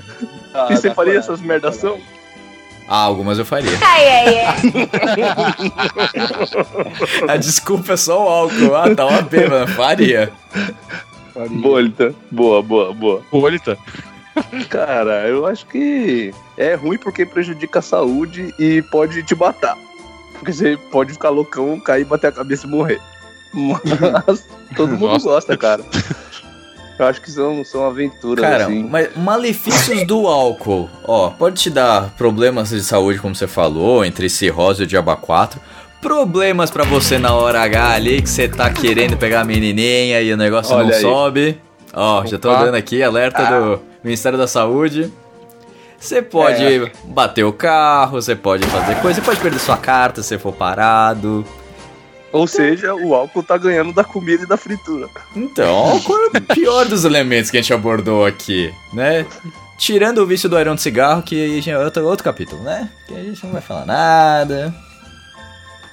Ah, 0.52 0.68
E 0.70 0.76
você 0.76 0.90
faria 0.94 0.94
coragem. 0.94 1.18
essas 1.18 1.40
merdação? 1.40 1.98
Ah, 2.88 2.98
algumas 2.98 3.38
eu 3.38 3.44
faria. 3.46 3.70
A 7.28 7.36
desculpa 7.36 7.92
é 7.94 7.96
só 7.96 8.24
o 8.24 8.28
álcool. 8.28 8.74
Ah, 8.74 8.94
tá 8.94 9.06
uma 9.06 9.22
bêbada. 9.22 9.66
Faria. 9.68 10.30
Bolita. 11.50 12.14
Boa, 12.30 12.62
boa, 12.62 12.92
boa. 12.92 13.22
Bolita. 13.30 13.76
Cara, 14.68 15.28
eu 15.28 15.46
acho 15.46 15.66
que 15.66 16.32
é 16.56 16.74
ruim 16.74 16.98
porque 16.98 17.24
prejudica 17.24 17.78
a 17.78 17.82
saúde 17.82 18.52
e 18.58 18.82
pode 18.82 19.22
te 19.22 19.34
matar. 19.34 19.76
Porque 20.32 20.52
você 20.52 20.76
pode 20.90 21.12
ficar 21.12 21.30
loucão, 21.30 21.78
cair, 21.80 22.04
bater 22.04 22.28
a 22.28 22.32
cabeça 22.32 22.66
e 22.66 22.70
morrer. 22.70 23.00
Mas 23.52 24.44
todo 24.76 24.92
mundo 24.92 25.12
Nossa. 25.12 25.24
gosta, 25.28 25.56
cara. 25.56 25.84
Eu 26.98 27.06
acho 27.06 27.20
que 27.20 27.30
são, 27.30 27.64
são 27.64 27.84
aventuras, 27.84 28.44
Cara, 28.44 28.64
assim. 28.64 28.84
mas 28.84 29.16
malefícios 29.16 30.06
do 30.06 30.28
álcool. 30.28 30.88
Ó, 31.04 31.30
pode 31.30 31.60
te 31.60 31.70
dar 31.70 32.10
problemas 32.10 32.70
de 32.70 32.84
saúde, 32.84 33.18
como 33.18 33.34
você 33.34 33.48
falou, 33.48 34.04
entre 34.04 34.28
cirrose 34.28 34.82
e 34.82 34.84
o 34.84 34.86
diaba 34.86 35.16
4. 35.16 35.60
Problemas 36.04 36.70
pra 36.70 36.84
você 36.84 37.18
na 37.18 37.32
hora 37.32 37.62
H 37.62 37.92
ali, 37.94 38.20
que 38.20 38.28
você 38.28 38.46
tá 38.46 38.68
querendo 38.68 39.16
pegar 39.16 39.40
a 39.40 39.44
menininha 39.44 40.20
e 40.20 40.30
o 40.34 40.36
negócio 40.36 40.76
Olha 40.76 40.88
não 40.88 40.94
aí. 40.94 41.00
sobe. 41.00 41.58
Ó, 41.94 42.26
já 42.26 42.38
tô 42.38 42.50
Opa. 42.52 42.66
dando 42.66 42.74
aqui 42.74 43.02
alerta 43.02 43.42
do 43.46 43.80
Ministério 44.04 44.36
da 44.38 44.46
Saúde. 44.46 45.10
Você 45.98 46.20
pode 46.20 46.62
É. 46.62 46.92
bater 47.04 47.44
o 47.44 47.54
carro, 47.54 48.20
você 48.20 48.36
pode 48.36 48.66
fazer 48.66 48.96
coisa, 48.96 49.18
você 49.18 49.24
pode 49.24 49.40
perder 49.40 49.58
sua 49.58 49.78
carta 49.78 50.22
se 50.22 50.36
for 50.36 50.52
parado. 50.52 51.42
Ou 52.30 52.46
seja, 52.46 52.94
o 52.94 53.14
álcool 53.14 53.42
tá 53.42 53.56
ganhando 53.56 53.94
da 53.94 54.04
comida 54.04 54.42
e 54.42 54.46
da 54.46 54.58
fritura. 54.58 55.08
Então, 55.34 55.74
álcool 55.74 56.18
é 56.34 56.36
o 56.36 56.40
pior 56.54 56.84
dos 56.84 57.06
elementos 57.06 57.50
que 57.50 57.56
a 57.56 57.62
gente 57.62 57.72
abordou 57.72 58.26
aqui, 58.26 58.70
né? 58.92 59.24
Tirando 59.78 60.18
o 60.18 60.26
vício 60.26 60.50
do 60.50 60.56
airão 60.58 60.74
de 60.74 60.82
cigarro, 60.82 61.22
que 61.22 61.62
é 61.66 61.78
outro, 61.78 62.04
outro 62.04 62.22
capítulo, 62.24 62.62
né? 62.62 62.90
Que 63.08 63.14
a 63.14 63.22
gente 63.22 63.42
não 63.46 63.52
vai 63.52 63.62
falar 63.62 63.86
nada. 63.86 64.74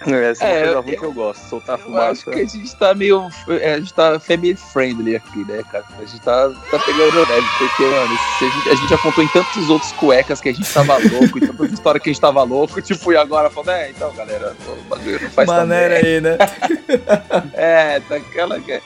Essa 0.05 0.45
é, 0.45 0.47
É, 0.47 0.53
uma 0.53 0.63
coisa 0.63 0.71
eu- 0.73 0.81
ruim 0.81 0.97
que 0.97 1.03
eu 1.05 1.13
gosto, 1.13 1.47
soltar 1.49 1.77
Eu 1.79 1.85
fumaça. 1.85 2.09
acho 2.11 2.25
que 2.25 2.39
a 2.39 2.45
gente 2.45 2.75
tá 2.75 2.93
meio. 2.95 3.29
é, 3.49 3.73
A 3.75 3.79
gente 3.79 3.93
tá 3.93 4.19
family 4.19 4.55
friendly 4.55 5.15
aqui, 5.15 5.45
né, 5.45 5.61
cara? 5.71 5.85
A 5.99 6.05
gente 6.05 6.19
tá, 6.21 6.49
tá 6.71 6.79
pegando 6.79 7.19
leve, 7.19 7.47
porque, 7.59 7.83
mano, 7.83 8.17
se 8.39 8.45
a, 8.45 8.49
gente, 8.49 8.69
a 8.69 8.75
gente 8.75 8.89
já 8.89 8.97
contou 8.97 9.23
em 9.23 9.27
tantos 9.27 9.69
outros 9.69 9.91
cuecas 9.93 10.41
que 10.41 10.49
a 10.49 10.53
gente 10.53 10.73
tava 10.73 10.97
louco, 10.97 11.37
em 11.37 11.41
tantas 11.47 11.71
histórias 11.71 12.03
que 12.03 12.09
a 12.09 12.13
gente 12.13 12.21
tava 12.21 12.41
louco, 12.43 12.81
tipo, 12.81 13.11
e 13.13 13.17
agora 13.17 13.49
falando, 13.49 13.69
é, 13.77 13.89
então, 13.91 14.11
galera, 14.15 14.55
o 14.67 14.81
bagulho 14.89 15.21
não 15.21 15.29
faz 15.29 15.47
Maneira 15.47 15.95
aí, 15.97 16.19
né? 16.21 16.37
É, 17.53 17.99
tá 18.01 18.15
aquela 18.15 18.59
que. 18.59 18.71
é. 18.71 18.81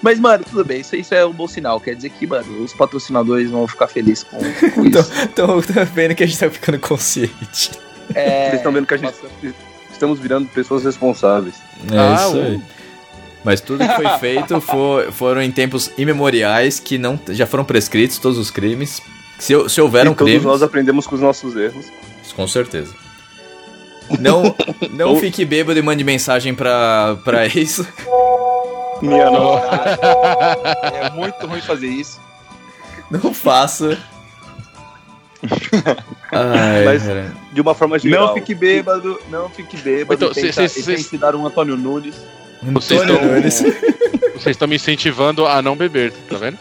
Mas, 0.00 0.18
mano, 0.18 0.42
tudo 0.44 0.64
bem, 0.64 0.80
isso, 0.80 0.96
isso 0.96 1.14
é 1.14 1.24
um 1.24 1.32
bom 1.32 1.46
sinal. 1.46 1.80
Quer 1.80 1.94
dizer 1.94 2.10
que, 2.10 2.26
mano, 2.26 2.62
os 2.64 2.72
patrocinadores 2.72 3.50
vão 3.50 3.68
ficar 3.68 3.86
felizes 3.86 4.24
com, 4.24 4.38
com 4.38 4.84
Então, 4.86 5.00
isso. 5.00 5.28
tô, 5.28 5.46
tô 5.62 5.84
vendo 5.94 6.14
que 6.14 6.24
a 6.24 6.26
gente 6.26 6.38
tá 6.40 6.50
ficando 6.50 6.78
consciente. 6.80 7.70
É, 8.14 8.46
Vocês 8.46 8.54
estão 8.54 8.72
vendo 8.72 8.84
que 8.86 8.94
a 8.94 8.96
gente 8.96 9.06
nossa, 9.06 9.28
estamos 10.02 10.18
virando 10.18 10.48
pessoas 10.48 10.84
responsáveis. 10.84 11.54
É 11.92 11.96
Ah, 11.98 12.14
isso 12.26 12.36
aí. 12.36 12.60
Mas 13.44 13.60
tudo 13.60 13.86
que 13.86 13.94
foi 13.94 14.08
feito 14.18 14.60
for- 14.60 15.12
foram 15.12 15.40
em 15.42 15.50
tempos 15.50 15.90
imemoriais 15.96 16.78
que 16.80 16.98
não 16.98 17.18
já 17.30 17.46
foram 17.46 17.64
prescritos 17.64 18.18
todos 18.18 18.36
os 18.38 18.50
crimes. 18.50 19.00
Se, 19.38 19.54
se 19.68 19.80
houveram 19.80 20.12
e 20.12 20.14
todos 20.14 20.30
crimes, 20.30 20.46
nós 20.46 20.62
aprendemos 20.62 21.06
com 21.06 21.14
os 21.14 21.20
nossos 21.20 21.56
erros. 21.56 21.86
com 22.36 22.46
certeza. 22.46 22.94
Não, 24.20 24.54
não 24.90 25.10
Ou- 25.14 25.20
fique 25.20 25.44
bêbado 25.44 25.78
e 25.78 25.82
mande 25.82 26.02
mensagem 26.04 26.54
pra, 26.54 27.16
pra 27.24 27.46
isso. 27.46 27.86
Minha 29.00 29.30
nossa. 29.30 29.66
é 30.92 31.10
muito 31.10 31.46
ruim 31.46 31.60
fazer 31.60 31.88
isso. 31.88 32.20
Não 33.10 33.32
faça. 33.34 33.98
Ai, 36.32 36.84
Mas- 36.84 37.02
cara. 37.02 37.32
De 37.52 37.60
uma 37.60 37.74
forma 37.74 37.98
geral. 37.98 38.28
Não 38.28 38.34
fique 38.34 38.54
bêbado, 38.54 39.20
não 39.30 39.48
fique 39.48 39.76
bêbado. 39.76 40.14
Então, 40.14 40.32
tenta, 40.32 40.52
cê- 40.52 40.68
cê- 40.68 40.80
e 40.80 40.82
tenta 40.84 40.96
cê- 40.96 41.00
ensinar 41.06 41.34
um 41.34 41.46
Antônio 41.46 41.76
Nunes. 41.76 42.14
Vocês 42.62 43.00
Antônio 43.00 43.46
estão- 43.48 43.66
Nunes. 43.68 43.82
Vocês 44.34 44.54
estão 44.56 44.66
me 44.68 44.76
incentivando 44.76 45.46
a 45.46 45.60
não 45.62 45.76
beber, 45.76 46.12
tá 46.28 46.36
vendo? 46.36 46.58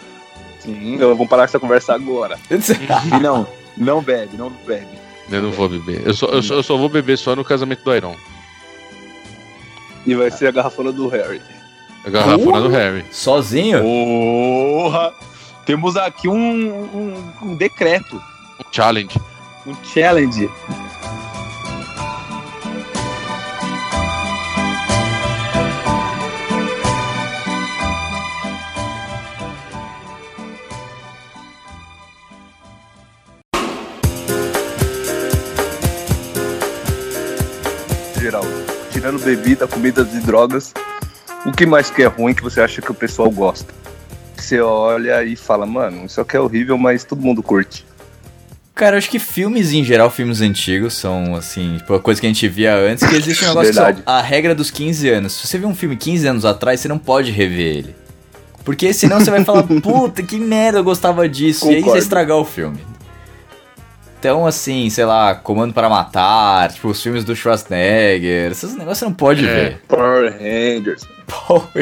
Sim. 0.59 0.95
Então, 0.95 1.09
vamos 1.09 1.27
parar 1.27 1.43
essa 1.45 1.59
conversa 1.59 1.93
agora. 1.93 2.37
E 2.49 3.19
não, 3.19 3.47
não 3.77 4.01
bebe, 4.01 4.35
não 4.37 4.49
bebe. 4.67 4.99
Eu 5.31 5.41
não 5.41 5.51
vou 5.51 5.69
beber. 5.69 6.01
Eu 6.05 6.13
só, 6.13 6.27
eu 6.27 6.43
só, 6.43 6.55
eu 6.55 6.63
só 6.63 6.75
vou 6.77 6.89
beber 6.89 7.17
só 7.17 7.35
no 7.35 7.43
casamento 7.45 7.83
do 7.83 7.95
Iron. 7.95 8.15
E 10.05 10.13
vai 10.15 10.29
ser 10.31 10.47
a 10.47 10.51
garrafona 10.51 10.91
do 10.91 11.07
Harry. 11.07 11.41
A 12.05 12.09
garrafona 12.09 12.59
do 12.61 12.67
Harry. 12.69 13.05
Sozinho? 13.11 13.81
Porra! 13.81 15.13
Temos 15.65 15.95
aqui 15.95 16.27
um, 16.27 16.33
um, 16.35 17.33
um 17.43 17.55
decreto, 17.55 18.21
challenge. 18.71 19.19
um 19.65 19.75
challenge. 19.83 20.49
Geral. 38.19 38.43
Tirando 38.91 39.21
bebida, 39.23 39.67
comidas 39.67 40.13
e 40.13 40.19
drogas. 40.21 40.73
O 41.45 41.51
que 41.51 41.65
mais 41.65 41.89
que 41.89 42.03
é 42.03 42.05
ruim 42.05 42.33
que 42.33 42.43
você 42.43 42.61
acha 42.61 42.81
que 42.81 42.91
o 42.91 42.93
pessoal 42.93 43.29
gosta? 43.29 43.73
Você 44.37 44.61
olha 44.61 45.23
e 45.23 45.35
fala, 45.35 45.65
mano, 45.65 46.05
isso 46.05 46.21
aqui 46.21 46.37
é 46.37 46.39
horrível, 46.39 46.77
mas 46.77 47.03
todo 47.03 47.21
mundo 47.21 47.41
curte. 47.41 47.85
Cara, 48.81 48.95
eu 48.95 48.97
acho 48.97 49.11
que 49.11 49.19
filmes 49.19 49.73
em 49.73 49.83
geral, 49.83 50.09
filmes 50.09 50.41
antigos, 50.41 50.95
são 50.95 51.35
assim, 51.35 51.77
tipo, 51.77 51.93
a 51.93 51.99
coisa 51.99 52.19
que 52.19 52.25
a 52.25 52.29
gente 52.31 52.47
via 52.47 52.75
antes, 52.75 53.07
que 53.07 53.15
existe 53.15 53.45
um 53.45 53.49
negócio 53.49 53.69
que 53.69 53.75
são 53.75 53.85
Verdade. 53.85 54.03
a 54.07 54.19
regra 54.23 54.55
dos 54.55 54.71
15 54.71 55.07
anos. 55.07 55.33
Se 55.33 55.45
você 55.45 55.59
vê 55.59 55.67
um 55.67 55.75
filme 55.75 55.95
15 55.95 56.25
anos 56.27 56.45
atrás, 56.45 56.79
você 56.79 56.87
não 56.87 56.97
pode 56.97 57.29
rever 57.29 57.75
ele. 57.77 57.95
Porque 58.65 58.91
senão 58.91 59.19
você 59.19 59.29
vai 59.29 59.43
falar, 59.43 59.61
puta, 59.83 60.23
que 60.23 60.39
merda, 60.39 60.79
eu 60.79 60.83
gostava 60.83 61.29
disso. 61.29 61.67
E 61.67 61.69
aí 61.69 61.75
você 61.75 61.81
Concordo. 61.81 61.99
estragar 62.01 62.37
o 62.37 62.43
filme. 62.43 62.79
Então, 64.19 64.47
assim, 64.47 64.89
sei 64.89 65.05
lá, 65.05 65.35
Comando 65.35 65.75
para 65.75 65.87
Matar, 65.87 66.71
tipo, 66.71 66.87
os 66.87 67.03
filmes 67.03 67.23
do 67.23 67.35
Schwarzenegger, 67.35 68.49
esses 68.51 68.71
negócios 68.73 68.97
você 68.97 69.05
não 69.05 69.13
pode 69.13 69.47
É. 69.47 69.53
ver. 69.53 69.81
Power 69.87 70.33
Rangers. 70.33 71.03
Pô, 71.27 71.61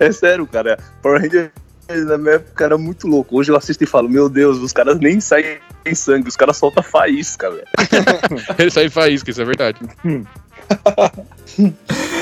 É 0.00 0.10
sério, 0.10 0.44
cara. 0.48 0.76
Power 1.02 1.22
Rangers 1.22 1.50
na 1.88 2.18
minha 2.18 2.34
época 2.34 2.64
era 2.64 2.76
muito 2.78 3.06
louco. 3.06 3.38
Hoje 3.38 3.50
eu 3.50 3.56
assisto 3.56 3.82
e 3.82 3.86
falo, 3.86 4.08
meu 4.08 4.28
Deus, 4.28 4.58
os 4.58 4.72
caras 4.72 4.98
nem 5.00 5.20
saem 5.20 5.58
em 5.86 5.94
sangue, 5.94 6.28
os 6.28 6.36
caras 6.36 6.56
soltam 6.56 6.82
faísca, 6.82 7.50
velho. 7.50 7.66
Ele 8.58 8.70
sai 8.70 8.88
faísca, 8.90 9.30
isso 9.30 9.40
é 9.40 9.44
verdade. 9.44 9.78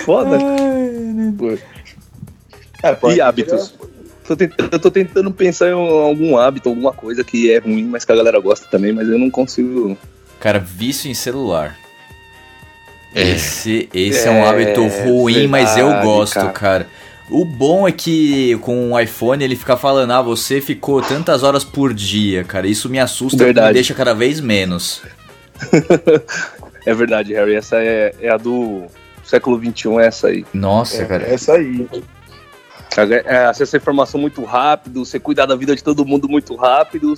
Foda. 0.04 0.38
Cara, 2.80 2.98
E 3.14 3.20
hábitos? 3.20 3.74
Tô 4.26 4.36
tent- 4.36 4.54
Eu 4.72 4.78
tô 4.78 4.90
tentando 4.90 5.30
pensar 5.30 5.68
em 5.68 5.72
algum 5.72 6.36
hábito, 6.36 6.68
alguma 6.68 6.92
coisa 6.92 7.22
que 7.22 7.50
é 7.52 7.58
ruim, 7.58 7.84
mas 7.84 8.04
que 8.04 8.12
a 8.12 8.16
galera 8.16 8.40
gosta 8.40 8.66
também, 8.68 8.92
mas 8.92 9.08
eu 9.08 9.18
não 9.18 9.30
consigo. 9.30 9.96
Cara, 10.40 10.58
vício 10.58 11.10
em 11.10 11.14
celular. 11.14 11.76
É. 13.14 13.30
Esse, 13.30 13.88
esse 13.94 14.26
é, 14.26 14.30
um 14.30 14.34
É, 14.44 14.48
hábito 14.48 14.86
ruim, 15.04 15.46
mas 15.46 15.76
eu 15.76 15.86
verdade, 15.86 16.06
gosto, 16.06 16.34
cara. 16.34 16.50
cara. 16.50 16.86
O 17.30 17.44
bom 17.44 17.88
é 17.88 17.92
que 17.92 18.56
com 18.58 18.92
o 18.92 19.00
iPhone 19.00 19.42
ele 19.42 19.56
fica 19.56 19.76
falando, 19.76 20.12
ah, 20.12 20.22
você 20.22 20.60
ficou 20.60 21.02
tantas 21.02 21.42
horas 21.42 21.64
por 21.64 21.92
dia, 21.92 22.44
cara. 22.44 22.68
Isso 22.68 22.88
me 22.88 23.00
assusta 23.00 23.48
e 23.48 23.52
me 23.52 23.72
deixa 23.72 23.94
cada 23.94 24.14
vez 24.14 24.40
menos. 24.40 25.02
É 26.86 26.94
verdade, 26.94 27.34
Harry. 27.34 27.56
Essa 27.56 27.82
é, 27.82 28.14
é 28.20 28.30
a 28.30 28.36
do 28.36 28.84
século 29.24 29.58
XXI, 29.58 29.88
é 29.98 30.06
essa 30.06 30.28
aí. 30.28 30.46
Nossa, 30.54 31.04
cara. 31.04 31.24
Essa 31.24 31.54
aí. 31.54 31.86
É, 33.26 33.44
acessar 33.44 33.78
informação 33.78 34.18
muito 34.18 34.42
rápido, 34.44 35.04
você 35.04 35.18
cuidar 35.18 35.44
da 35.44 35.56
vida 35.56 35.76
de 35.76 35.82
todo 35.82 36.06
mundo 36.06 36.26
muito 36.28 36.54
rápido 36.54 37.12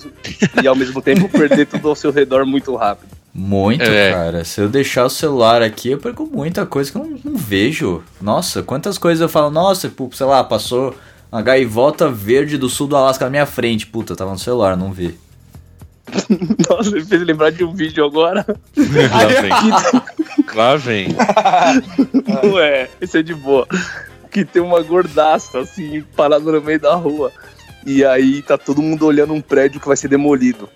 e 0.61 0.67
ao 0.67 0.75
mesmo 0.75 1.01
tempo 1.01 1.29
perder 1.29 1.67
tudo 1.67 1.87
ao 1.87 1.95
seu 1.95 2.11
redor 2.11 2.45
muito 2.45 2.75
rápido. 2.75 3.18
Muito, 3.33 3.83
É. 3.83 4.11
cara. 4.11 4.43
Se 4.43 4.59
eu 4.61 4.67
deixar 4.69 5.05
o 5.05 5.09
celular 5.09 5.61
aqui, 5.61 5.91
eu 5.91 5.97
perco 5.99 6.25
muita 6.25 6.65
coisa 6.65 6.91
que 6.91 6.97
eu 6.97 7.03
não, 7.05 7.19
não 7.23 7.37
vejo. 7.37 8.03
Nossa, 8.21 8.63
quantas 8.63 8.97
coisas 8.97 9.21
eu 9.21 9.29
falo, 9.29 9.49
nossa, 9.51 9.87
pô, 9.89 10.09
sei 10.13 10.25
lá, 10.25 10.43
passou 10.43 10.95
uma 11.31 11.41
gaivota 11.41 12.09
verde 12.09 12.57
do 12.57 12.67
sul 12.69 12.87
do 12.87 12.95
Alasca 12.97 13.25
na 13.25 13.31
minha 13.31 13.45
frente. 13.45 13.85
Puta, 13.85 14.15
tava 14.15 14.31
no 14.31 14.39
celular, 14.39 14.75
não 14.75 14.91
vi. 14.91 15.15
Nossa, 16.67 16.89
me 16.89 17.05
fez 17.05 17.21
lembrar 17.21 17.51
de 17.51 17.63
um 17.63 17.71
vídeo 17.71 18.03
agora. 18.03 18.43
Lá 18.75 19.41
vem. 19.41 20.55
Lá 20.55 20.75
vem. 20.75 21.07
Não 22.43 22.59
é, 22.59 22.89
esse 22.99 23.19
é 23.19 23.21
de 23.21 23.35
boa. 23.35 23.67
Que 24.31 24.43
tem 24.43 24.59
uma 24.61 24.81
gordaça, 24.81 25.59
assim, 25.59 26.03
parada 26.15 26.51
no 26.51 26.61
meio 26.61 26.79
da 26.79 26.95
rua. 26.95 27.31
E 27.85 28.03
aí 28.03 28.41
tá 28.41 28.57
todo 28.57 28.81
mundo 28.81 29.05
olhando 29.05 29.33
um 29.33 29.41
prédio 29.41 29.79
que 29.79 29.87
vai 29.87 29.95
ser 29.95 30.07
demolido. 30.07 30.67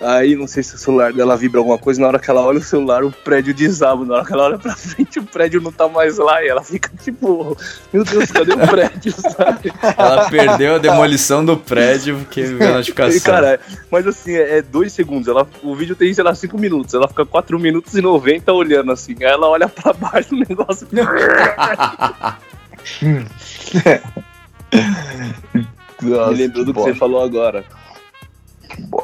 Aí 0.00 0.34
não 0.34 0.46
sei 0.46 0.62
se 0.62 0.74
o 0.74 0.78
celular 0.78 1.12
dela 1.12 1.36
vibra 1.36 1.60
alguma 1.60 1.78
coisa, 1.78 2.00
na 2.00 2.08
hora 2.08 2.18
que 2.18 2.28
ela 2.28 2.42
olha 2.42 2.58
o 2.58 2.62
celular, 2.62 3.04
o 3.04 3.12
prédio 3.12 3.54
desaba. 3.54 4.04
Na 4.04 4.14
hora 4.16 4.24
que 4.24 4.32
ela 4.32 4.44
olha 4.44 4.58
pra 4.58 4.74
frente, 4.76 5.18
o 5.18 5.22
prédio 5.22 5.60
não 5.60 5.70
tá 5.70 5.88
mais 5.88 6.18
lá. 6.18 6.42
E 6.42 6.48
ela 6.48 6.62
fica 6.62 6.90
tipo, 7.02 7.56
meu 7.92 8.04
Deus, 8.04 8.30
cadê 8.30 8.52
o 8.52 8.58
prédio, 8.58 9.12
sabe? 9.16 9.72
Ela 9.96 10.28
perdeu 10.28 10.74
a 10.76 10.78
demolição 10.78 11.44
do 11.44 11.56
prédio 11.56 12.18
porque 12.18 12.42
viu 12.42 12.66
a 12.66 12.72
notificação. 12.78 13.16
E, 13.16 13.20
cara, 13.20 13.60
mas 13.90 14.06
assim, 14.06 14.34
é, 14.34 14.58
é 14.58 14.62
dois 14.62 14.92
segundos. 14.92 15.28
Ela, 15.28 15.46
o 15.62 15.74
vídeo 15.74 15.94
tem, 15.94 16.12
sei 16.12 16.24
lá, 16.24 16.34
cinco 16.34 16.58
minutos. 16.58 16.94
Ela 16.94 17.08
fica 17.08 17.24
4 17.24 17.58
minutos 17.58 17.94
e 17.94 18.00
90 18.00 18.52
olhando 18.52 18.92
assim. 18.92 19.14
Aí 19.20 19.26
ela 19.26 19.48
olha 19.48 19.68
pra 19.68 19.92
baixo 19.92 20.34
o 20.34 20.38
negócio. 20.38 20.86
Me 26.02 26.36
lembrou 26.36 26.64
do 26.64 26.74
que 26.74 26.80
você 26.80 26.94
falou 26.94 27.22
agora. 27.22 27.64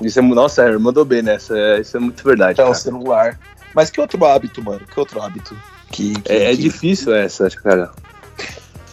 Isso 0.03 0.19
é, 0.19 0.23
nossa, 0.23 0.63
é, 0.63 0.79
mandou 0.79 1.05
bem 1.05 1.23
nessa. 1.23 1.57
É, 1.57 1.81
isso 1.81 1.97
é 1.97 2.01
muito 2.01 2.23
verdade. 2.25 2.61
É 2.61 2.65
o 2.65 2.69
cara. 2.69 2.79
celular. 2.79 3.39
Mas 3.75 3.91
que 3.91 4.01
outro 4.01 4.25
hábito, 4.25 4.63
mano? 4.63 4.81
Que 4.93 4.99
outro 4.99 5.21
hábito? 5.23 5.57
Que, 5.91 6.15
que- 6.21 6.33
É, 6.33 6.45
é 6.53 6.57
que- 6.57 6.63
difícil 6.63 7.15
essa, 7.15 7.49
cara. 7.51 7.91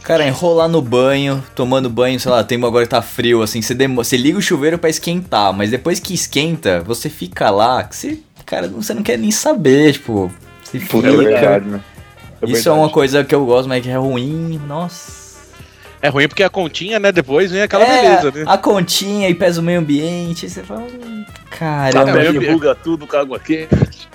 Cara, 0.03 0.25
enrolar 0.25 0.69
no 0.69 0.81
banho, 0.81 1.43
tomando 1.53 1.89
banho, 1.89 2.17
sei 2.19 2.31
lá, 2.31 2.41
tem 2.43 2.57
agora 2.63 2.85
que 2.85 2.89
tá 2.91 3.01
frio, 3.01 3.41
assim, 3.41 3.61
você, 3.61 3.73
demo- 3.73 4.01
você 4.03 4.15
liga 4.15 4.37
o 4.37 4.41
chuveiro 4.41 4.77
pra 4.77 4.89
esquentar, 4.89 5.51
mas 5.51 5.69
depois 5.71 5.99
que 5.99 6.13
esquenta, 6.13 6.79
você 6.81 7.09
fica 7.09 7.49
lá, 7.49 7.83
que 7.83 7.93
você, 7.93 8.19
cara, 8.45 8.69
você 8.69 8.93
não 8.93 9.03
quer 9.03 9.17
nem 9.17 9.31
saber, 9.31 9.91
tipo, 9.93 10.31
você 10.63 10.79
fica. 10.79 11.07
É 11.09 11.11
verdade, 11.11 11.65
né? 11.67 11.81
Isso 12.45 12.69
é 12.69 12.71
uma 12.71 12.89
coisa 12.89 13.23
que 13.25 13.35
eu 13.35 13.45
gosto, 13.45 13.67
mas 13.67 13.83
que 13.83 13.89
é 13.89 13.97
ruim, 13.97 14.61
nossa. 14.65 15.26
É 16.07 16.09
ruim 16.09 16.25
porque 16.29 16.41
a 16.43 16.49
continha, 16.49 16.99
né? 16.99 17.11
Depois 17.11 17.51
vem 17.51 17.61
aquela 17.61 17.83
é, 17.83 18.01
beleza, 18.01 18.31
né? 18.31 18.45
A 18.47 18.57
continha 18.57 19.27
e 19.29 19.35
pesa 19.35 19.59
o 19.59 19.63
meio 19.63 19.79
ambiente, 19.79 20.45
aí 20.45 20.49
você 20.49 20.63
fala, 20.63 20.79
hum, 20.81 21.25
A 21.27 21.55
caramba, 21.57 22.05
meio 22.05 22.15
pele 22.15 22.37
ambiente. 22.37 22.53
buga 22.53 22.75
tudo 22.75 23.05
com 23.05 23.17
água 23.17 23.37
quente. 23.39 24.07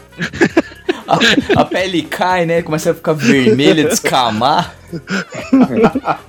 a, 1.06 1.60
a 1.60 1.64
pele 1.66 2.00
cai, 2.02 2.46
né? 2.46 2.62
Começa 2.62 2.92
a 2.92 2.94
ficar 2.94 3.12
vermelha, 3.12 3.84
descamar. 3.84 4.74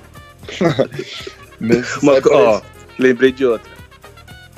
Uma, 2.02 2.20
co- 2.20 2.30
ó, 2.34 2.60
lembrei 2.98 3.32
de 3.32 3.46
outra. 3.46 3.72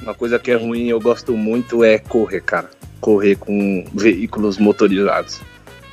Uma 0.03 0.13
coisa 0.15 0.39
que 0.41 0.51
é 0.51 0.57
ruim, 0.57 0.89
eu 0.89 1.01
gosto 1.01 1.37
muito, 1.37 1.85
é 1.85 1.99
correr, 1.99 2.41
cara. 2.41 2.69
Correr 3.01 3.37
com 3.37 3.85
veículos 3.95 4.59
motorizados. 4.59 5.41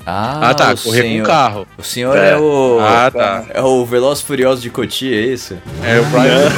Ah, 0.05 0.49
Ah, 0.49 0.53
tá. 0.53 0.73
o 0.73 0.77
Correr 0.77 1.01
senhor, 1.03 1.25
com 1.25 1.31
carro. 1.31 1.67
O 1.77 1.83
senhor 1.83 2.17
é, 2.17 2.31
É. 2.31 2.37
o. 2.37 2.77
Ah, 2.81 3.09
tá. 3.09 3.45
É 3.53 3.61
o 3.61 3.85
Veloz 3.85 4.21
Furioso 4.21 4.61
de 4.61 4.69
Cotia, 4.69 5.15
é 5.15 5.21
isso? 5.27 5.57
É 5.83 5.99
o 5.99 6.05
Brian. 6.05 6.51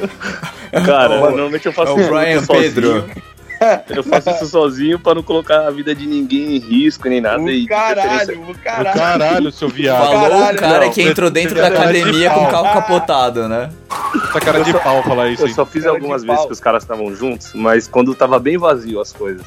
Cara, 0.84 1.16
o- 1.16 1.20
normalmente 1.20 1.66
eu 1.66 1.72
É 1.72 1.74
faço 1.74 1.94
o 1.94 2.00
isso 2.00 2.08
Brian 2.10 2.42
sozinho. 2.44 2.62
Pedro. 2.62 3.04
Eu 3.88 4.02
faço 4.02 4.28
isso 4.30 4.46
sozinho 4.48 4.98
pra 4.98 5.14
não 5.14 5.22
colocar 5.22 5.66
a 5.66 5.70
vida 5.70 5.94
de 5.94 6.06
ninguém 6.06 6.56
em 6.56 6.58
risco 6.58 7.08
nem 7.08 7.18
nada. 7.20 7.40
e 7.50 7.64
O 7.64 7.66
preferência- 7.66 7.94
caralho, 8.04 8.40
o 8.40 8.50
O 8.50 8.58
caralho. 8.58 8.98
caralho, 8.98 9.52
seu 9.52 9.68
viado. 9.70 10.04
Falou 10.04 10.16
o 10.18 10.20
caralho, 10.30 10.58
cara 10.58 10.84
não. 10.86 10.92
que 10.92 11.00
entrou 11.02 11.30
dentro 11.30 11.54
da 11.54 11.70
Cara 11.70 11.90
de 11.92 11.98
academia 12.00 12.30
com 12.30 12.42
o 12.44 12.50
carro 12.50 12.64
capotado, 12.74 13.48
né? 13.48 13.70
Essa 14.28 14.40
cara 14.40 14.62
de 14.62 14.72
pau 14.74 15.02
falar 15.04 15.28
isso 15.30 15.42
Eu 15.44 15.46
aí. 15.46 15.54
só 15.54 15.64
fiz 15.64 15.84
Cara 15.84 15.94
algumas 15.96 16.22
pau. 16.24 16.34
vezes 16.34 16.46
que 16.46 16.52
os 16.52 16.60
caras 16.60 16.82
estavam 16.82 17.14
juntos, 17.14 17.52
mas 17.54 17.88
quando 17.88 18.14
tava 18.14 18.38
bem 18.38 18.58
vazio 18.58 19.00
as 19.00 19.12
coisas. 19.12 19.46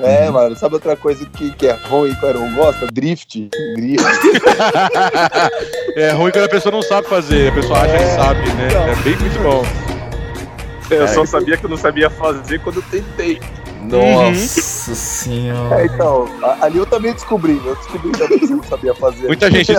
É, 0.00 0.28
mano, 0.30 0.56
sabe 0.56 0.74
outra 0.74 0.96
coisa 0.96 1.24
que, 1.26 1.52
que 1.52 1.66
é 1.66 1.72
ruim 1.72 2.14
que 2.14 2.24
o 2.24 2.28
Aaron 2.28 2.54
gosta? 2.54 2.86
Drift. 2.86 3.48
Drift. 3.76 4.04
É 5.96 6.10
ruim 6.10 6.32
quando 6.32 6.46
a 6.46 6.48
pessoa 6.48 6.72
não 6.72 6.82
sabe 6.82 7.06
fazer, 7.06 7.52
a 7.52 7.54
pessoa 7.54 7.78
acha 7.78 7.96
que 7.96 8.16
sabe, 8.16 8.52
né? 8.54 8.68
É 8.90 8.96
bem 9.04 9.16
muito 9.16 9.40
bom. 9.40 9.62
Eu 10.90 11.06
só 11.06 11.24
sabia 11.24 11.56
que 11.56 11.64
eu 11.64 11.70
não 11.70 11.76
sabia 11.76 12.10
fazer 12.10 12.58
quando 12.58 12.78
eu 12.78 12.82
tentei. 12.90 13.38
Nossa 13.88 14.94
senhora. 14.94 15.80
É, 15.82 15.86
então, 15.86 16.26
ali 16.60 16.78
eu 16.78 16.86
também 16.86 17.12
descobri. 17.12 17.60
Eu 17.64 17.74
descobri 17.76 18.12
também 18.12 18.38
que 18.38 18.46
você 18.46 18.54
não 18.54 18.62
sabia 18.64 18.94
fazer. 18.94 19.26
Muita 19.26 19.50
gente. 19.50 19.72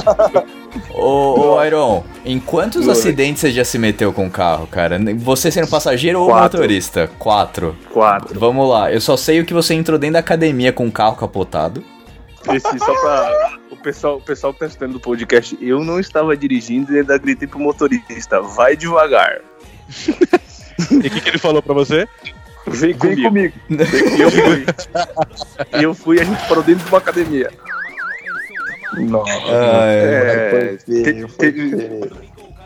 Ô, 0.94 1.56
ô 1.56 1.64
Iron, 1.64 2.04
em 2.26 2.40
quantos 2.40 2.86
Oi. 2.86 2.92
acidentes 2.92 3.42
você 3.42 3.52
já 3.52 3.64
se 3.64 3.78
meteu 3.78 4.12
com 4.12 4.28
o 4.28 4.30
carro, 4.30 4.68
cara? 4.68 5.00
Você 5.18 5.50
sendo 5.50 5.68
passageiro 5.68 6.20
ou 6.22 6.28
Quatro. 6.28 6.58
motorista? 6.60 7.10
Quatro. 7.18 7.76
Quatro. 7.92 8.40
Vamos 8.40 8.70
lá, 8.70 8.92
eu 8.92 9.00
só 9.00 9.16
sei 9.16 9.40
o 9.40 9.46
que 9.46 9.54
você 9.54 9.74
entrou 9.74 9.98
dentro 9.98 10.14
da 10.14 10.20
academia 10.20 10.74
com 10.74 10.86
o 10.86 10.92
carro 10.92 11.16
capotado. 11.16 11.84
Esse, 12.54 12.78
só 12.78 12.94
pra. 13.02 13.58
O 13.72 13.76
pessoal, 13.78 14.18
o 14.18 14.22
pessoal 14.22 14.54
que 14.54 14.60
tá 14.60 14.66
assistindo 14.66 14.96
o 14.96 15.00
podcast, 15.00 15.58
eu 15.62 15.84
não 15.84 16.00
estava 16.00 16.36
dirigindo 16.36 16.94
e 16.94 17.00
ainda 17.00 17.18
gritei 17.18 17.48
pro 17.48 17.60
motorista, 17.60 18.42
vai 18.42 18.76
devagar. 18.76 19.40
E 20.92 21.08
o 21.08 21.10
que, 21.10 21.22
que 21.22 21.30
ele 21.30 21.38
falou 21.38 21.62
pra 21.62 21.74
você? 21.74 22.06
Vem 22.68 22.94
Vem 22.94 22.98
comigo. 22.98 23.24
comigo. 23.30 23.54
E 24.18 24.22
eu 24.22 24.32
fui. 24.32 24.66
E 25.80 25.84
eu 25.84 25.94
fui 25.94 26.18
e 26.18 26.22
a 26.22 26.24
gente 26.24 26.48
parou 26.48 26.64
dentro 26.64 26.84
de 26.84 26.90
uma 26.92 26.98
academia. 26.98 27.50
Nossa, 28.98 29.32
É, 29.52 30.78
foi 30.86 31.04
feio, 31.04 31.28
foi 31.28 31.38
teve- 31.52 31.70
feio. 31.70 32.12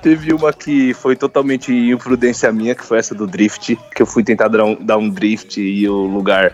Teve 0.02 0.34
uma 0.34 0.54
que 0.54 0.94
foi 0.94 1.14
totalmente 1.16 1.74
imprudência 1.74 2.50
minha, 2.54 2.74
que 2.74 2.86
foi 2.86 3.00
essa 3.00 3.14
do 3.14 3.28
drift, 3.28 3.78
que 3.94 4.02
eu 4.02 4.06
fui 4.06 4.24
tentar 4.24 4.48
dar 4.48 4.64
um, 4.64 4.76
dar 4.80 4.98
um 4.98 5.10
drift 5.10 5.60
e 5.60 5.90
o 5.90 5.94
lugar. 6.06 6.54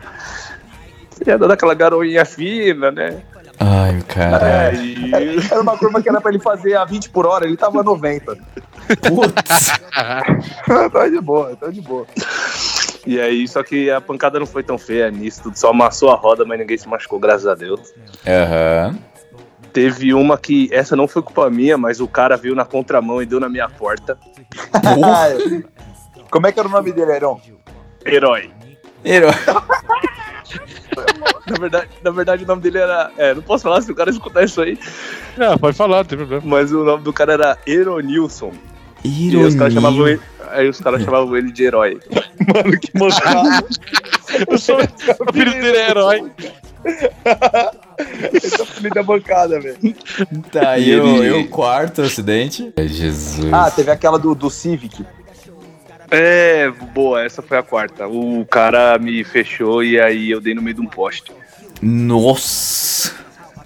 Ia 1.26 1.38
dar 1.38 1.52
aquela 1.52 1.76
garoinha 1.76 2.26
fina, 2.26 2.92
né? 2.92 3.22
Ai, 3.60 4.02
cara. 4.08 4.70
Aí, 4.70 5.38
Era 5.52 5.62
uma 5.62 5.78
curva 5.78 6.02
que 6.02 6.10
era 6.10 6.20
pra 6.20 6.32
ele 6.32 6.40
fazer 6.42 6.76
a 6.76 6.84
20 6.86 7.10
por 7.12 7.26
hora, 7.28 7.46
ele 7.46 7.56
tava 7.56 7.82
a 7.82 7.84
90. 7.84 8.36
Putz. 9.08 9.72
tá 10.92 11.08
de 11.08 11.22
boa, 11.22 11.56
tá 11.56 11.70
de 11.70 11.82
boa. 11.82 12.06
E 13.06 13.20
aí, 13.20 13.48
só 13.48 13.62
que 13.64 13.90
a 13.92 14.02
pancada 14.02 14.40
não 14.40 14.46
foi 14.46 14.64
tão 14.64 14.78
feia 14.78 15.10
nisso, 15.12 15.44
tudo 15.44 15.58
só 15.58 15.70
amassou 15.70 16.10
a 16.12 16.16
roda, 16.16 16.44
mas 16.46 16.60
ninguém 16.60 16.78
se 16.78 16.88
machucou, 16.88 17.20
graças 17.20 17.48
a 17.48 17.56
Deus. 17.56 17.94
Aham. 18.28 18.98
Teve 19.72 20.14
uma 20.14 20.38
que, 20.38 20.70
essa 20.72 20.96
não 20.96 21.08
foi 21.08 21.22
culpa 21.22 21.50
minha, 21.50 21.78
mas 21.78 22.00
o 22.00 22.08
cara 22.08 22.38
veio 22.38 22.56
na 22.56 22.64
contramão 22.64 23.22
e 23.22 23.26
deu 23.26 23.40
na 23.40 23.50
minha 23.50 23.68
porta. 23.70 24.18
Como 26.32 26.48
é 26.48 26.52
que 26.52 26.60
era 26.60 26.68
o 26.68 26.72
nome 26.72 26.92
dele, 26.94 27.12
Aaron? 27.12 27.40
Herói. 28.06 28.52
Herói. 29.04 29.34
Na 31.48 31.60
verdade, 31.60 31.90
na 32.04 32.12
verdade, 32.12 32.44
o 32.44 32.48
nome 32.48 32.62
dele 32.62 32.80
era. 32.80 33.12
É, 33.18 33.34
não 33.34 33.42
posso 33.42 33.64
falar 33.64 33.82
se 33.82 33.92
o 33.92 33.96
cara 33.96 34.10
escutar 34.10 34.44
isso 34.44 34.62
aí, 34.62 34.80
Não, 35.38 35.58
pode 35.58 35.78
falar, 35.78 35.98
não 35.98 36.06
tem 36.06 36.18
problema. 36.18 36.42
mas 36.44 36.72
o 36.72 36.84
nome 36.84 37.04
do 37.04 37.14
cara 37.14 37.34
era 37.34 37.58
Eronilson. 39.06 39.36
E 39.36 39.38
aí 39.38 39.48
os 39.48 39.56
caras 39.56 39.74
chamavam 39.74 39.98
Ironia. 40.08 40.14
ele, 40.14 40.50
aí 40.52 40.70
os 40.70 40.80
caras 40.82 41.04
chamavam 41.04 41.38
ele 41.38 41.52
de 41.52 41.64
herói. 41.64 42.00
Mano, 42.54 42.80
que 42.80 42.92
mancada. 42.98 43.66
Eu 44.50 44.58
sou 44.58 44.78
o 44.78 45.34
filho 45.34 45.52
dele 45.52 45.78
é 45.78 45.90
herói. 45.90 46.32
Esse 48.34 48.60
é 48.60 48.64
o 48.64 48.66
filho 48.66 48.90
da 48.90 49.02
bancada, 49.04 49.60
velho. 49.60 49.78
Tá 50.52 50.72
aí 50.72 50.90
E 50.90 51.00
o, 51.00 51.24
e 51.24 51.32
o 51.32 51.48
quarto 51.48 52.02
acidente. 52.02 52.74
É, 52.76 52.88
Jesus. 52.88 53.52
Ah, 53.54 53.72
teve 53.72 53.92
aquela 53.92 54.20
do, 54.20 54.36
do 54.36 54.50
Civic. 54.50 55.06
É, 56.12 56.70
boa, 56.94 57.24
essa 57.24 57.42
foi 57.42 57.58
a 57.58 57.64
quarta. 57.64 58.08
O 58.08 58.46
cara 58.46 58.98
me 59.00 59.24
fechou 59.24 59.84
e 59.84 60.00
aí 60.00 60.30
eu 60.30 60.42
dei 60.42 60.54
no 60.54 60.62
meio 60.62 60.76
de 60.76 60.82
um 60.82 60.88
poste. 60.88 61.32
Nossa. 61.82 63.14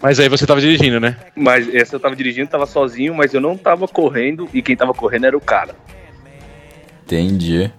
Mas 0.02 0.20
aí 0.20 0.30
você 0.30 0.46
tava 0.46 0.62
dirigindo, 0.62 1.00
né? 1.00 1.18
Mas 1.36 1.74
essa 1.74 1.96
eu 1.96 2.00
tava 2.00 2.16
dirigindo, 2.16 2.50
tava 2.50 2.66
sozinho, 2.66 3.14
mas 3.14 3.34
eu 3.34 3.42
não 3.42 3.58
tava 3.58 3.88
correndo 3.88 4.50
e 4.54 4.62
quem 4.62 4.76
tava 4.76 4.94
correndo 4.94 5.26
era 5.26 5.38
o 5.38 5.42
cara. 5.42 5.76
Entendi. 7.06 7.72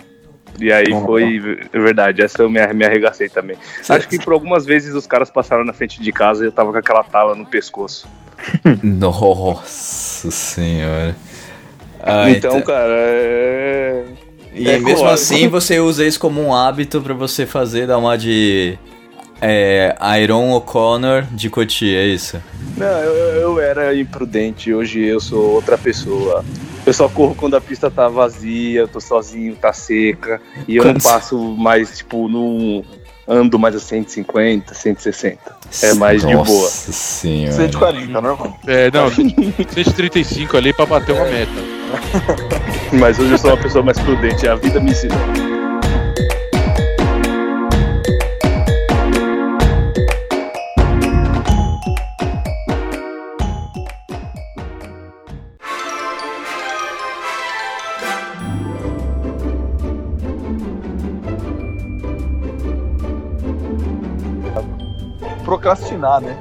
E 0.58 0.70
aí 0.70 0.90
Bom, 0.90 1.06
foi 1.06 1.40
verdade, 1.72 2.20
essa 2.20 2.42
eu 2.42 2.50
me, 2.50 2.64
me 2.74 2.84
arregacei 2.84 3.28
também. 3.28 3.56
Acho 3.88 4.06
que 4.06 4.18
por 4.18 4.34
algumas 4.34 4.66
vezes 4.66 4.94
os 4.94 5.06
caras 5.06 5.30
passaram 5.30 5.64
na 5.64 5.72
frente 5.72 6.02
de 6.02 6.12
casa 6.12 6.44
e 6.44 6.48
eu 6.48 6.52
tava 6.52 6.70
com 6.72 6.78
aquela 6.78 7.02
tala 7.02 7.34
no 7.34 7.46
pescoço. 7.46 8.06
Nossa 8.82 10.30
senhora. 10.30 11.16
Ah, 12.02 12.30
então, 12.30 12.60
cara, 12.62 12.94
é... 12.94 14.04
E 14.52 14.68
é 14.68 14.78
mesmo 14.78 14.98
claro. 14.98 15.14
assim 15.14 15.48
você 15.48 15.78
usa 15.78 16.04
isso 16.04 16.18
como 16.18 16.40
um 16.42 16.54
hábito 16.54 17.00
pra 17.00 17.14
você 17.14 17.46
fazer, 17.46 17.86
dar 17.86 17.98
uma 17.98 18.18
de. 18.18 18.76
É. 19.40 19.96
Iron 20.22 20.52
O'Connor 20.52 21.24
de 21.30 21.48
Cotia, 21.48 21.98
é 21.98 22.06
isso? 22.06 22.40
Não, 22.76 22.86
eu, 22.86 23.14
eu 23.40 23.60
era 23.60 23.96
imprudente, 23.96 24.72
hoje 24.72 25.00
eu 25.04 25.20
sou 25.20 25.52
outra 25.52 25.76
pessoa. 25.76 26.44
Eu 26.84 26.92
só 26.94 27.08
corro 27.08 27.34
quando 27.34 27.56
a 27.56 27.60
pista 27.60 27.90
tá 27.90 28.08
vazia, 28.08 28.80
eu 28.80 28.88
tô 28.88 29.00
sozinho, 29.00 29.54
tá 29.54 29.72
seca. 29.72 30.40
E 30.66 30.76
eu 30.76 30.82
Quando 30.82 30.94
não 30.94 31.00
passo 31.00 31.38
mais, 31.38 31.98
tipo, 31.98 32.28
não 32.28 32.84
ando 33.28 33.58
mais 33.58 33.76
a 33.76 33.80
150, 33.80 34.74
160. 34.74 35.38
É 35.82 35.94
mais 35.94 36.22
de 36.22 36.34
boa. 36.34 36.44
Nossa 36.44 36.92
senhora. 36.92 37.52
140, 37.52 38.20
normal. 38.20 38.58
É, 38.66 38.90
não, 38.90 39.08
135 39.10 40.56
ali 40.56 40.72
pra 40.72 40.86
bater 40.86 41.12
uma 41.12 41.26
meta. 41.26 41.52
Mas 42.92 43.18
hoje 43.18 43.32
eu 43.32 43.38
sou 43.38 43.50
uma 43.50 43.56
pessoa 43.56 43.84
mais 43.84 43.98
prudente, 44.00 44.48
a 44.48 44.56
vida 44.56 44.80
me 44.80 44.90
ensinou. 44.90 45.59
Procrastinar, 65.54 66.20
né? 66.20 66.36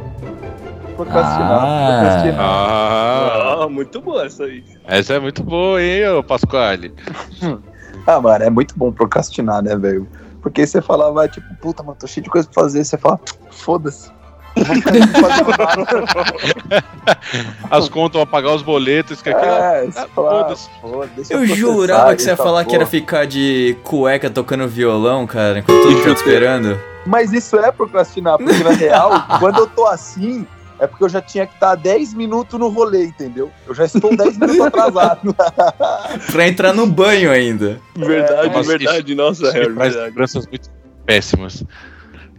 Procrastinar. 0.95 1.64
Ah. 1.64 1.99
procrastinar. 1.99 2.39
Ah, 2.39 3.57
Ah, 3.64 3.68
muito 3.70 3.99
boa 4.01 4.26
essa 4.28 4.43
aí. 4.43 4.64
essa 4.86 5.14
é 5.16 5.20
muito 5.20 5.41
boa, 5.43 5.82
hein, 5.82 6.07
ô 6.10 6.24
Pasquale? 6.24 6.93
Ah, 8.07 8.20
mano, 8.22 8.43
é 8.43 8.49
muito 8.49 8.74
bom 8.78 8.91
procrastinar, 8.91 9.62
né, 9.62 9.76
velho? 9.76 10.07
Porque 10.41 10.66
você 10.66 10.82
fala, 10.82 11.12
vai, 11.12 11.28
tipo, 11.28 11.45
puta, 11.62 11.84
mano, 11.84 11.97
tô 11.99 12.07
cheio 12.07 12.24
de 12.24 12.30
coisa 12.30 12.47
pra 12.51 12.64
fazer. 12.64 12.84
Você 12.84 12.97
fala, 12.97 13.20
foda-se. 13.51 14.10
As 17.70 17.88
contas 17.89 18.18
vão 18.20 18.26
pagar 18.26 18.53
os 18.55 18.64
boletos, 18.64 19.22
que 19.22 19.30
aqui 19.30 19.45
É, 19.45 19.91
fala, 19.91 19.93
ah, 19.95 20.07
foda-se. 20.16 20.70
foda, 20.82 21.10
deixa 21.16 21.34
Eu 21.34 21.39
processar 21.39 21.60
jurava 21.60 22.16
que 22.16 22.22
você 22.24 22.30
ia 22.30 22.38
falar 22.38 22.64
que 22.66 22.74
era 22.74 22.86
porra. 22.86 22.91
ficar 22.91 23.26
de 23.28 23.78
cueca 23.84 24.30
tocando 24.30 24.68
violão, 24.68 25.28
cara, 25.28 25.60
enquanto 25.60 25.82
todo 25.84 25.97
mundo 25.97 26.14
esperando. 26.16 26.80
Mas 27.10 27.34
isso 27.34 27.57
é 27.57 27.72
procrastinar, 27.72 28.38
porque 28.38 28.64
na 28.64 28.70
real, 28.70 29.12
quando 29.39 29.57
eu 29.57 29.68
tô 29.68 29.88
assim, 29.88 30.45
é 30.78 30.86
porque 30.86 31.03
eu 31.03 31.10
já 31.10 31.20
tinha 31.20 31.47
que 31.47 31.55
estar 31.55 31.74
10 31.74 32.14
minutos 32.14 32.60
no 32.60 32.70
rolê, 32.70 33.05
entendeu? 33.05 33.51
Eu 33.68 33.74
já 33.74 33.86
estou 33.86 34.16
10 34.16 34.38
minutos 34.38 34.62
atrasado. 34.62 35.36
Pra 36.32 36.47
entrar 36.47 36.72
no 36.72 36.86
banho 36.86 37.32
ainda. 37.32 37.82
Verdade, 37.95 38.49
Nossa, 38.49 38.78
verdade. 38.78 39.16
Nossa, 39.16 39.43
Isso 39.43 39.51
traz 39.51 39.76
verdade. 39.76 39.97
lembranças 39.97 40.45
muito 40.45 40.70
péssimas. 41.03 41.64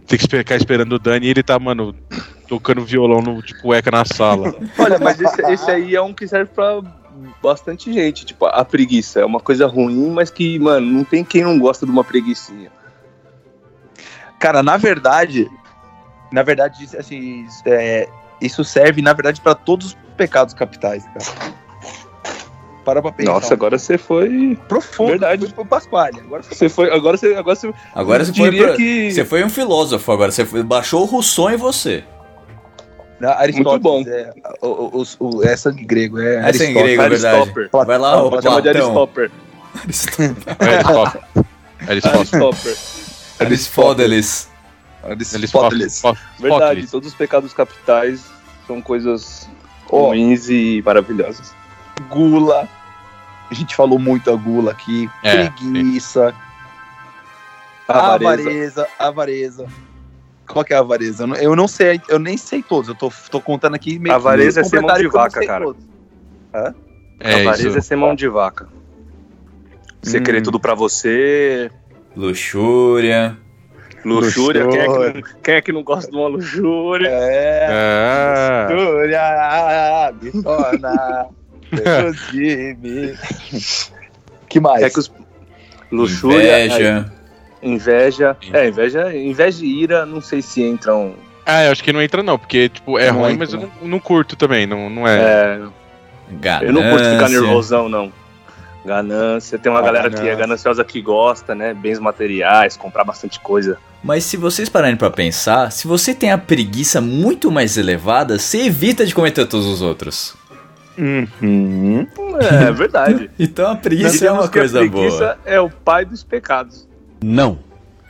Tem 0.07 0.17
que 0.17 0.25
ficar 0.25 0.55
esperando 0.55 0.93
o 0.93 0.99
Dani 0.99 1.27
e 1.27 1.29
ele 1.29 1.43
tá, 1.43 1.59
mano, 1.59 1.93
tocando 2.47 2.85
violão 2.85 3.21
no, 3.21 3.43
de 3.43 3.53
cueca 3.61 3.91
na 3.91 4.05
sala. 4.05 4.55
Olha, 4.77 4.99
mas 4.99 5.19
esse, 5.19 5.41
esse 5.51 5.69
aí 5.69 5.95
é 5.95 6.01
um 6.01 6.13
que 6.13 6.25
serve 6.25 6.49
pra 6.55 6.81
bastante 7.43 7.91
gente. 7.91 8.25
Tipo, 8.25 8.45
a 8.45 8.63
preguiça 8.63 9.19
é 9.19 9.25
uma 9.25 9.41
coisa 9.41 9.67
ruim, 9.67 10.09
mas 10.11 10.29
que, 10.29 10.57
mano, 10.59 10.85
não 10.85 11.03
tem 11.03 11.25
quem 11.25 11.43
não 11.43 11.59
gosta 11.59 11.85
de 11.85 11.91
uma 11.91 12.05
preguiçinha. 12.05 12.71
Cara, 14.41 14.61
na 14.63 14.75
verdade, 14.75 15.49
na 16.31 16.43
verdade, 16.43 16.89
assim, 16.97 17.45
é, 17.65 18.09
isso 18.41 18.63
serve, 18.65 19.01
na 19.01 19.13
verdade, 19.13 19.39
pra 19.39 19.53
todos 19.55 19.87
os 19.87 19.97
pecados 20.17 20.53
capitais, 20.53 21.05
cara. 21.05 21.53
Para 22.83 22.99
pra 23.01 23.11
pensar. 23.11 23.33
Nossa, 23.33 23.53
agora 23.53 23.77
você 23.77 23.95
foi. 23.99 24.57
profundo. 24.67 25.09
verdade. 25.11 25.45
Foi 25.45 25.53
pro 25.53 25.65
Pasquale. 25.65 26.19
Agora 26.19 26.41
foi 26.41 26.57
Você 26.57 26.67
foi. 26.67 26.91
Agora 26.91 27.15
você. 27.15 27.35
Agora 27.35 27.55
você. 27.55 27.73
Agora 27.93 28.25
você 28.25 28.33
foi, 28.33 28.49
diria 28.49 28.67
pra- 28.69 28.75
que- 28.75 29.11
você 29.11 29.23
foi 29.23 29.43
um 29.43 29.49
filósofo 29.49 30.11
agora. 30.11 30.31
Você 30.31 30.43
foi- 30.43 30.63
baixou 30.63 31.03
o 31.03 31.05
Rousseau 31.05 31.51
em 31.51 31.57
você. 31.57 32.03
Na- 33.19 33.35
Aristóteles, 33.35 33.83
bom. 33.83 34.03
É, 34.07 34.33
o, 34.63 34.67
o- 34.99 35.05
o- 35.37 35.43
é 35.43 35.55
sangue 35.55 35.85
grego, 35.85 36.19
é, 36.19 36.33
É 36.37 36.39
Aristóteles. 36.45 36.73
grego, 36.83 37.01
é 37.03 37.09
verdade. 37.09 37.51
Vai 37.71 37.97
lá, 37.99 38.11
Platão, 38.13 38.25
ô 38.25 38.29
Pode 38.31 38.43
chamar 38.43 38.61
de 38.61 38.71
Platão. 38.71 38.81
Aristopper. 38.81 39.31
Aristóteles. 40.59 41.23
Aristóteles. 41.87 43.11
Aristóteles. 43.45 44.49
Aristóteles. 45.03 46.01
Verdade, 46.39 46.87
todos 46.87 47.09
os 47.09 47.15
pecados 47.15 47.53
capitais 47.53 48.25
são 48.67 48.81
coisas 48.81 49.49
Ó. 49.89 50.07
ruins 50.07 50.49
e 50.49 50.81
maravilhosas. 50.85 51.53
Gula. 52.09 52.67
A 53.49 53.53
gente 53.53 53.75
falou 53.75 53.99
muito 53.99 54.31
a 54.31 54.35
gula 54.35 54.71
aqui. 54.71 55.09
É, 55.23 55.49
Preguiça. 55.49 56.33
Avareza. 57.87 58.31
Avareza. 58.39 58.87
Avareza. 58.97 59.67
Qual 60.47 60.63
que 60.65 60.73
é 60.73 60.77
a 60.77 60.79
avareza? 60.79 61.25
Eu 61.39 61.55
não, 61.55 61.67
sei, 61.67 62.01
eu 62.09 62.19
nem 62.19 62.37
sei 62.37 62.61
todos. 62.61 62.89
Eu 62.89 62.95
tô, 62.95 63.11
tô 63.29 63.39
contando 63.41 63.75
aqui 63.75 63.91
meio 63.99 64.03
que 64.03 64.11
Avareza 64.11 64.61
é 64.61 64.63
ser 64.63 64.81
mão 64.81 64.95
de 64.97 65.07
vaca, 65.07 65.45
cara. 65.45 65.65
É 67.19 67.41
Avareza 67.41 67.69
isso. 67.69 67.77
é 67.77 67.81
ser 67.81 67.95
mão 67.95 68.15
de 68.15 68.27
vaca. 68.27 68.67
Você 70.01 70.19
Hum. 70.19 70.23
querer 70.23 70.41
tudo 70.41 70.59
pra 70.59 70.73
você, 70.73 71.69
Luxúria. 72.15 73.37
luxúria, 74.03 74.67
Quem, 74.67 74.79
é 74.79 74.83
que 74.83 74.87
Luxúria. 74.89 75.13
não, 75.13 75.21
quem 75.43 75.53
é 75.55 75.61
que 75.61 75.71
não 75.71 75.83
gosta 75.83 76.11
de 76.11 76.17
uma 76.17 76.27
luxúria? 76.27 77.07
É. 77.09 77.67
Ah, 77.71 78.67
Luxúria 78.71 79.21
me 80.21 80.43
torna. 80.43 81.27
Que 84.49 84.59
mais? 84.59 84.83
É 84.83 84.89
que 84.89 84.99
os... 84.99 85.11
Luxúria, 85.91 86.65
Inveja. 86.65 87.11
é, 87.61 87.67
inveja. 87.67 88.37
É, 88.53 88.67
inveja, 88.67 89.15
inveja 89.17 89.65
e 89.65 89.81
ira, 89.83 90.05
não 90.05 90.21
sei 90.21 90.41
se 90.41 90.61
entram. 90.63 91.13
ah, 91.45 91.65
eu 91.65 91.71
acho 91.71 91.83
que 91.83 91.91
não 91.93 92.01
entra 92.01 92.23
não, 92.23 92.37
porque, 92.37 92.69
tipo, 92.69 92.97
é 92.97 93.11
Não 93.11 93.19
ruim, 93.21 93.33
entra, 93.33 93.39
mas 93.39 93.53
eu 93.53 93.59
não, 93.61 93.87
não 93.89 93.99
curto 93.99 94.35
também, 94.35 94.65
não, 94.65 94.89
não 94.89 95.07
é. 95.07 95.19
É, 95.19 95.61
Ganância. 96.31 96.65
eu 96.65 96.73
não 96.73 96.89
curto 96.89 97.05
ficar 97.09 97.29
nervosão, 97.29 97.89
não. 97.89 98.11
Ganância, 98.85 99.59
tem 99.59 99.71
uma 99.71 99.79
Ah, 99.79 99.83
galera 99.83 100.09
que 100.09 100.15
é 100.15 100.19
ganância. 100.21 100.35
gananciosa 100.37 100.83
que 100.83 101.01
gosta, 101.01 101.53
né? 101.53 101.73
Bens 101.73 101.99
materiais, 101.99 102.75
comprar 102.75 103.03
bastante 103.03 103.39
coisa. 103.39 103.77
Mas 104.03 104.23
se 104.23 104.35
vocês 104.37 104.67
pararem 104.69 104.95
pra 104.97 105.11
pensar, 105.11 105.71
se 105.71 105.87
você 105.87 106.13
tem 106.15 106.31
a 106.31 106.37
preguiça 106.37 106.99
muito 106.99 107.51
mais 107.51 107.77
elevada, 107.77 108.39
você 108.39 108.63
evita 108.65 109.05
de 109.05 109.13
cometer 109.13 109.45
todos 109.45 109.67
os 109.67 109.81
outros. 109.83 110.35
Uhum. 110.97 112.07
É 112.39 112.71
verdade. 112.73 113.29
Então 113.39 113.71
a 113.71 113.75
preguiça 113.75 114.25
é 114.25 114.31
uma 114.31 114.47
que 114.49 114.57
a 114.57 114.61
coisa 114.61 114.79
preguiça 114.79 115.17
boa. 115.17 115.37
é 115.45 115.59
o 115.59 115.69
pai 115.69 116.03
dos 116.05 116.23
pecados. 116.23 116.87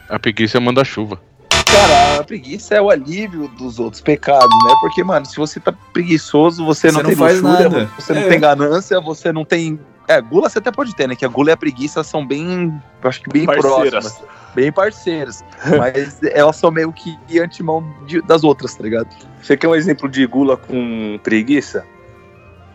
A 0.09 0.19
preguiça 0.19 0.57
é 0.57 0.61
manda-chuva. 0.61 1.19
Cara, 1.49 2.19
a 2.19 2.23
preguiça 2.23 2.75
é 2.75 2.81
o 2.81 2.89
alívio 2.89 3.47
dos 3.57 3.79
outros 3.79 4.01
pecados, 4.01 4.49
né? 4.65 4.73
Porque, 4.81 5.03
mano, 5.03 5.25
se 5.25 5.37
você 5.37 5.57
tá 5.59 5.73
preguiçoso, 5.93 6.65
você, 6.65 6.89
Você 6.89 6.93
não, 6.97 7.01
não 7.03 7.09
tem 7.09 7.15
faz 7.17 7.41
luxúria, 7.41 7.69
nada. 7.69 7.89
você 7.97 8.13
não 8.13 8.21
É. 8.21 8.27
tem 8.27 8.39
ganância, 8.39 8.99
você 8.99 9.31
não 9.31 9.45
tem. 9.45 9.79
É, 10.07 10.19
gula 10.19 10.49
você 10.49 10.59
até 10.59 10.71
pode 10.71 10.95
ter, 10.95 11.07
né? 11.07 11.15
Que 11.15 11.23
a 11.25 11.27
gula 11.27 11.51
e 11.51 11.53
a 11.53 11.57
preguiça 11.57 12.03
são 12.03 12.25
bem. 12.25 12.81
eu 13.03 13.09
Acho 13.09 13.21
que 13.21 13.29
bem 13.29 13.45
Parceiras. 13.45 13.89
próximas. 13.91 14.23
Bem 14.53 14.71
parceiras. 14.71 15.45
mas 15.79 16.19
elas 16.23 16.55
são 16.57 16.69
meio 16.71 16.91
que 16.91 17.17
antimão 17.39 17.85
de- 18.05 18.21
das 18.21 18.43
outras, 18.43 18.75
tá 18.75 18.83
ligado? 18.83 19.07
Você 19.41 19.55
quer 19.55 19.67
um 19.67 19.75
exemplo 19.75 20.09
de 20.09 20.25
gula 20.25 20.57
com 20.57 21.17
preguiça? 21.23 21.85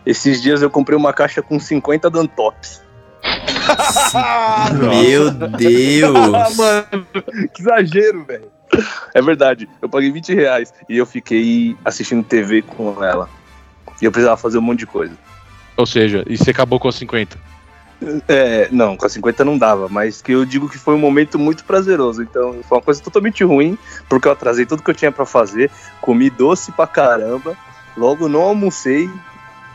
Esses 0.05 0.41
dias 0.41 0.61
eu 0.61 0.69
comprei 0.69 0.97
uma 0.97 1.13
caixa 1.13 1.41
com 1.41 1.59
50 1.59 2.09
Dantops. 2.09 2.81
Meu 4.89 5.31
Deus. 5.57 6.55
mano, 6.55 7.05
que 7.53 7.61
exagero, 7.61 8.23
velho. 8.25 8.51
É 9.13 9.21
verdade, 9.21 9.67
eu 9.81 9.87
paguei 9.89 10.11
20 10.11 10.33
reais 10.33 10.73
e 10.89 10.97
eu 10.97 11.05
fiquei 11.05 11.75
assistindo 11.85 12.23
TV 12.23 12.61
com 12.61 13.03
ela. 13.03 13.29
E 14.01 14.05
eu 14.05 14.11
precisava 14.11 14.37
fazer 14.37 14.57
um 14.57 14.61
monte 14.61 14.79
de 14.79 14.85
coisa. 14.85 15.13
Ou 15.77 15.85
seja, 15.85 16.23
e 16.27 16.35
você 16.35 16.49
acabou 16.51 16.79
com 16.79 16.87
os 16.87 16.95
50. 16.95 17.37
É, 18.27 18.67
não, 18.71 18.95
com 18.95 19.05
a 19.05 19.09
50 19.09 19.43
não 19.45 19.57
dava, 19.57 19.87
mas 19.89 20.21
que 20.21 20.31
eu 20.31 20.45
digo 20.45 20.69
que 20.69 20.77
foi 20.77 20.93
um 20.93 20.99
momento 20.99 21.39
muito 21.39 21.63
prazeroso. 21.63 22.21
Então, 22.21 22.61
foi 22.67 22.77
uma 22.77 22.83
coisa 22.83 23.01
totalmente 23.01 23.43
ruim, 23.43 23.77
porque 24.09 24.27
eu 24.27 24.31
atrasei 24.31 24.65
tudo 24.65 24.83
que 24.83 24.89
eu 24.89 24.95
tinha 24.95 25.11
pra 25.11 25.25
fazer, 25.25 25.71
comi 26.01 26.29
doce 26.29 26.71
pra 26.71 26.85
caramba, 26.85 27.57
logo 27.95 28.27
não 28.27 28.41
almocei, 28.41 29.09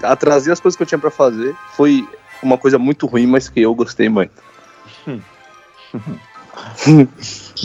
atrasei 0.03 0.53
as 0.53 0.61
coisas 0.61 0.77
que 0.77 0.83
eu 0.83 0.87
tinha 0.87 0.99
pra 0.99 1.11
fazer. 1.11 1.55
Foi 1.77 2.07
uma 2.43 2.59
coisa 2.59 2.79
muito 2.79 3.07
ruim, 3.07 3.27
mas 3.27 3.49
que 3.49 3.61
eu 3.61 3.75
gostei 3.75 4.09
muito. 4.09 4.33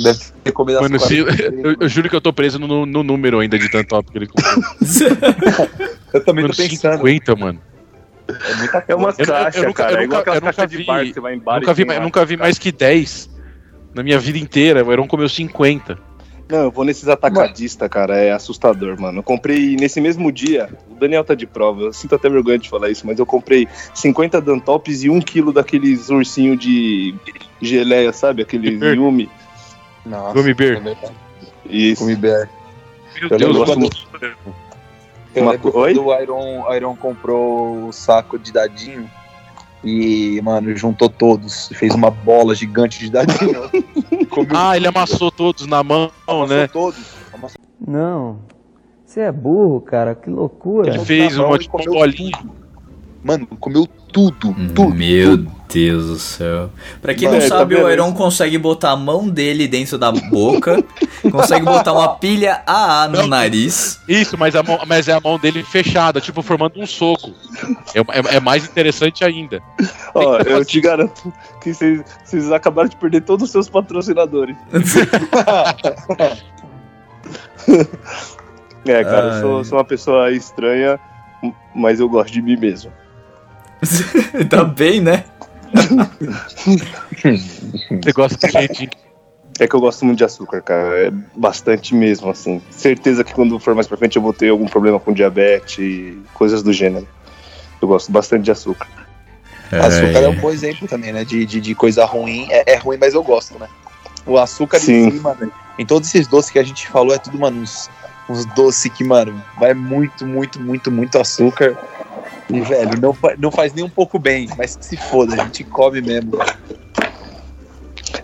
Deve 0.02 0.20
ter 0.44 0.52
comido 0.52 0.78
as 0.78 0.82
Mano, 0.82 1.00
se, 1.00 1.18
eu, 1.18 1.28
eu 1.80 1.90
juro 1.90 2.10
que 2.10 2.16
eu 2.16 2.22
tô 2.22 2.34
preso 2.34 2.58
no, 2.60 2.86
no 2.86 3.04
número 3.04 3.40
ainda 3.40 3.58
de 3.60 3.70
tanto 3.70 3.90
top 3.90 4.12
que 4.12 4.18
ele 4.18 4.28
comprou. 4.28 4.64
Eu 6.14 6.24
também 6.24 6.44
Mano, 6.44 6.56
tô 6.56 6.64
pensando. 6.64 6.98
50, 6.98 7.36
mano. 7.36 7.62
É 8.30 8.54
muita 8.56 8.84
É 8.88 8.96
uma 8.96 9.10
Eu- 9.10 9.16
eu- 9.18 9.26
eu 9.26 9.26
caixa, 9.26 9.62
nunca- 9.68 9.92
eu 9.92 9.98
é 9.98 10.04
igual 10.04 10.22
aquelas 10.22 10.38
eu 10.38 10.42
nunca 10.42 10.54
caixas 10.54 10.72
de 10.72 10.78
vi- 10.78 10.84
bar 10.84 11.04
que 11.06 11.14
você 11.14 11.20
vai 11.20 11.34
em 11.36 11.40
bar 11.40 11.60
Nunca 11.60 11.72
e 11.72 11.74
vi, 11.76 11.84
lá. 11.86 12.00
nunca 12.00 12.26
vi 12.26 12.38
mais 12.38 12.58
que 12.60 12.72
10 12.72 13.30
na 13.94 14.04
minha 14.04 14.20
vida 14.20 14.38
inteira. 14.38 14.84
O 14.84 14.92
Heron 14.92 15.08
comeu 15.08 15.30
50. 15.30 15.98
Não, 16.50 16.60
eu 16.64 16.72
vou 16.72 16.86
nesses 16.86 17.10
atacadistas, 17.10 17.90
cara, 17.90 18.16
é 18.18 18.32
assustador, 18.32 18.98
mano. 19.00 19.20
Eu 19.20 19.24
comprei 19.24 19.76
nesse 19.76 20.00
mesmo 20.00 20.32
dia, 20.32 20.70
o 20.90 20.96
Daniel 20.96 21.24
tá 21.24 21.36
de 21.36 21.46
prova, 21.46 21.82
eu 21.82 21.92
sinto 21.94 22.16
até 22.16 22.30
vergonha 22.30 22.58
de 22.58 22.70
falar 22.70 22.90
isso, 22.90 23.06
mas 23.06 23.20
eu 23.20 23.26
comprei 23.26 23.68
50 23.94 24.40
Dantops 24.40 25.04
e 25.04 25.10
1 25.10 25.20
kg 25.22 25.52
daqueles 25.52 26.10
ursinhos 26.10 26.58
de 26.58 27.14
geleia, 27.62 28.14
sabe? 28.14 28.44
Aqueles. 28.44 28.82
Yumi. 28.82 29.30
Nossa, 30.06 30.34
Gummy 30.34 30.54
Bear. 30.54 30.82
Isso. 31.70 32.02
Gummy 32.04 32.16
Bear. 32.16 32.50
Meu 33.20 33.30
Eu 33.30 33.38
Deus, 33.38 33.58
gosto 33.58 33.80
muito. 33.80 34.08
Eu 35.38 35.44
Uma 35.44 35.52
lembro 35.52 35.78
Oi? 35.78 35.94
quando 35.94 36.08
o 36.08 36.20
Iron, 36.20 36.74
Iron 36.74 36.96
comprou 36.96 37.88
o 37.88 37.94
saco 37.94 38.40
de 38.40 38.52
dadinho 38.52 39.08
e, 39.84 40.42
mano, 40.42 40.76
juntou 40.76 41.10
todos. 41.10 41.70
Fez 41.74 41.94
uma 41.94 42.10
bola 42.10 42.56
gigante 42.56 43.00
de 43.00 43.12
dadinho. 43.12 43.70
Ah, 44.56 44.78
ele 44.78 44.88
amassou 44.88 45.32
todos 45.32 45.66
na 45.66 45.84
mão, 45.84 46.12
amassou 46.28 46.48
né? 46.48 46.68
todos. 46.68 47.00
Amassou 47.34 47.60
Não. 47.88 48.40
Você 49.04 49.22
é 49.22 49.32
burro, 49.32 49.82
cara. 49.82 50.14
Que 50.14 50.30
loucura. 50.30 50.90
Ele 50.90 51.00
fez 51.00 51.40
uma 51.40 51.58
tipo, 51.58 51.78
bolinha. 51.86 52.38
Mano, 53.24 53.46
comeu 53.60 53.88
tudo, 54.12 54.54
tudo. 54.54 54.94
Meu 54.94 55.38
tudo. 55.38 55.58
Deus 55.70 56.06
do 56.06 56.18
céu. 56.18 56.70
Pra 57.02 57.14
quem 57.14 57.28
Mano, 57.28 57.42
não 57.42 57.50
tá 57.50 57.58
sabe, 57.58 57.76
vendo 57.76 57.86
o 57.86 57.92
Iron 57.92 58.14
consegue 58.14 58.58
botar 58.58 58.92
a 58.92 58.96
mão 58.96 59.28
dele 59.28 59.68
dentro 59.68 59.98
da 59.98 60.14
boca, 60.14 60.82
consegue 61.30 61.66
botar 61.66 61.92
uma 61.92 62.16
pilha 62.16 62.62
AA 62.66 63.10
no 63.10 63.18
Não. 63.18 63.28
nariz. 63.28 64.00
Isso, 64.08 64.38
mas, 64.38 64.56
a 64.56 64.64
mão, 64.64 64.80
mas 64.88 65.10
é 65.10 65.14
a 65.14 65.20
mão 65.20 65.38
dele 65.38 65.64
fechada, 65.64 66.22
tipo, 66.22 66.42
formando 66.42 66.80
um 66.80 66.86
soco. 66.88 67.32
É, 67.94 68.00
é- 68.00 68.38
é 68.38 68.40
mais 68.40 68.66
interessante 68.66 69.26
ainda. 69.26 69.62
Ó, 70.16 70.38
eu 70.38 70.64
te 70.64 70.80
garanto 70.80 71.34
que 71.62 71.74
vocês 71.74 72.50
acabaram 72.52 72.88
de 72.88 72.96
perder 72.96 73.22
todos 73.22 73.44
os 73.44 73.52
seus 73.52 73.68
patrocinadores. 73.68 74.56
É, 78.86 79.04
cara, 79.04 79.36
eu 79.36 79.42
sou, 79.42 79.64
sou 79.66 79.78
uma 79.78 79.84
pessoa 79.84 80.32
estranha, 80.32 80.98
mas 81.76 82.00
eu 82.00 82.08
gosto 82.08 82.32
de 82.32 82.42
mim 82.42 82.56
mesmo. 82.56 82.90
tá 84.50 84.64
bem, 84.64 85.02
né? 85.02 85.24
Você 88.02 88.12
gosta 88.14 88.48
de 88.48 88.54
gente. 88.54 88.90
É 89.60 89.68
que 89.68 89.76
eu 89.76 89.80
gosto 89.80 90.06
muito 90.06 90.20
de 90.20 90.24
açúcar, 90.24 90.62
cara. 90.62 91.08
É 91.08 91.12
bastante 91.36 91.96
mesmo, 91.96 92.30
assim. 92.30 92.62
Certeza 92.70 93.24
que 93.24 93.34
quando 93.34 93.58
for 93.60 93.74
mais 93.74 93.88
pra 93.88 93.98
frente 93.98 94.16
eu 94.16 94.22
vou 94.22 94.34
ter 94.34 94.50
algum 94.50 94.68
problema 94.68 95.00
com 95.00 95.12
diabetes 95.12 95.80
e 95.80 96.18
coisas 96.34 96.62
do 96.62 96.72
gênero. 96.72 97.08
Eu 97.82 97.88
gosto 97.88 98.12
bastante 98.12 98.44
de 98.44 98.52
açúcar. 98.52 98.88
Açúcar 99.72 100.20
é 100.20 100.28
um 100.28 100.36
bom 100.36 100.50
exemplo 100.50 100.88
também, 100.88 101.12
né? 101.12 101.26
De, 101.26 101.46
de, 101.46 101.60
de 101.60 101.76
coisa 101.76 102.06
ruim. 102.06 102.48
É, 102.50 102.74
é 102.74 102.78
ruim, 102.78 102.98
mas 103.00 103.14
eu 103.14 103.24
gosto, 103.24 103.58
né? 103.60 103.68
O 104.26 104.38
açúcar 104.38 104.80
Sim. 104.80 105.08
em 105.08 105.12
si, 105.12 105.20
mano. 105.20 105.52
Em 105.78 105.86
todos 105.86 106.08
esses 106.08 106.28
doces 106.28 106.52
que 106.52 106.60
a 106.60 106.64
gente 106.64 106.88
falou, 106.88 107.14
é 107.14 107.18
tudo, 107.18 107.38
mano, 107.40 107.62
uns, 107.62 107.90
uns 108.30 108.46
doces 108.46 108.92
que, 108.92 109.04
mano, 109.04 109.42
vai 109.60 109.74
muito, 109.74 110.26
muito, 110.26 110.60
muito, 110.60 110.92
muito 110.92 111.20
açúcar. 111.20 111.78
E, 112.50 112.62
velho, 112.62 113.00
não, 113.02 113.16
não 113.38 113.52
faz 113.52 113.74
nem 113.74 113.84
um 113.84 113.90
pouco 113.90 114.18
bem, 114.18 114.48
mas 114.58 114.76
que 114.76 114.86
se 114.86 114.98
foda, 114.98 115.34
a 115.36 115.46
gente 115.46 115.64
come 115.64 116.02
mesmo. 116.02 116.32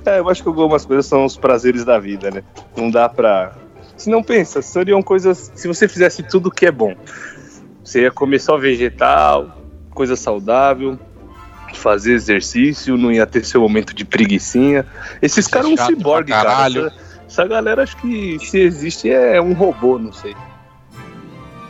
É, 0.06 0.20
eu 0.20 0.30
acho 0.30 0.42
que 0.42 0.48
algumas 0.48 0.86
coisas 0.86 1.06
são 1.06 1.26
os 1.26 1.38
prazeres 1.38 1.84
da 1.84 2.00
vida, 2.00 2.32
né? 2.32 2.44
Não 2.76 2.90
dá 2.90 3.10
pra. 3.10 3.54
Se 3.98 4.10
não 4.10 4.24
pensa, 4.24 4.62
seriam 4.62 5.02
coisas. 5.02 5.52
Se 5.56 5.68
você 5.68 5.88
fizesse 5.88 6.24
tudo 6.24 6.50
que 6.52 6.66
é 6.66 6.72
bom, 6.72 6.96
você 7.84 8.02
ia 8.02 8.12
comer 8.12 8.40
só 8.40 8.58
vegetal, 8.58 9.58
coisa 9.92 10.16
saudável, 10.16 10.98
fazer 11.74 12.14
exercício, 12.14 12.98
não 12.98 13.12
ia 13.12 13.26
ter 13.26 13.46
seu 13.46 13.62
momento 13.62 13.94
de 13.94 14.06
preguiçinha. 14.06 14.86
Esses 15.22 15.46
Ser 15.46 15.52
caras 15.52 15.66
são 15.68 15.74
um 15.74 15.78
chato 15.78 15.88
pra 15.88 15.96
ciborgue, 15.98 16.32
cara. 16.32 16.50
caralho. 16.50 16.88
Essa, 16.88 16.96
essa 17.28 17.48
galera, 17.48 17.84
acho 17.84 17.98
que 17.98 18.38
se 18.40 18.60
existe 18.60 19.10
é 19.10 19.42
um 19.42 19.54
robô, 19.54 20.00
não 20.00 20.14
sei. 20.14 20.36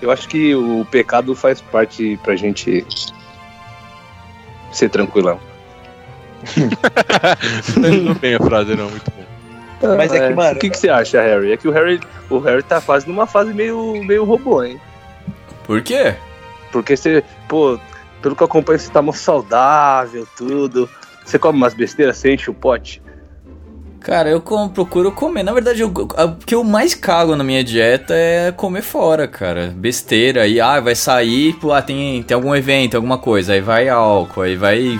Eu 0.03 0.11
acho 0.11 0.27
que 0.27 0.53
o 0.53 0.85
pecado 0.91 1.33
faz 1.33 1.61
parte 1.61 2.19
pra 2.23 2.35
gente 2.35 2.85
ser 4.73 4.89
tranquilão. 4.89 5.39
Não 8.03 8.13
bem 8.15 8.35
a 8.35 8.39
frase, 8.39 8.75
não, 8.75 8.89
muito 8.89 9.09
bom. 9.11 9.95
Mas 9.95 10.11
é 10.13 10.27
que, 10.27 10.33
mano- 10.33 10.57
O 10.57 10.59
que, 10.59 10.69
que 10.69 10.77
você 10.77 10.89
acha, 10.89 11.21
Harry? 11.21 11.53
É 11.53 11.57
que 11.57 11.67
o 11.69 11.71
Harry, 11.71 12.01
o 12.29 12.37
Harry 12.39 12.63
tá 12.63 12.81
quase 12.81 13.07
numa 13.07 13.25
fase 13.25 13.53
meio, 13.53 14.03
meio 14.03 14.25
robô, 14.25 14.61
hein? 14.61 14.79
Por 15.63 15.81
quê? 15.81 16.15
Porque 16.71 16.97
você, 16.97 17.23
pô, 17.47 17.79
pelo 18.21 18.35
que 18.35 18.43
eu 18.43 18.47
acompanho, 18.47 18.79
você 18.79 18.91
tá 18.91 19.01
mó 19.01 19.13
saudável, 19.13 20.27
tudo. 20.35 20.89
Você 21.23 21.39
come 21.39 21.57
umas 21.57 21.73
besteiras, 21.73 22.17
você 22.17 22.33
enche 22.33 22.49
o 22.49 22.53
pote. 22.53 23.01
Cara, 24.03 24.29
eu 24.29 24.41
com- 24.41 24.67
procuro 24.67 25.13
comer. 25.13 25.43
Na 25.43 25.53
verdade, 25.53 25.79
eu- 25.81 25.91
a- 26.17 26.25
o 26.25 26.35
que 26.35 26.53
eu 26.53 26.61
mais 26.63 26.93
cago 26.93 27.37
na 27.37 27.43
minha 27.43 27.63
dieta 27.63 28.13
é 28.13 28.51
comer 28.51 28.81
fora, 28.81 29.29
cara. 29.29 29.73
Besteira. 29.73 30.41
Aí, 30.41 30.59
ah, 30.59 30.79
vai 30.81 30.93
sair, 30.93 31.53
pô, 31.53 31.71
ah, 31.71 31.81
tem, 31.81 32.21
tem 32.21 32.35
algum 32.35 32.53
evento, 32.53 32.95
alguma 32.95 33.17
coisa. 33.17 33.53
Aí 33.53 33.61
vai 33.61 33.87
álcool, 33.87 34.41
aí 34.41 34.57
vai 34.57 34.99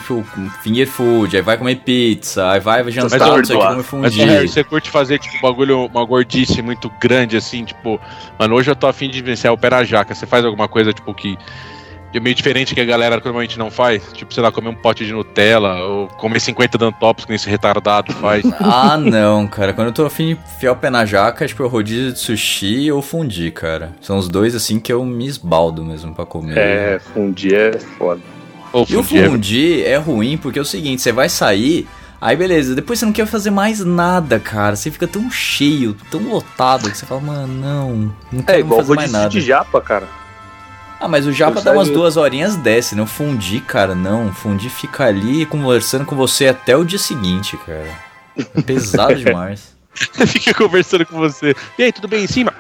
finger 0.62 0.88
food, 0.88 1.36
aí 1.36 1.42
vai 1.42 1.58
comer 1.58 1.76
pizza, 1.78 2.50
aí 2.50 2.62
vai 2.62 2.90
jantar, 2.92 3.20
Mas, 3.20 3.30
não 3.40 3.46
sei 3.46 3.56
o 3.56 3.60
que, 3.60 3.66
comer 3.66 3.76
Mas, 3.78 3.86
fundir. 3.88 4.26
Harry, 4.26 4.48
você 4.48 4.64
curte 4.64 4.90
fazer, 4.90 5.20
tipo, 5.20 5.36
um 5.38 5.42
bagulho, 5.52 5.86
uma 5.88 6.06
gordice 6.06 6.62
muito 6.62 6.90
grande, 7.02 7.36
assim, 7.36 7.66
tipo, 7.66 8.00
mano, 8.40 8.56
hoje 8.56 8.72
eu 8.72 8.76
tô 8.76 8.88
afim 8.88 9.10
de 9.10 9.22
vencer 9.22 9.52
o 9.52 9.58
pera 9.58 9.84
jaca. 9.84 10.16
Você 10.16 10.26
faz 10.26 10.46
alguma 10.46 10.70
coisa, 10.70 10.94
tipo, 10.94 11.14
que. 11.14 11.38
É 12.18 12.22
meio 12.22 12.36
diferente 12.36 12.74
que 12.76 12.82
a 12.82 12.86
galera 12.86 13.16
normalmente 13.16 13.58
não 13.58 13.70
faz? 13.72 14.04
Tipo, 14.14 14.34
sei 14.34 14.42
lá, 14.44 14.52
comer 14.52 14.70
um 14.70 14.76
pote 14.76 15.06
de 15.06 15.12
Nutella, 15.14 15.76
ou 15.84 16.08
comer 16.08 16.40
50 16.40 16.78
dantops 16.78 17.26
que 17.26 17.32
nem 17.32 17.36
esse 17.36 17.50
retardado 17.50 18.14
faz. 18.14 18.44
Ah, 18.60 18.98
não, 18.98 19.48
cara. 19.48 19.74
Quando 19.74 19.88
eu 19.88 19.94
tô 19.94 20.06
afim 20.06 20.36
de 20.36 20.40
enfiar 20.56 20.72
o 20.72 20.76
pé 20.76 20.90
na 20.90 21.06
jaca, 21.06 21.44
é 21.46 21.48
tipo 21.48 21.66
rodízio 21.68 22.14
de 22.14 22.20
sushi 22.20 22.92
ou 22.92 23.02
fundir, 23.02 23.52
cara. 23.54 23.94
São 24.02 24.18
os 24.18 24.28
dois, 24.28 24.56
assim, 24.56 24.80
que 24.80 24.92
eu 24.92 25.04
me 25.06 25.26
esbaldo 25.28 25.84
mesmo 25.84 26.14
pra 26.14 26.26
comer. 26.26 26.58
É, 26.58 27.00
fundir 27.14 27.54
é 27.54 27.78
foda. 27.80 28.22
Ou 28.72 28.86
E 28.90 28.96
o 28.96 29.04
fundir. 29.04 29.30
fundir 29.30 29.86
é 29.86 29.98
ruim 29.98 30.38
porque 30.38 30.58
é 30.58 30.62
o 30.62 30.66
seguinte, 30.66 31.02
você 31.02 31.12
vai 31.12 31.30
sair, 31.30 31.88
aí 32.20 32.36
beleza, 32.36 32.74
depois 32.74 32.98
você 33.00 33.06
não 33.06 33.14
quer 33.14 33.28
fazer 33.28 33.52
mais 33.52 33.80
nada, 33.86 34.40
cara. 34.40 34.76
Você 34.76 34.90
fica 34.90 35.08
tão 35.08 35.30
cheio, 35.30 35.96
tão 36.10 36.22
lotado, 36.28 36.90
que 36.90 36.98
você 36.98 37.06
fala, 37.06 37.22
mano, 37.22 37.54
não, 37.54 37.92
não 38.32 38.40
É 38.40 38.44
quero 38.44 38.60
igual 38.62 38.80
fazer 38.80 38.96
mais 38.96 39.12
rodízio 39.12 39.20
nada. 39.20 39.30
de 39.30 39.42
japa, 39.42 39.82
cara. 39.82 40.08
Ah, 41.04 41.08
mas 41.10 41.28
o 41.28 41.34
japa 41.34 41.60
dá 41.60 41.74
umas 41.74 41.90
duas 41.90 42.16
horinhas, 42.16 42.56
desce, 42.56 42.96
não 42.96 43.06
fundir, 43.06 43.62
cara, 43.64 43.94
não. 43.94 44.32
Fundir 44.32 44.72
fica 44.72 45.04
ali 45.04 45.46
conversando 45.46 46.06
com 46.06 46.16
você 46.16 46.48
até 46.48 46.78
o 46.78 46.86
dia 46.86 46.98
seguinte, 46.98 47.58
cara. 47.58 47.90
É 48.56 48.62
pesado 48.62 49.14
demais. 49.20 49.76
Fica 50.26 50.54
conversando 50.54 51.06
com 51.06 51.18
você. 51.18 51.54
E 51.78 51.84
aí, 51.84 51.92
tudo 51.92 52.08
bem 52.08 52.24
em 52.24 52.28
cima? 52.28 52.54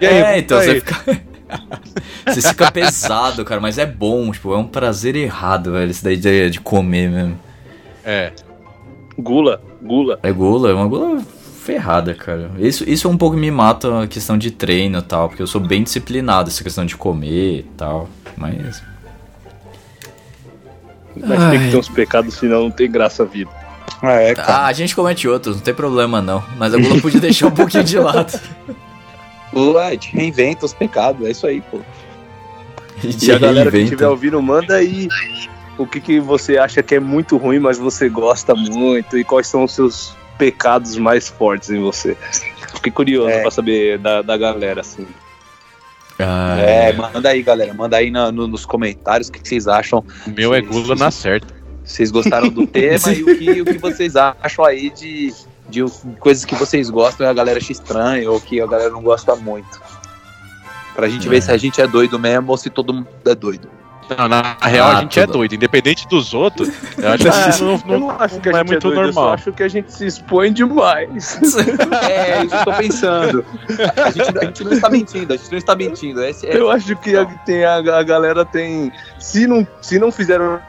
E 0.00 0.06
aí, 0.06 0.14
é, 0.14 0.38
então 0.38 0.56
tá 0.56 0.64
você 0.64 0.70
aí? 0.70 0.80
fica. 0.80 1.20
você 2.32 2.48
fica 2.48 2.72
pesado, 2.72 3.44
cara, 3.44 3.60
mas 3.60 3.76
é 3.76 3.84
bom, 3.84 4.32
tipo, 4.32 4.54
é 4.54 4.56
um 4.56 4.66
prazer 4.66 5.14
errado, 5.14 5.72
velho, 5.72 5.90
isso 5.90 6.02
daí 6.02 6.16
de, 6.16 6.48
de 6.48 6.60
comer 6.60 7.10
mesmo. 7.10 7.38
É. 8.02 8.32
Gula, 9.18 9.60
gula. 9.82 10.18
É 10.22 10.32
gula, 10.32 10.70
é 10.70 10.72
uma 10.72 10.88
gula 10.88 11.22
ferrada, 11.66 12.14
cara. 12.14 12.50
Isso, 12.58 12.88
isso 12.88 13.08
é 13.08 13.10
um 13.10 13.16
pouco 13.18 13.34
que 13.34 13.40
me 13.40 13.50
mata 13.50 14.02
a 14.04 14.06
questão 14.06 14.38
de 14.38 14.50
treino 14.50 14.98
e 14.98 15.02
tal, 15.02 15.28
porque 15.28 15.42
eu 15.42 15.46
sou 15.46 15.60
bem 15.60 15.82
disciplinado, 15.82 16.48
essa 16.48 16.62
questão 16.62 16.86
de 16.86 16.96
comer 16.96 17.58
e 17.60 17.62
tal. 17.76 18.08
Mas. 18.36 18.82
Mas 21.16 21.50
tem 21.50 21.60
que 21.60 21.70
ter 21.70 21.76
uns 21.76 21.88
pecados, 21.88 22.34
senão 22.34 22.64
não 22.64 22.70
tem 22.70 22.90
graça 22.90 23.22
a 23.22 23.26
vida. 23.26 23.50
É, 24.02 24.34
Ah, 24.38 24.66
a 24.66 24.72
gente 24.72 24.94
comete 24.94 25.26
outros, 25.26 25.56
não 25.56 25.62
tem 25.62 25.74
problema 25.74 26.20
não. 26.20 26.44
Mas 26.58 26.74
a 26.74 26.78
gula 26.78 27.00
podia 27.00 27.20
deixar 27.20 27.46
um 27.46 27.50
pouquinho 27.50 27.82
de 27.84 27.98
lado. 27.98 28.38
Ué, 29.54 29.86
a 29.86 29.90
gente 29.92 30.12
reinventa 30.14 30.66
os 30.66 30.74
pecados, 30.74 31.26
é 31.26 31.30
isso 31.30 31.46
aí, 31.46 31.62
pô. 31.62 31.80
Gente 33.02 33.26
E 33.26 33.32
a 33.32 33.38
galera 33.38 33.70
que 33.70 33.76
reinventa. 33.76 33.94
estiver 33.94 34.08
ouvindo, 34.08 34.40
manda 34.42 34.74
aí 34.74 35.08
o 35.78 35.86
que, 35.86 36.00
que 36.00 36.20
você 36.20 36.58
acha 36.58 36.82
que 36.82 36.94
é 36.94 37.00
muito 37.00 37.36
ruim, 37.38 37.58
mas 37.58 37.78
você 37.78 38.08
gosta 38.08 38.54
muito, 38.54 39.16
e 39.16 39.24
quais 39.24 39.46
são 39.46 39.64
os 39.64 39.72
seus 39.74 40.14
pecados 40.38 40.96
mais 40.96 41.28
fortes 41.28 41.70
em 41.70 41.80
você. 41.80 42.16
Fiquei 42.74 42.92
curioso 42.92 43.28
É. 43.30 43.42
pra 43.42 43.50
saber 43.50 43.98
da, 43.98 44.22
da 44.22 44.36
galera, 44.36 44.80
assim. 44.80 45.06
Ah, 46.18 46.56
É, 46.58 46.92
manda 46.92 47.28
aí, 47.28 47.42
galera. 47.42 47.74
Manda 47.74 47.96
aí 47.96 48.10
na- 48.10 48.32
no- 48.32 48.46
nos 48.48 48.64
comentários 48.64 49.28
o 49.28 49.32
que, 49.32 49.40
que 49.40 49.48
vocês 49.48 49.68
acham. 49.68 50.02
O 50.26 50.30
meu 50.30 50.54
é 50.54 50.60
gula 50.60 50.94
na 50.94 51.10
certa. 51.10 51.54
Vocês 51.84 52.10
gostaram 52.10 52.48
do 52.48 52.66
tema 52.66 53.12
e 53.12 53.22
o 53.22 53.38
que, 53.38 53.60
o 53.60 53.64
que 53.64 53.78
vocês 53.78 54.16
acham 54.16 54.64
aí 54.64 54.90
de, 54.90 55.32
de 55.68 55.84
coisas 56.18 56.44
que 56.44 56.54
vocês 56.54 56.88
gostam 56.90 57.26
e 57.26 57.30
a 57.30 57.32
galera 57.34 57.58
acha 57.58 57.70
estranho 57.72 58.32
ou 58.32 58.40
que 58.40 58.60
a 58.60 58.66
galera 58.66 58.90
não 58.90 59.02
gosta 59.02 59.36
muito. 59.36 59.80
Pra 60.94 61.08
gente 61.08 61.26
É. 61.26 61.30
ver 61.30 61.42
se 61.42 61.52
a 61.52 61.56
gente 61.58 61.80
é 61.80 61.86
doido 61.86 62.18
mesmo 62.18 62.50
ou 62.50 62.56
se 62.56 62.70
todo 62.70 62.92
mundo 62.94 63.08
é 63.26 63.34
doido. 63.34 63.68
Não, 64.16 64.28
na 64.28 64.56
real 64.62 64.88
Ah, 64.88 64.98
a 64.98 65.00
gente 65.00 65.18
é 65.18 65.26
tudo. 65.26 65.38
doido. 65.38 65.54
Independente 65.54 66.06
dos 66.08 66.32
outros, 66.34 66.68
eu 66.98 67.08
acho 67.10 67.24
que 67.24 67.62
não, 67.62 67.72
eu 67.72 67.80
não, 67.86 67.98
não 68.00 68.10
acho 68.10 68.40
que 68.40 68.48
a 68.48 68.52
não 68.52 68.58
é 68.58 68.62
gente 68.62 68.70
muito 68.72 68.86
é 68.86 68.90
doido, 68.90 69.06
eu 69.08 69.12
só 69.12 69.20
normal. 69.20 69.34
acho 69.34 69.52
que 69.52 69.62
a 69.62 69.68
gente 69.68 69.92
se 69.92 70.06
expõe 70.06 70.52
demais. 70.52 71.38
É, 72.06 72.44
isso 72.44 72.54
eu 72.54 72.64
tô 72.64 72.72
pensando. 72.72 73.44
A 74.04 74.10
gente, 74.10 74.38
a 74.38 74.44
gente 74.44 74.64
não 74.64 74.72
está 74.72 74.88
mentindo, 74.90 75.32
a 75.32 75.36
gente 75.36 75.50
não 75.50 75.58
está 75.58 75.74
mentindo. 75.74 76.22
Esse 76.24 76.46
é, 76.46 76.56
Eu 76.56 76.70
acho 76.70 76.94
que 76.96 77.16
a, 77.16 77.24
tem, 77.24 77.64
a, 77.64 77.76
a 77.76 78.02
galera 78.02 78.44
tem. 78.44 78.92
Se 79.18 79.46
não, 79.46 79.66
se 79.80 79.98
não 79.98 80.12
fizeram 80.12 80.60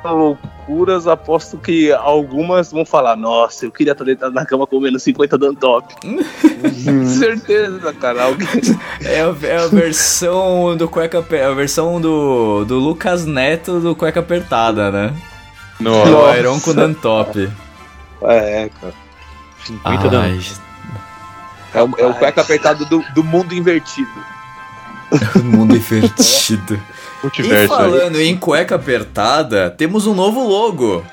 loucuras, 0.67 1.07
aposto 1.07 1.57
que 1.57 1.91
algumas 1.91 2.71
vão 2.71 2.85
falar: 2.85 3.15
Nossa, 3.15 3.65
eu 3.65 3.71
queria 3.71 3.93
estar 3.93 4.03
deitado 4.03 4.33
na 4.33 4.45
cama 4.45 4.67
comendo 4.67 4.99
50 4.99 5.37
Dantop. 5.37 5.93
Certeza, 7.07 7.93
cara. 7.93 8.23
Alguém... 8.25 8.47
É 9.01 9.21
a, 9.21 9.33
é 9.47 9.57
a 9.63 9.67
versão 9.67 10.75
do 10.75 10.87
cueca 10.89 11.19
aper- 11.19 11.45
a 11.45 11.53
versão 11.53 12.01
do, 12.01 12.65
do 12.65 12.77
Lucas 12.79 13.25
Neto 13.25 13.79
do 13.79 13.95
cueca 13.95 14.19
apertada, 14.19 14.91
né? 14.91 15.13
Nossa. 15.79 16.11
O 16.11 16.35
Iron 16.35 16.59
com 16.59 16.73
Dantop. 16.73 17.49
é, 18.23 18.69
cara. 18.81 18.93
50 19.65 20.09
dan- 20.09 20.21
Ai, 20.23 20.39
É 21.73 21.83
o, 21.83 21.89
é 21.99 22.05
o 22.07 22.13
cueca 22.15 22.41
apertado 22.41 22.85
do, 22.85 23.03
do 23.13 23.23
mundo 23.23 23.53
invertido. 23.53 24.09
mundo 25.43 25.75
invertido. 25.75 26.79
E 27.27 27.27
multiverso 27.27 27.73
aí. 27.73 27.79
falando 27.79 28.21
em 28.21 28.37
cueca 28.37 28.75
apertada, 28.75 29.69
temos 29.69 30.07
um 30.07 30.13
novo 30.13 30.47
logo. 30.47 31.03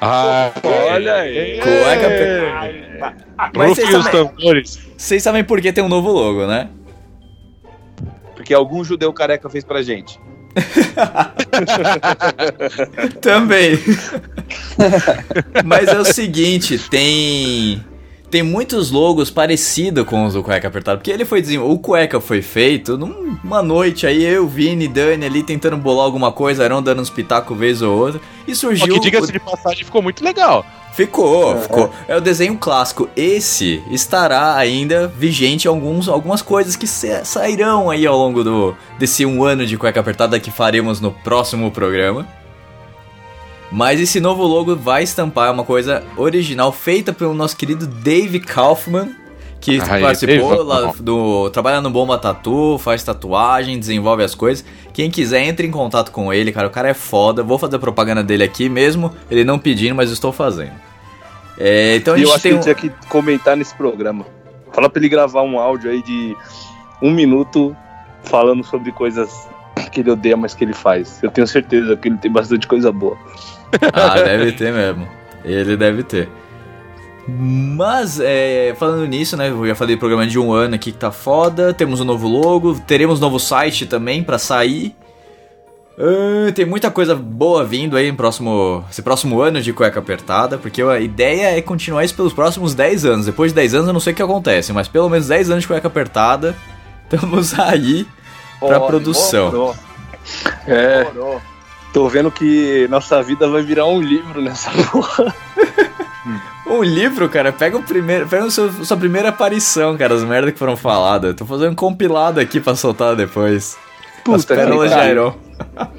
Ah, 0.00 0.50
Olha 0.64 1.14
aí. 1.14 1.60
Cueca 1.60 2.06
apertada. 2.06 3.16
Mas 3.54 3.68
Rufem 3.68 3.84
vocês 3.86 3.98
os 3.98 4.04
sabem, 4.04 4.26
tambores. 4.26 4.78
vocês 4.96 5.22
sabem 5.22 5.44
por 5.44 5.60
que 5.60 5.72
tem 5.72 5.84
um 5.84 5.88
novo 5.88 6.10
logo, 6.10 6.46
né? 6.46 6.68
Porque 8.34 8.52
algum 8.54 8.82
judeu 8.82 9.12
careca 9.12 9.48
fez 9.48 9.64
pra 9.64 9.82
gente. 9.82 10.18
Também. 13.20 13.78
Mas 15.64 15.88
é 15.88 15.98
o 15.98 16.04
seguinte, 16.04 16.78
tem 16.90 17.84
tem 18.30 18.42
muitos 18.42 18.90
logos 18.90 19.30
parecidos 19.30 20.04
com 20.04 20.24
os 20.24 20.34
do 20.34 20.42
cueca 20.42 20.68
apertado, 20.68 20.98
porque 20.98 21.10
ele 21.10 21.24
foi 21.24 21.40
desenvol... 21.40 21.72
o 21.72 21.78
cueca 21.78 22.20
foi 22.20 22.40
feito 22.42 22.96
numa 22.96 23.62
noite 23.62 24.06
aí 24.06 24.24
eu, 24.24 24.46
Vini, 24.46 24.86
Dani 24.86 25.26
ali 25.26 25.42
tentando 25.42 25.76
bolar 25.76 26.04
alguma 26.04 26.30
coisa, 26.30 26.62
Arão 26.64 26.82
dando 26.82 27.02
uns 27.02 27.10
pitacos 27.10 27.56
vez 27.58 27.82
ou 27.82 27.96
outra, 27.96 28.20
e 28.46 28.52
Ó, 28.52 28.54
surgiu 28.54 28.94
que 28.94 29.00
diga-se 29.00 29.32
de 29.32 29.40
passagem 29.40 29.84
ficou 29.84 30.00
muito 30.00 30.24
legal. 30.24 30.64
Ficou, 30.92 31.56
ficou. 31.58 31.90
É 32.08 32.16
o 32.16 32.20
desenho 32.20 32.56
clássico. 32.58 33.08
Esse 33.16 33.82
estará 33.90 34.56
ainda 34.56 35.06
vigente 35.06 35.68
alguns, 35.68 36.08
algumas 36.08 36.42
coisas 36.42 36.74
que 36.74 36.86
sa- 36.86 37.24
sairão 37.24 37.88
aí 37.88 38.04
ao 38.04 38.18
longo 38.18 38.42
do, 38.42 38.76
desse 38.98 39.24
um 39.24 39.44
ano 39.44 39.64
de 39.64 39.78
cueca 39.78 40.00
apertada 40.00 40.38
que 40.40 40.50
faremos 40.50 41.00
no 41.00 41.12
próximo 41.12 41.70
programa. 41.70 42.26
Mas 43.70 44.00
esse 44.00 44.18
novo 44.20 44.44
logo 44.44 44.74
vai 44.74 45.02
estampar 45.04 45.52
uma 45.52 45.64
coisa 45.64 46.02
original 46.16 46.72
feita 46.72 47.12
pelo 47.12 47.32
nosso 47.34 47.56
querido 47.56 47.86
Dave 47.86 48.40
Kaufman, 48.40 49.14
que 49.60 49.80
Aí, 49.80 50.00
participou 50.00 50.50
Dave, 50.50 50.62
lá 50.62 50.92
do. 50.98 51.50
trabalha 51.50 51.80
no 51.80 51.90
Bomba 51.90 52.18
Tatu, 52.18 52.78
faz 52.78 53.04
tatuagem, 53.04 53.78
desenvolve 53.78 54.24
as 54.24 54.34
coisas. 54.34 54.64
Quem 54.92 55.10
quiser, 55.10 55.44
entre 55.44 55.66
em 55.66 55.70
contato 55.70 56.10
com 56.10 56.32
ele, 56.32 56.50
cara. 56.50 56.66
O 56.66 56.70
cara 56.70 56.88
é 56.88 56.94
foda. 56.94 57.42
Vou 57.42 57.58
fazer 57.58 57.78
propaganda 57.78 58.22
dele 58.24 58.42
aqui 58.42 58.68
mesmo, 58.68 59.12
ele 59.30 59.44
não 59.44 59.58
pedindo, 59.58 59.94
mas 59.94 60.10
estou 60.10 60.32
fazendo. 60.32 60.72
É, 61.58 61.96
então 61.96 62.14
a 62.14 62.18
E 62.18 62.22
eu 62.22 62.26
gente 62.28 62.34
acho 62.34 62.42
que 62.42 62.42
tem 62.42 62.50
ele 62.52 62.58
um. 62.58 62.62
tinha 62.62 62.74
que 62.74 63.08
comentar 63.08 63.56
nesse 63.56 63.74
programa. 63.74 64.26
Fala 64.72 64.88
pra 64.88 64.98
ele 65.00 65.08
gravar 65.08 65.42
um 65.42 65.58
áudio 65.58 65.90
aí 65.90 66.02
de 66.02 66.34
um 67.02 67.10
minuto 67.10 67.76
falando 68.24 68.64
sobre 68.64 68.90
coisas 68.92 69.46
que 69.92 70.00
ele 70.00 70.10
odeia, 70.10 70.36
mas 70.36 70.54
que 70.54 70.64
ele 70.64 70.72
faz. 70.72 71.22
Eu 71.22 71.30
tenho 71.30 71.46
certeza 71.46 71.96
que 71.96 72.08
ele 72.08 72.16
tem 72.16 72.30
bastante 72.32 72.66
coisa 72.66 72.90
boa. 72.90 73.16
Ah, 73.92 74.14
deve 74.14 74.52
ter 74.52 74.72
mesmo. 74.72 75.08
Ele 75.44 75.76
deve 75.76 76.02
ter. 76.02 76.28
Mas, 77.28 78.18
é, 78.20 78.74
falando 78.78 79.06
nisso, 79.06 79.36
né? 79.36 79.50
Eu 79.50 79.66
já 79.66 79.74
falei 79.74 79.94
do 79.96 79.98
programa 79.98 80.26
de 80.26 80.38
um 80.38 80.52
ano 80.52 80.74
aqui 80.74 80.90
que 80.90 80.98
tá 80.98 81.12
foda. 81.12 81.72
Temos 81.72 82.00
um 82.00 82.04
novo 82.04 82.26
logo. 82.26 82.74
Teremos 82.80 83.20
novo 83.20 83.38
site 83.38 83.86
também 83.86 84.22
pra 84.22 84.38
sair. 84.38 84.94
Ah, 85.98 86.50
tem 86.52 86.64
muita 86.64 86.90
coisa 86.90 87.14
boa 87.14 87.62
vindo 87.64 87.96
aí 87.96 88.10
no 88.10 88.16
próximo, 88.16 88.84
esse 88.90 89.02
próximo 89.02 89.40
ano 89.40 89.60
de 89.60 89.72
cueca 89.72 90.00
apertada. 90.00 90.58
Porque 90.58 90.82
a 90.82 90.98
ideia 90.98 91.56
é 91.56 91.62
continuar 91.62 92.04
isso 92.04 92.14
pelos 92.14 92.32
próximos 92.32 92.74
10 92.74 93.04
anos. 93.04 93.26
Depois 93.26 93.52
de 93.52 93.56
10 93.56 93.74
anos 93.74 93.86
eu 93.88 93.92
não 93.92 94.00
sei 94.00 94.12
o 94.12 94.16
que 94.16 94.22
acontece, 94.22 94.72
mas 94.72 94.88
pelo 94.88 95.08
menos 95.08 95.28
10 95.28 95.50
anos 95.50 95.62
de 95.62 95.68
cueca 95.68 95.86
apertada. 95.88 96.56
Estamos 97.10 97.58
aí 97.58 98.06
pra 98.58 98.78
Ó, 98.80 98.86
produção. 98.86 99.50
demorou, 99.50 99.76
É, 100.66 101.04
demorou. 101.04 101.40
Tô 101.92 102.08
vendo 102.08 102.30
que 102.30 102.86
nossa 102.88 103.22
vida 103.22 103.48
vai 103.48 103.62
virar 103.62 103.86
um 103.86 104.00
livro 104.00 104.40
nessa 104.40 104.70
porra. 104.90 105.34
Um 106.66 106.84
livro, 106.84 107.28
cara, 107.28 107.52
pega 107.52 107.76
o 107.76 107.82
primeiro. 107.82 108.28
Pega 108.28 108.44
o 108.44 108.50
seu, 108.50 108.70
sua 108.84 108.96
primeira 108.96 109.30
aparição, 109.30 109.98
cara, 109.98 110.14
as 110.14 110.22
merdas 110.22 110.52
que 110.52 110.58
foram 110.58 110.76
faladas. 110.76 111.34
Tô 111.34 111.44
fazendo 111.44 111.72
um 111.72 111.74
compilado 111.74 112.38
aqui 112.38 112.60
pra 112.60 112.76
soltar 112.76 113.16
depois. 113.16 113.76
as 114.18 114.22
Puta, 114.22 114.54
pérolas 114.54 114.88
de 114.90 114.96
cara. 114.96 115.34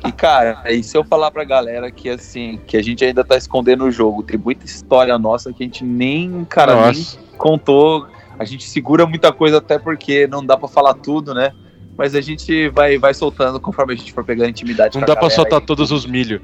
E 0.08 0.12
cara, 0.14 0.72
e 0.72 0.82
se 0.82 0.98
eu 0.98 1.04
falar 1.04 1.30
pra 1.30 1.44
galera 1.44 1.92
que 1.92 2.10
assim, 2.10 2.58
que 2.66 2.78
a 2.78 2.82
gente 2.82 3.04
ainda 3.04 3.22
tá 3.22 3.36
escondendo 3.36 3.84
o 3.84 3.92
jogo, 3.92 4.24
tem 4.24 4.39
muita 4.39 4.66
história 4.66 5.18
nossa 5.20 5.52
que 5.52 5.62
a 5.62 5.66
gente 5.66 5.84
nem, 5.84 6.46
cara, 6.46 6.74
nem 6.74 6.86
Nossa. 6.86 7.20
contou. 7.38 8.08
A 8.39 8.46
gente 8.46 8.64
segura 8.68 9.06
muita 9.06 9.32
coisa 9.34 9.58
até 9.58 9.78
porque 9.78 10.26
não 10.26 10.44
dá 10.44 10.56
pra 10.56 10.70
falar 10.70 10.94
tudo, 10.94 11.34
né? 11.34 11.52
Mas 12.02 12.16
a 12.16 12.22
gente 12.22 12.68
vai, 12.70 12.97
vai 12.97 13.14
soltando 13.14 13.60
conforme 13.60 13.93
a 13.93 13.95
gente 13.95 14.12
for 14.12 14.24
pegando 14.24 14.49
intimidade 14.49 14.95
Não 14.97 15.06
com 15.06 15.12
a 15.12 15.14
dá 15.14 15.20
pra 15.20 15.30
soltar 15.30 15.60
aí. 15.60 15.66
todos 15.68 15.91
os 15.91 16.04
milho. 16.06 16.41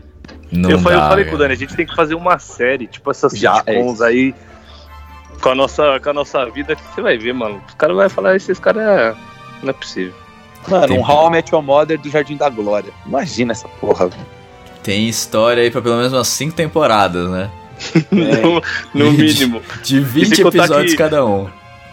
Não 0.51 0.70
eu, 0.70 0.78
falei, 0.80 0.97
eu 0.97 1.01
dá, 1.01 1.10
falei 1.10 1.26
pro 1.26 1.32
cara. 1.34 1.43
Dani, 1.49 1.53
a 1.55 1.58
gente 1.58 1.76
tem 1.76 1.86
que 1.86 1.95
fazer 1.95 2.14
uma 2.14 2.38
série, 2.38 2.86
tipo 2.86 3.10
essas 3.10 3.34
Já, 3.34 3.64
é 3.66 3.74
sitcoms 3.74 4.01
aí, 4.01 4.36
com 5.41 5.49
a, 5.49 5.55
nossa, 5.55 5.99
com 5.99 6.10
a 6.10 6.14
nossa 6.14 6.45
vida, 6.45 6.76
que 6.76 6.84
você 6.93 7.01
vai 7.01 7.18
ver, 7.18 7.34
mano. 7.34 7.60
Os 7.68 7.74
caras 7.74 7.95
vão 7.95 8.08
falar, 8.10 8.36
esses 8.36 8.60
caras 8.60 8.84
é... 8.84 9.16
não 9.64 9.70
é 9.72 9.74
possível. 9.74 10.14
Mano, 10.68 10.88
Tem- 10.88 10.99
um 10.99 11.01
How 11.01 11.28
I 11.28 11.32
Met 11.32 11.51
Your 11.53 11.64
Mother 11.64 11.99
do 11.99 12.10
Jardim 12.10 12.38
da 12.38 12.49
Glória. 12.49 12.91
Imagina 13.05 13.53
essa 13.53 13.68
porra. 13.68 14.10
Tem 14.84 15.10
história 15.10 15.64
aí 15.64 15.72
pra 15.72 15.82
pelo 15.82 15.97
menos 15.97 16.14
umas 16.14 16.28
5 16.28 16.53
temporadas, 16.55 17.30
né? 17.32 17.49
No, 18.12 18.62
no 19.05 19.12
mínimo. 19.12 19.62
De 19.84 19.99
20 19.99 20.36
sem 20.36 20.43
contar 20.43 20.58
episódios 20.60 20.91
que- 20.91 20.97
cada 20.97 21.26
um. 21.26 21.47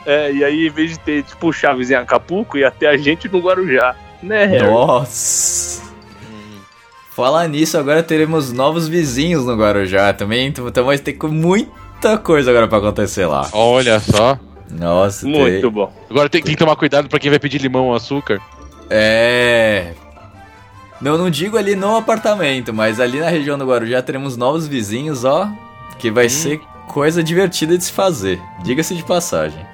É, 0.06 0.32
e 0.32 0.44
aí, 0.44 0.66
em 0.66 0.70
vez 0.70 0.90
de 0.90 0.98
ter, 0.98 1.22
tipo, 1.22 1.52
Chaves 1.52 1.90
em 1.90 1.94
Acapulco, 1.94 2.58
ia 2.58 2.70
ter 2.70 2.86
a 2.86 2.96
gente 2.96 3.28
no 3.28 3.40
Guarujá. 3.40 3.96
Né, 4.22 4.44
Harry? 4.44 4.70
Nossa! 4.70 5.82
Falar 7.14 7.46
nisso, 7.48 7.78
agora 7.78 8.02
teremos 8.02 8.52
novos 8.52 8.88
vizinhos 8.88 9.46
no 9.46 9.56
Guarujá 9.56 10.12
também. 10.12 10.48
Então 10.48 10.66
então 10.66 10.84
vai 10.84 10.98
ter 10.98 11.16
muita 11.22 12.18
coisa 12.18 12.50
agora 12.50 12.66
pra 12.66 12.78
acontecer 12.78 13.26
lá. 13.26 13.48
Olha 13.52 14.00
só. 14.00 14.38
Nossa, 14.68 15.24
Muito 15.24 15.60
tem... 15.60 15.70
bom. 15.70 15.92
Agora 16.10 16.28
tem, 16.28 16.42
tem 16.42 16.54
que 16.54 16.58
tomar 16.58 16.74
cuidado 16.74 17.08
pra 17.08 17.20
quem 17.20 17.30
vai 17.30 17.38
pedir 17.38 17.60
limão 17.60 17.86
ou 17.88 17.94
açúcar. 17.94 18.40
É. 18.90 19.92
Não, 21.00 21.16
não 21.16 21.30
digo 21.30 21.56
ali 21.56 21.76
no 21.76 21.96
apartamento, 21.96 22.72
mas 22.74 22.98
ali 22.98 23.20
na 23.20 23.28
região 23.28 23.56
do 23.56 23.66
Guarujá 23.66 24.02
teremos 24.02 24.36
novos 24.36 24.66
vizinhos, 24.66 25.24
ó. 25.24 25.48
Que 25.98 26.10
vai 26.10 26.28
ser 26.28 26.60
coisa 26.88 27.22
divertida 27.22 27.78
de 27.78 27.84
se 27.84 27.92
fazer. 27.92 28.40
Diga-se 28.64 28.94
de 28.94 29.04
passagem. 29.04 29.64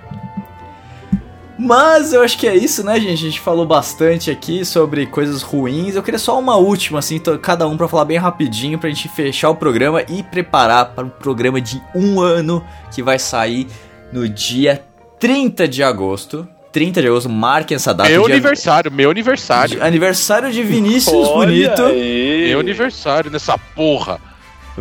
Mas 1.63 2.15
eu 2.15 2.23
acho 2.23 2.39
que 2.39 2.49
é 2.49 2.57
isso, 2.57 2.83
né, 2.83 2.99
gente? 2.99 3.13
A 3.13 3.17
gente 3.17 3.39
falou 3.39 3.67
bastante 3.67 4.31
aqui 4.31 4.65
sobre 4.65 5.07
coisas 5.07 5.43
ruins. 5.43 5.95
Eu 5.95 6.03
queria 6.03 6.19
só 6.19 6.39
uma 6.39 6.57
última, 6.57 7.01
assim, 7.01 7.21
cada 7.43 7.69
um 7.69 7.77
pra 7.77 7.87
falar 7.87 8.07
bem 8.07 8.17
rapidinho 8.17 8.79
pra 8.79 8.89
gente 8.89 9.09
fechar 9.09 9.51
o 9.51 9.55
programa 9.55 10.03
e 10.09 10.23
preparar 10.23 10.95
para 10.95 11.05
o 11.05 11.11
programa 11.11 11.61
de 11.61 11.79
um 11.95 12.19
ano 12.19 12.65
que 12.91 13.03
vai 13.03 13.19
sair 13.19 13.67
no 14.11 14.27
dia 14.27 14.83
30 15.19 15.69
de 15.69 15.83
agosto. 15.83 16.49
30 16.73 17.03
de 17.03 17.09
agosto, 17.09 17.29
marquem 17.29 17.75
essa 17.75 17.93
data. 17.93 18.09
meu 18.09 18.25
aniversário, 18.25 18.91
meu 18.91 19.11
aniversário. 19.11 19.85
Aniversário 19.85 20.51
de 20.51 20.63
Vinícius 20.63 21.29
Olha 21.29 21.47
Bonito. 21.51 21.83
aí. 21.83 22.47
Meu 22.49 22.61
aniversário 22.61 23.31
nessa 23.31 23.59
porra. 23.59 24.19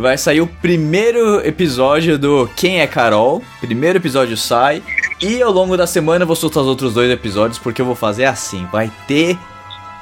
Vai 0.00 0.16
sair 0.16 0.40
o 0.40 0.46
primeiro 0.46 1.46
episódio 1.46 2.18
do 2.18 2.48
Quem 2.56 2.80
é 2.80 2.86
Carol. 2.86 3.42
Primeiro 3.60 3.98
episódio 3.98 4.34
sai. 4.34 4.82
E 5.20 5.42
ao 5.42 5.52
longo 5.52 5.76
da 5.76 5.86
semana 5.86 6.22
eu 6.22 6.26
vou 6.26 6.34
soltar 6.34 6.62
os 6.62 6.68
outros 6.70 6.94
dois 6.94 7.10
episódios, 7.10 7.58
porque 7.58 7.82
eu 7.82 7.86
vou 7.86 7.94
fazer 7.94 8.24
assim. 8.24 8.66
Vai 8.72 8.90
ter 9.06 9.36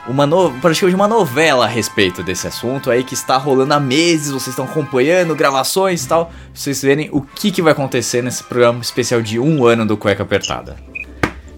uma 0.07 0.25
no... 0.25 0.53
praticamente 0.61 0.95
uma 0.95 1.09
novela 1.09 1.65
a 1.65 1.69
respeito 1.69 2.23
desse 2.23 2.47
assunto 2.47 2.93
aí 2.93 3.03
que 3.03 3.15
está 3.15 3.37
rolando 3.37 3.75
há 3.75 3.81
meses. 3.81 4.31
Vocês 4.31 4.51
estão 4.51 4.67
acompanhando 4.67 5.35
gravações 5.35 6.05
e 6.05 6.09
tal. 6.09 6.27
Pra 6.27 6.35
vocês 6.55 6.81
verem 6.81 7.09
o 7.11 7.21
que, 7.21 7.51
que 7.51 7.61
vai 7.61 7.73
acontecer 7.73 8.23
nesse 8.23 8.45
programa 8.45 8.81
especial 8.81 9.21
de 9.21 9.41
um 9.41 9.67
ano 9.67 9.85
do 9.85 9.97
Cueca 9.97 10.23
Apertada. 10.23 10.77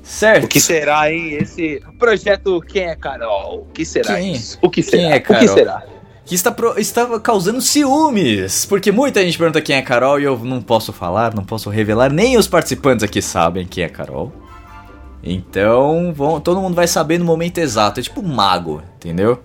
Certo? 0.03 0.45
O 0.45 0.49
que 0.49 0.61
será, 0.61 1.13
hein? 1.13 1.35
Esse 1.35 1.83
projeto 1.99 2.59
Quem 2.63 2.85
é 2.85 2.97
Carol? 2.97 3.67
O 3.69 3.73
que 3.75 3.85
será 3.85 4.15
Quem? 4.15 4.33
isso? 4.33 4.57
O 4.63 4.71
que 4.71 4.83
Quem 4.83 5.01
será? 5.01 5.15
é 5.15 5.19
O 5.19 5.21
que 5.21 5.29
Carol? 5.29 5.49
será? 5.49 5.83
Que 6.31 6.37
está, 6.37 6.53
pro- 6.53 6.79
está 6.79 7.19
causando 7.19 7.61
ciúmes. 7.61 8.65
Porque 8.65 8.93
muita 8.93 9.21
gente 9.21 9.37
pergunta 9.37 9.61
quem 9.61 9.75
é 9.75 9.83
Carol 9.83 10.21
e 10.21 10.23
eu 10.23 10.39
não 10.39 10.63
posso 10.63 10.93
falar, 10.93 11.35
não 11.35 11.43
posso 11.43 11.69
revelar, 11.69 12.09
nem 12.13 12.37
os 12.39 12.47
participantes 12.47 13.03
aqui 13.03 13.21
sabem 13.21 13.67
quem 13.67 13.83
é 13.83 13.89
Carol. 13.89 14.31
Então, 15.25 16.13
vão, 16.15 16.41
todo 16.41 16.61
mundo 16.61 16.77
vai 16.77 16.87
saber 16.87 17.19
no 17.19 17.25
momento 17.25 17.59
exato. 17.59 17.99
É 17.99 18.03
tipo 18.05 18.21
um 18.21 18.29
mago, 18.33 18.81
entendeu? 18.95 19.43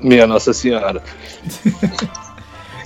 Minha 0.00 0.26
Nossa 0.26 0.52
Senhora. 0.52 1.00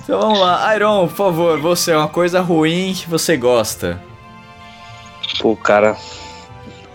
Então 0.03 0.19
vamos 0.21 0.39
lá. 0.39 0.75
Iron, 0.75 1.07
por 1.07 1.15
favor, 1.15 1.59
você 1.59 1.91
é 1.91 1.97
uma 1.97 2.07
coisa 2.07 2.41
ruim 2.41 2.93
que 2.95 3.07
você 3.07 3.37
gosta. 3.37 4.01
Pô, 5.39 5.55
cara. 5.55 5.95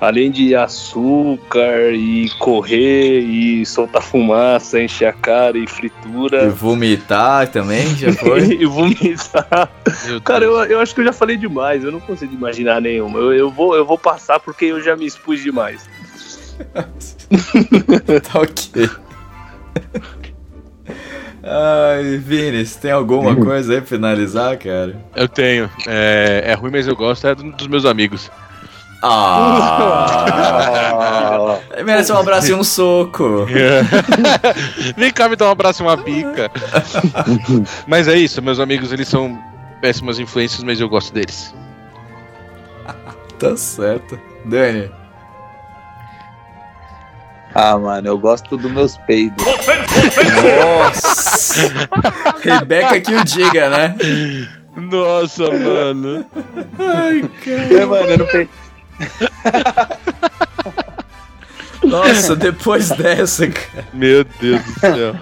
Além 0.00 0.30
de 0.30 0.54
açúcar 0.54 1.92
e 1.92 2.28
correr 2.38 3.20
e 3.20 3.64
soltar 3.64 4.02
fumaça, 4.02 4.82
encher 4.82 5.06
a 5.06 5.12
cara 5.12 5.56
e 5.56 5.64
E 5.64 5.66
fritura. 5.66 6.50
vomitar 6.50 7.48
também, 7.48 7.86
já 7.96 8.12
foi? 8.12 8.40
e 8.60 8.66
vomitar. 8.66 9.70
Cara, 10.24 10.44
eu, 10.44 10.52
eu 10.64 10.80
acho 10.80 10.94
que 10.94 11.00
eu 11.00 11.04
já 11.06 11.12
falei 11.12 11.36
demais, 11.36 11.82
eu 11.84 11.90
não 11.92 12.00
consigo 12.00 12.34
imaginar 12.34 12.80
nenhuma. 12.82 13.18
Eu, 13.18 13.32
eu, 13.32 13.50
vou, 13.50 13.74
eu 13.74 13.86
vou 13.86 13.96
passar 13.96 14.38
porque 14.40 14.66
eu 14.66 14.82
já 14.82 14.94
me 14.96 15.06
expus 15.06 15.42
demais. 15.42 15.88
tá 18.30 18.40
ok. 18.40 18.88
Ai, 21.42 22.16
Vini, 22.18 22.64
você 22.64 22.78
tem 22.78 22.90
alguma 22.90 23.36
coisa 23.36 23.74
aí 23.74 23.80
pra 23.80 23.86
finalizar, 23.88 24.56
cara? 24.58 24.96
Eu 25.14 25.28
tenho. 25.28 25.70
É, 25.86 26.42
é 26.46 26.54
ruim, 26.54 26.70
mas 26.70 26.86
eu 26.86 26.96
gosto. 26.96 27.26
É 27.26 27.34
do- 27.34 27.52
dos 27.52 27.66
meus 27.66 27.84
amigos. 27.84 28.30
Ah! 29.06 30.24
Merece 31.84 32.10
um 32.10 32.16
abraço 32.16 32.50
e 32.50 32.54
um 32.54 32.64
soco. 32.64 33.44
Vem 34.96 35.12
cá 35.12 35.28
me 35.28 35.36
dar 35.36 35.48
um 35.48 35.50
abraço 35.50 35.82
e 35.82 35.86
uma 35.86 35.96
bica. 35.96 36.50
mas 37.86 38.08
é 38.08 38.16
isso, 38.16 38.40
meus 38.40 38.58
amigos, 38.58 38.92
eles 38.92 39.06
são 39.06 39.38
péssimas 39.82 40.18
influências, 40.18 40.62
mas 40.62 40.80
eu 40.80 40.88
gosto 40.88 41.12
deles. 41.12 41.54
Tá 43.38 43.54
certo. 43.56 44.18
Dani. 44.46 44.90
Ah, 47.54 47.78
mano, 47.78 48.08
eu 48.08 48.18
gosto 48.18 48.56
dos 48.56 48.72
meus 48.72 48.96
peidos. 48.98 49.44
Nossa! 50.60 51.70
Rebeca 52.42 53.00
que 53.00 53.14
o 53.14 53.22
diga, 53.24 53.68
né? 53.68 53.94
Nossa, 54.76 55.44
mano. 55.50 56.24
É, 57.70 57.84
mano, 57.84 58.10
eu 58.10 58.18
não 58.18 58.26
pe... 58.26 58.48
Nossa, 61.84 62.34
depois 62.34 62.88
dessa, 62.90 63.46
cara. 63.48 63.86
Meu 63.92 64.24
Deus 64.24 64.62
do 64.62 64.80
céu. 64.80 65.16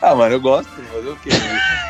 Ah, 0.00 0.14
mano, 0.14 0.36
eu 0.36 0.40
gosto. 0.40 0.70
Fazer 0.92 1.08
o 1.08 1.16
quê? 1.16 1.30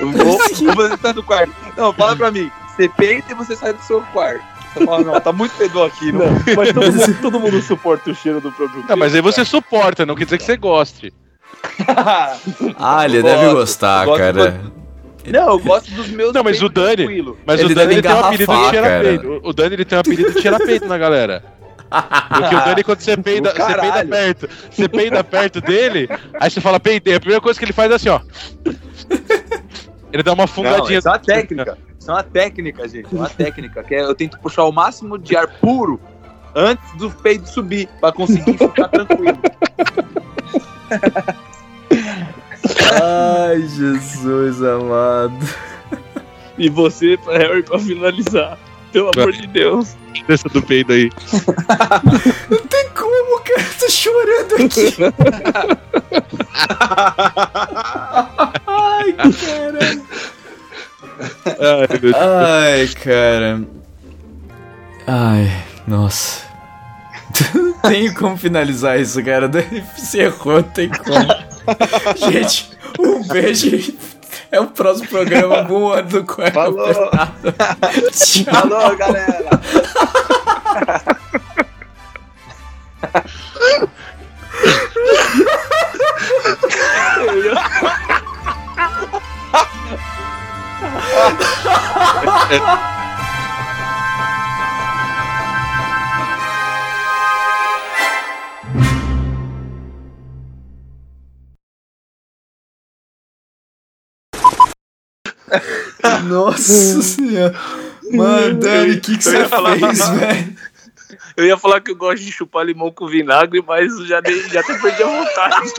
Eu 0.01 0.11
vou, 0.11 0.41
eu 0.69 0.75
vou 0.75 0.87
entrar 0.87 1.15
no 1.15 1.23
quarto. 1.23 1.53
Não, 1.77 1.93
fala 1.93 2.17
pra 2.17 2.31
mim. 2.31 2.51
Você 2.75 2.89
peita 2.89 3.33
e 3.33 3.35
você 3.35 3.55
sai 3.55 3.73
do 3.73 3.83
seu 3.83 4.01
quarto. 4.13 4.43
Você 4.73 4.85
fala, 4.85 5.05
não, 5.05 5.21
tá 5.21 5.33
muito 5.33 5.55
fedor 5.55 5.89
aqui. 5.89 6.13
Não. 6.13 6.27
Não, 6.27 6.43
mas 6.57 6.73
todo 6.73 6.83
mundo, 6.93 7.19
todo 7.21 7.41
mundo 7.41 7.63
suporta 7.63 8.11
o 8.11 8.15
cheiro 8.15 8.41
do 8.41 8.53
próprio 8.53 8.85
Não, 8.89 8.97
mas 8.97 9.15
aí 9.15 9.21
você 9.21 9.45
suporta, 9.45 10.07
não 10.07 10.15
quer 10.15 10.25
dizer 10.25 10.39
que 10.39 10.45
você 10.45 10.57
goste. 10.57 11.13
Ah, 12.79 13.05
ele 13.05 13.23
deve 13.23 13.53
gostar, 13.53 14.07
cara. 14.07 14.61
Não, 15.33 15.51
eu 15.51 15.59
gosto 15.59 15.91
dos 15.93 16.09
meus 16.09 16.33
Não, 16.33 16.43
mas 16.43 16.63
o 16.63 16.69
Dani. 16.69 16.97
tranquilo. 16.97 17.39
Mas 17.47 17.61
Ele 17.61 17.73
o 17.73 17.75
Dani 17.75 17.95
ele 17.95 18.03
tem 18.03 18.11
um 18.13 18.19
apelido 18.19 18.53
de 18.53 18.73
cara. 18.73 19.01
peito. 19.01 19.41
O 19.43 19.53
Dani 19.53 19.75
ele 19.75 19.85
tem 19.85 19.99
um 19.99 20.01
apelido 20.01 20.33
de 20.33 20.41
tirar 20.41 20.59
peito 20.59 20.87
na 20.87 20.99
galera. 20.99 21.45
Porque 21.89 22.55
o 22.55 22.65
Dani, 22.65 22.85
quando 22.85 23.01
você 23.01 23.17
peida, 23.21 23.51
você 23.51 23.75
peida 23.75 24.05
perto, 24.05 24.49
você 24.71 24.89
peida 24.89 25.25
perto 25.25 25.61
dele, 25.61 26.09
aí 26.39 26.51
você 26.51 26.61
fala 26.61 26.79
peidei. 26.79 27.15
A 27.15 27.21
primeira 27.21 27.41
coisa 27.41 27.59
que 27.59 27.65
ele 27.65 27.73
faz 27.73 27.91
é 27.91 27.95
assim, 27.95 28.09
ó. 28.09 28.21
Ele 30.13 30.23
dá 30.23 30.33
uma 30.33 30.47
fungadinha. 30.47 30.99
isso 30.99 31.09
é 31.09 31.11
uma 31.11 31.19
técnica. 31.19 31.79
Isso 31.99 32.11
é 32.11 32.15
uma 32.15 32.23
técnica, 32.23 32.89
gente. 32.89 33.15
É 33.15 33.19
uma 33.19 33.29
técnica. 33.29 33.83
Que 33.83 33.95
é, 33.95 34.03
eu 34.03 34.15
tento 34.15 34.39
puxar 34.39 34.65
o 34.65 34.73
máximo 34.73 35.19
de 35.19 35.37
ar 35.37 35.47
puro 35.47 36.01
antes 36.55 36.93
do 36.97 37.11
peido 37.11 37.47
subir, 37.47 37.89
pra 38.01 38.11
conseguir 38.13 38.57
ficar 38.57 38.89
tranquilo. 38.89 39.39
E 46.59 46.69
você, 46.69 47.19
Harry, 47.27 47.63
pra 47.63 47.79
finalizar. 47.79 48.59
Pelo 48.93 49.11
amor 49.15 49.33
de 49.33 49.47
Deus. 49.47 49.97
Essa 50.29 50.49
do 50.49 50.63
peido 50.63 50.93
aí. 50.93 51.11
Tem 52.71 52.89
como, 52.95 53.41
cara? 53.41 53.65
Tô 53.79 53.91
chorando 53.91 54.55
aqui. 54.65 54.97
Ai, 58.67 59.13
cara. 59.13 60.03
Ai, 61.61 61.87
meu 61.91 62.01
Deus. 62.01 62.15
Ai, 62.17 62.89
cara. 62.89 63.63
Ai, 65.07 65.65
nossa. 65.87 66.49
Não 67.55 67.73
Tenho 67.91 68.15
como 68.15 68.37
finalizar 68.37 68.99
isso, 69.01 69.23
cara. 69.23 69.51
Você 69.97 70.23
errou, 70.23 70.55
não 70.55 70.63
tem 70.63 70.89
como. 70.89 72.31
Gente, 72.31 72.71
um 72.99 73.27
beijo. 73.29 73.95
É 74.53 74.61
o 74.61 74.67
próximo 74.67 75.09
programa. 75.09 75.63
Bom 75.69 75.93
ano 75.93 76.09
do 76.09 76.25
Cueca 76.25 76.53
Falou. 76.53 76.89
Falou, 78.51 78.97
galera. 78.97 79.51
Nossa 106.25 107.03
senhora. 107.03 107.55
Mano, 108.13 108.55
Dani, 108.55 108.93
o 108.93 109.01
que, 109.01 109.19
que 109.19 109.25
você 109.25 109.45
fez, 109.45 110.09
velho? 110.11 110.57
Eu 111.37 111.47
ia 111.47 111.57
falar 111.57 111.81
que 111.81 111.91
eu 111.93 111.97
gosto 111.97 112.25
de 112.25 112.33
chupar 112.33 112.67
limão 112.67 112.91
com 112.91 113.07
vinagre, 113.07 113.63
mas 113.67 113.97
já, 114.07 114.21
dei, 114.21 114.43
já 114.49 114.61
até 114.61 114.77
perdi 114.79 115.03
a 115.03 115.07
vontade. 115.07 115.73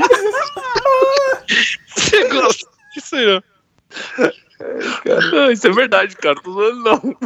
Você 1.95 2.27
gosta 2.29 2.67
disso 2.93 3.15
aí, 3.15 3.27
ó. 3.27 3.41
Não, 5.31 5.51
isso 5.51 5.67
é 5.67 5.71
verdade, 5.71 6.15
cara. 6.15 6.35
Tô 6.41 6.53
zoando 6.53 6.83
não. 6.83 7.17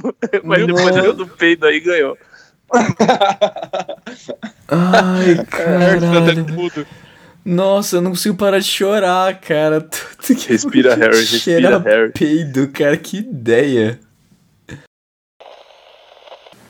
Mas 0.43 0.65
depois 0.65 0.95
Nossa. 0.95 1.13
do 1.13 1.27
peido 1.27 1.67
aí 1.67 1.79
ganhou. 1.79 2.17
Ai, 4.67 5.35
Tá 5.35 5.45
caralho. 5.45 6.87
Nossa, 7.45 7.97
eu 7.97 8.01
não 8.01 8.11
consigo 8.11 8.35
parar 8.37 8.59
de 8.59 8.65
chorar, 8.65 9.39
cara. 9.41 9.81
Tudo 9.81 10.39
que 10.39 10.47
Respira, 10.47 10.95
Harry, 10.95 11.17
respira, 11.17 11.79
Harry. 11.79 12.11
peido, 12.13 12.69
cara. 12.69 12.95
Que 12.97 13.17
ideia. 13.17 13.99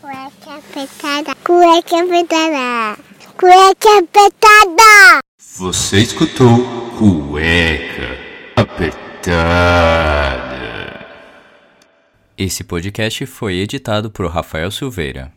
Cueca 0.01 0.55
apertada. 0.57 1.35
Cueca 1.43 2.03
apertada. 2.03 2.97
Cueca 3.37 3.99
apertada. 3.99 5.19
Você 5.57 5.99
escutou 5.99 6.57
Cueca 6.97 8.17
Apertada. 8.55 10.23
Esse 12.35 12.63
podcast 12.63 13.25
foi 13.27 13.57
editado 13.57 14.09
por 14.09 14.25
Rafael 14.27 14.71
Silveira. 14.71 15.31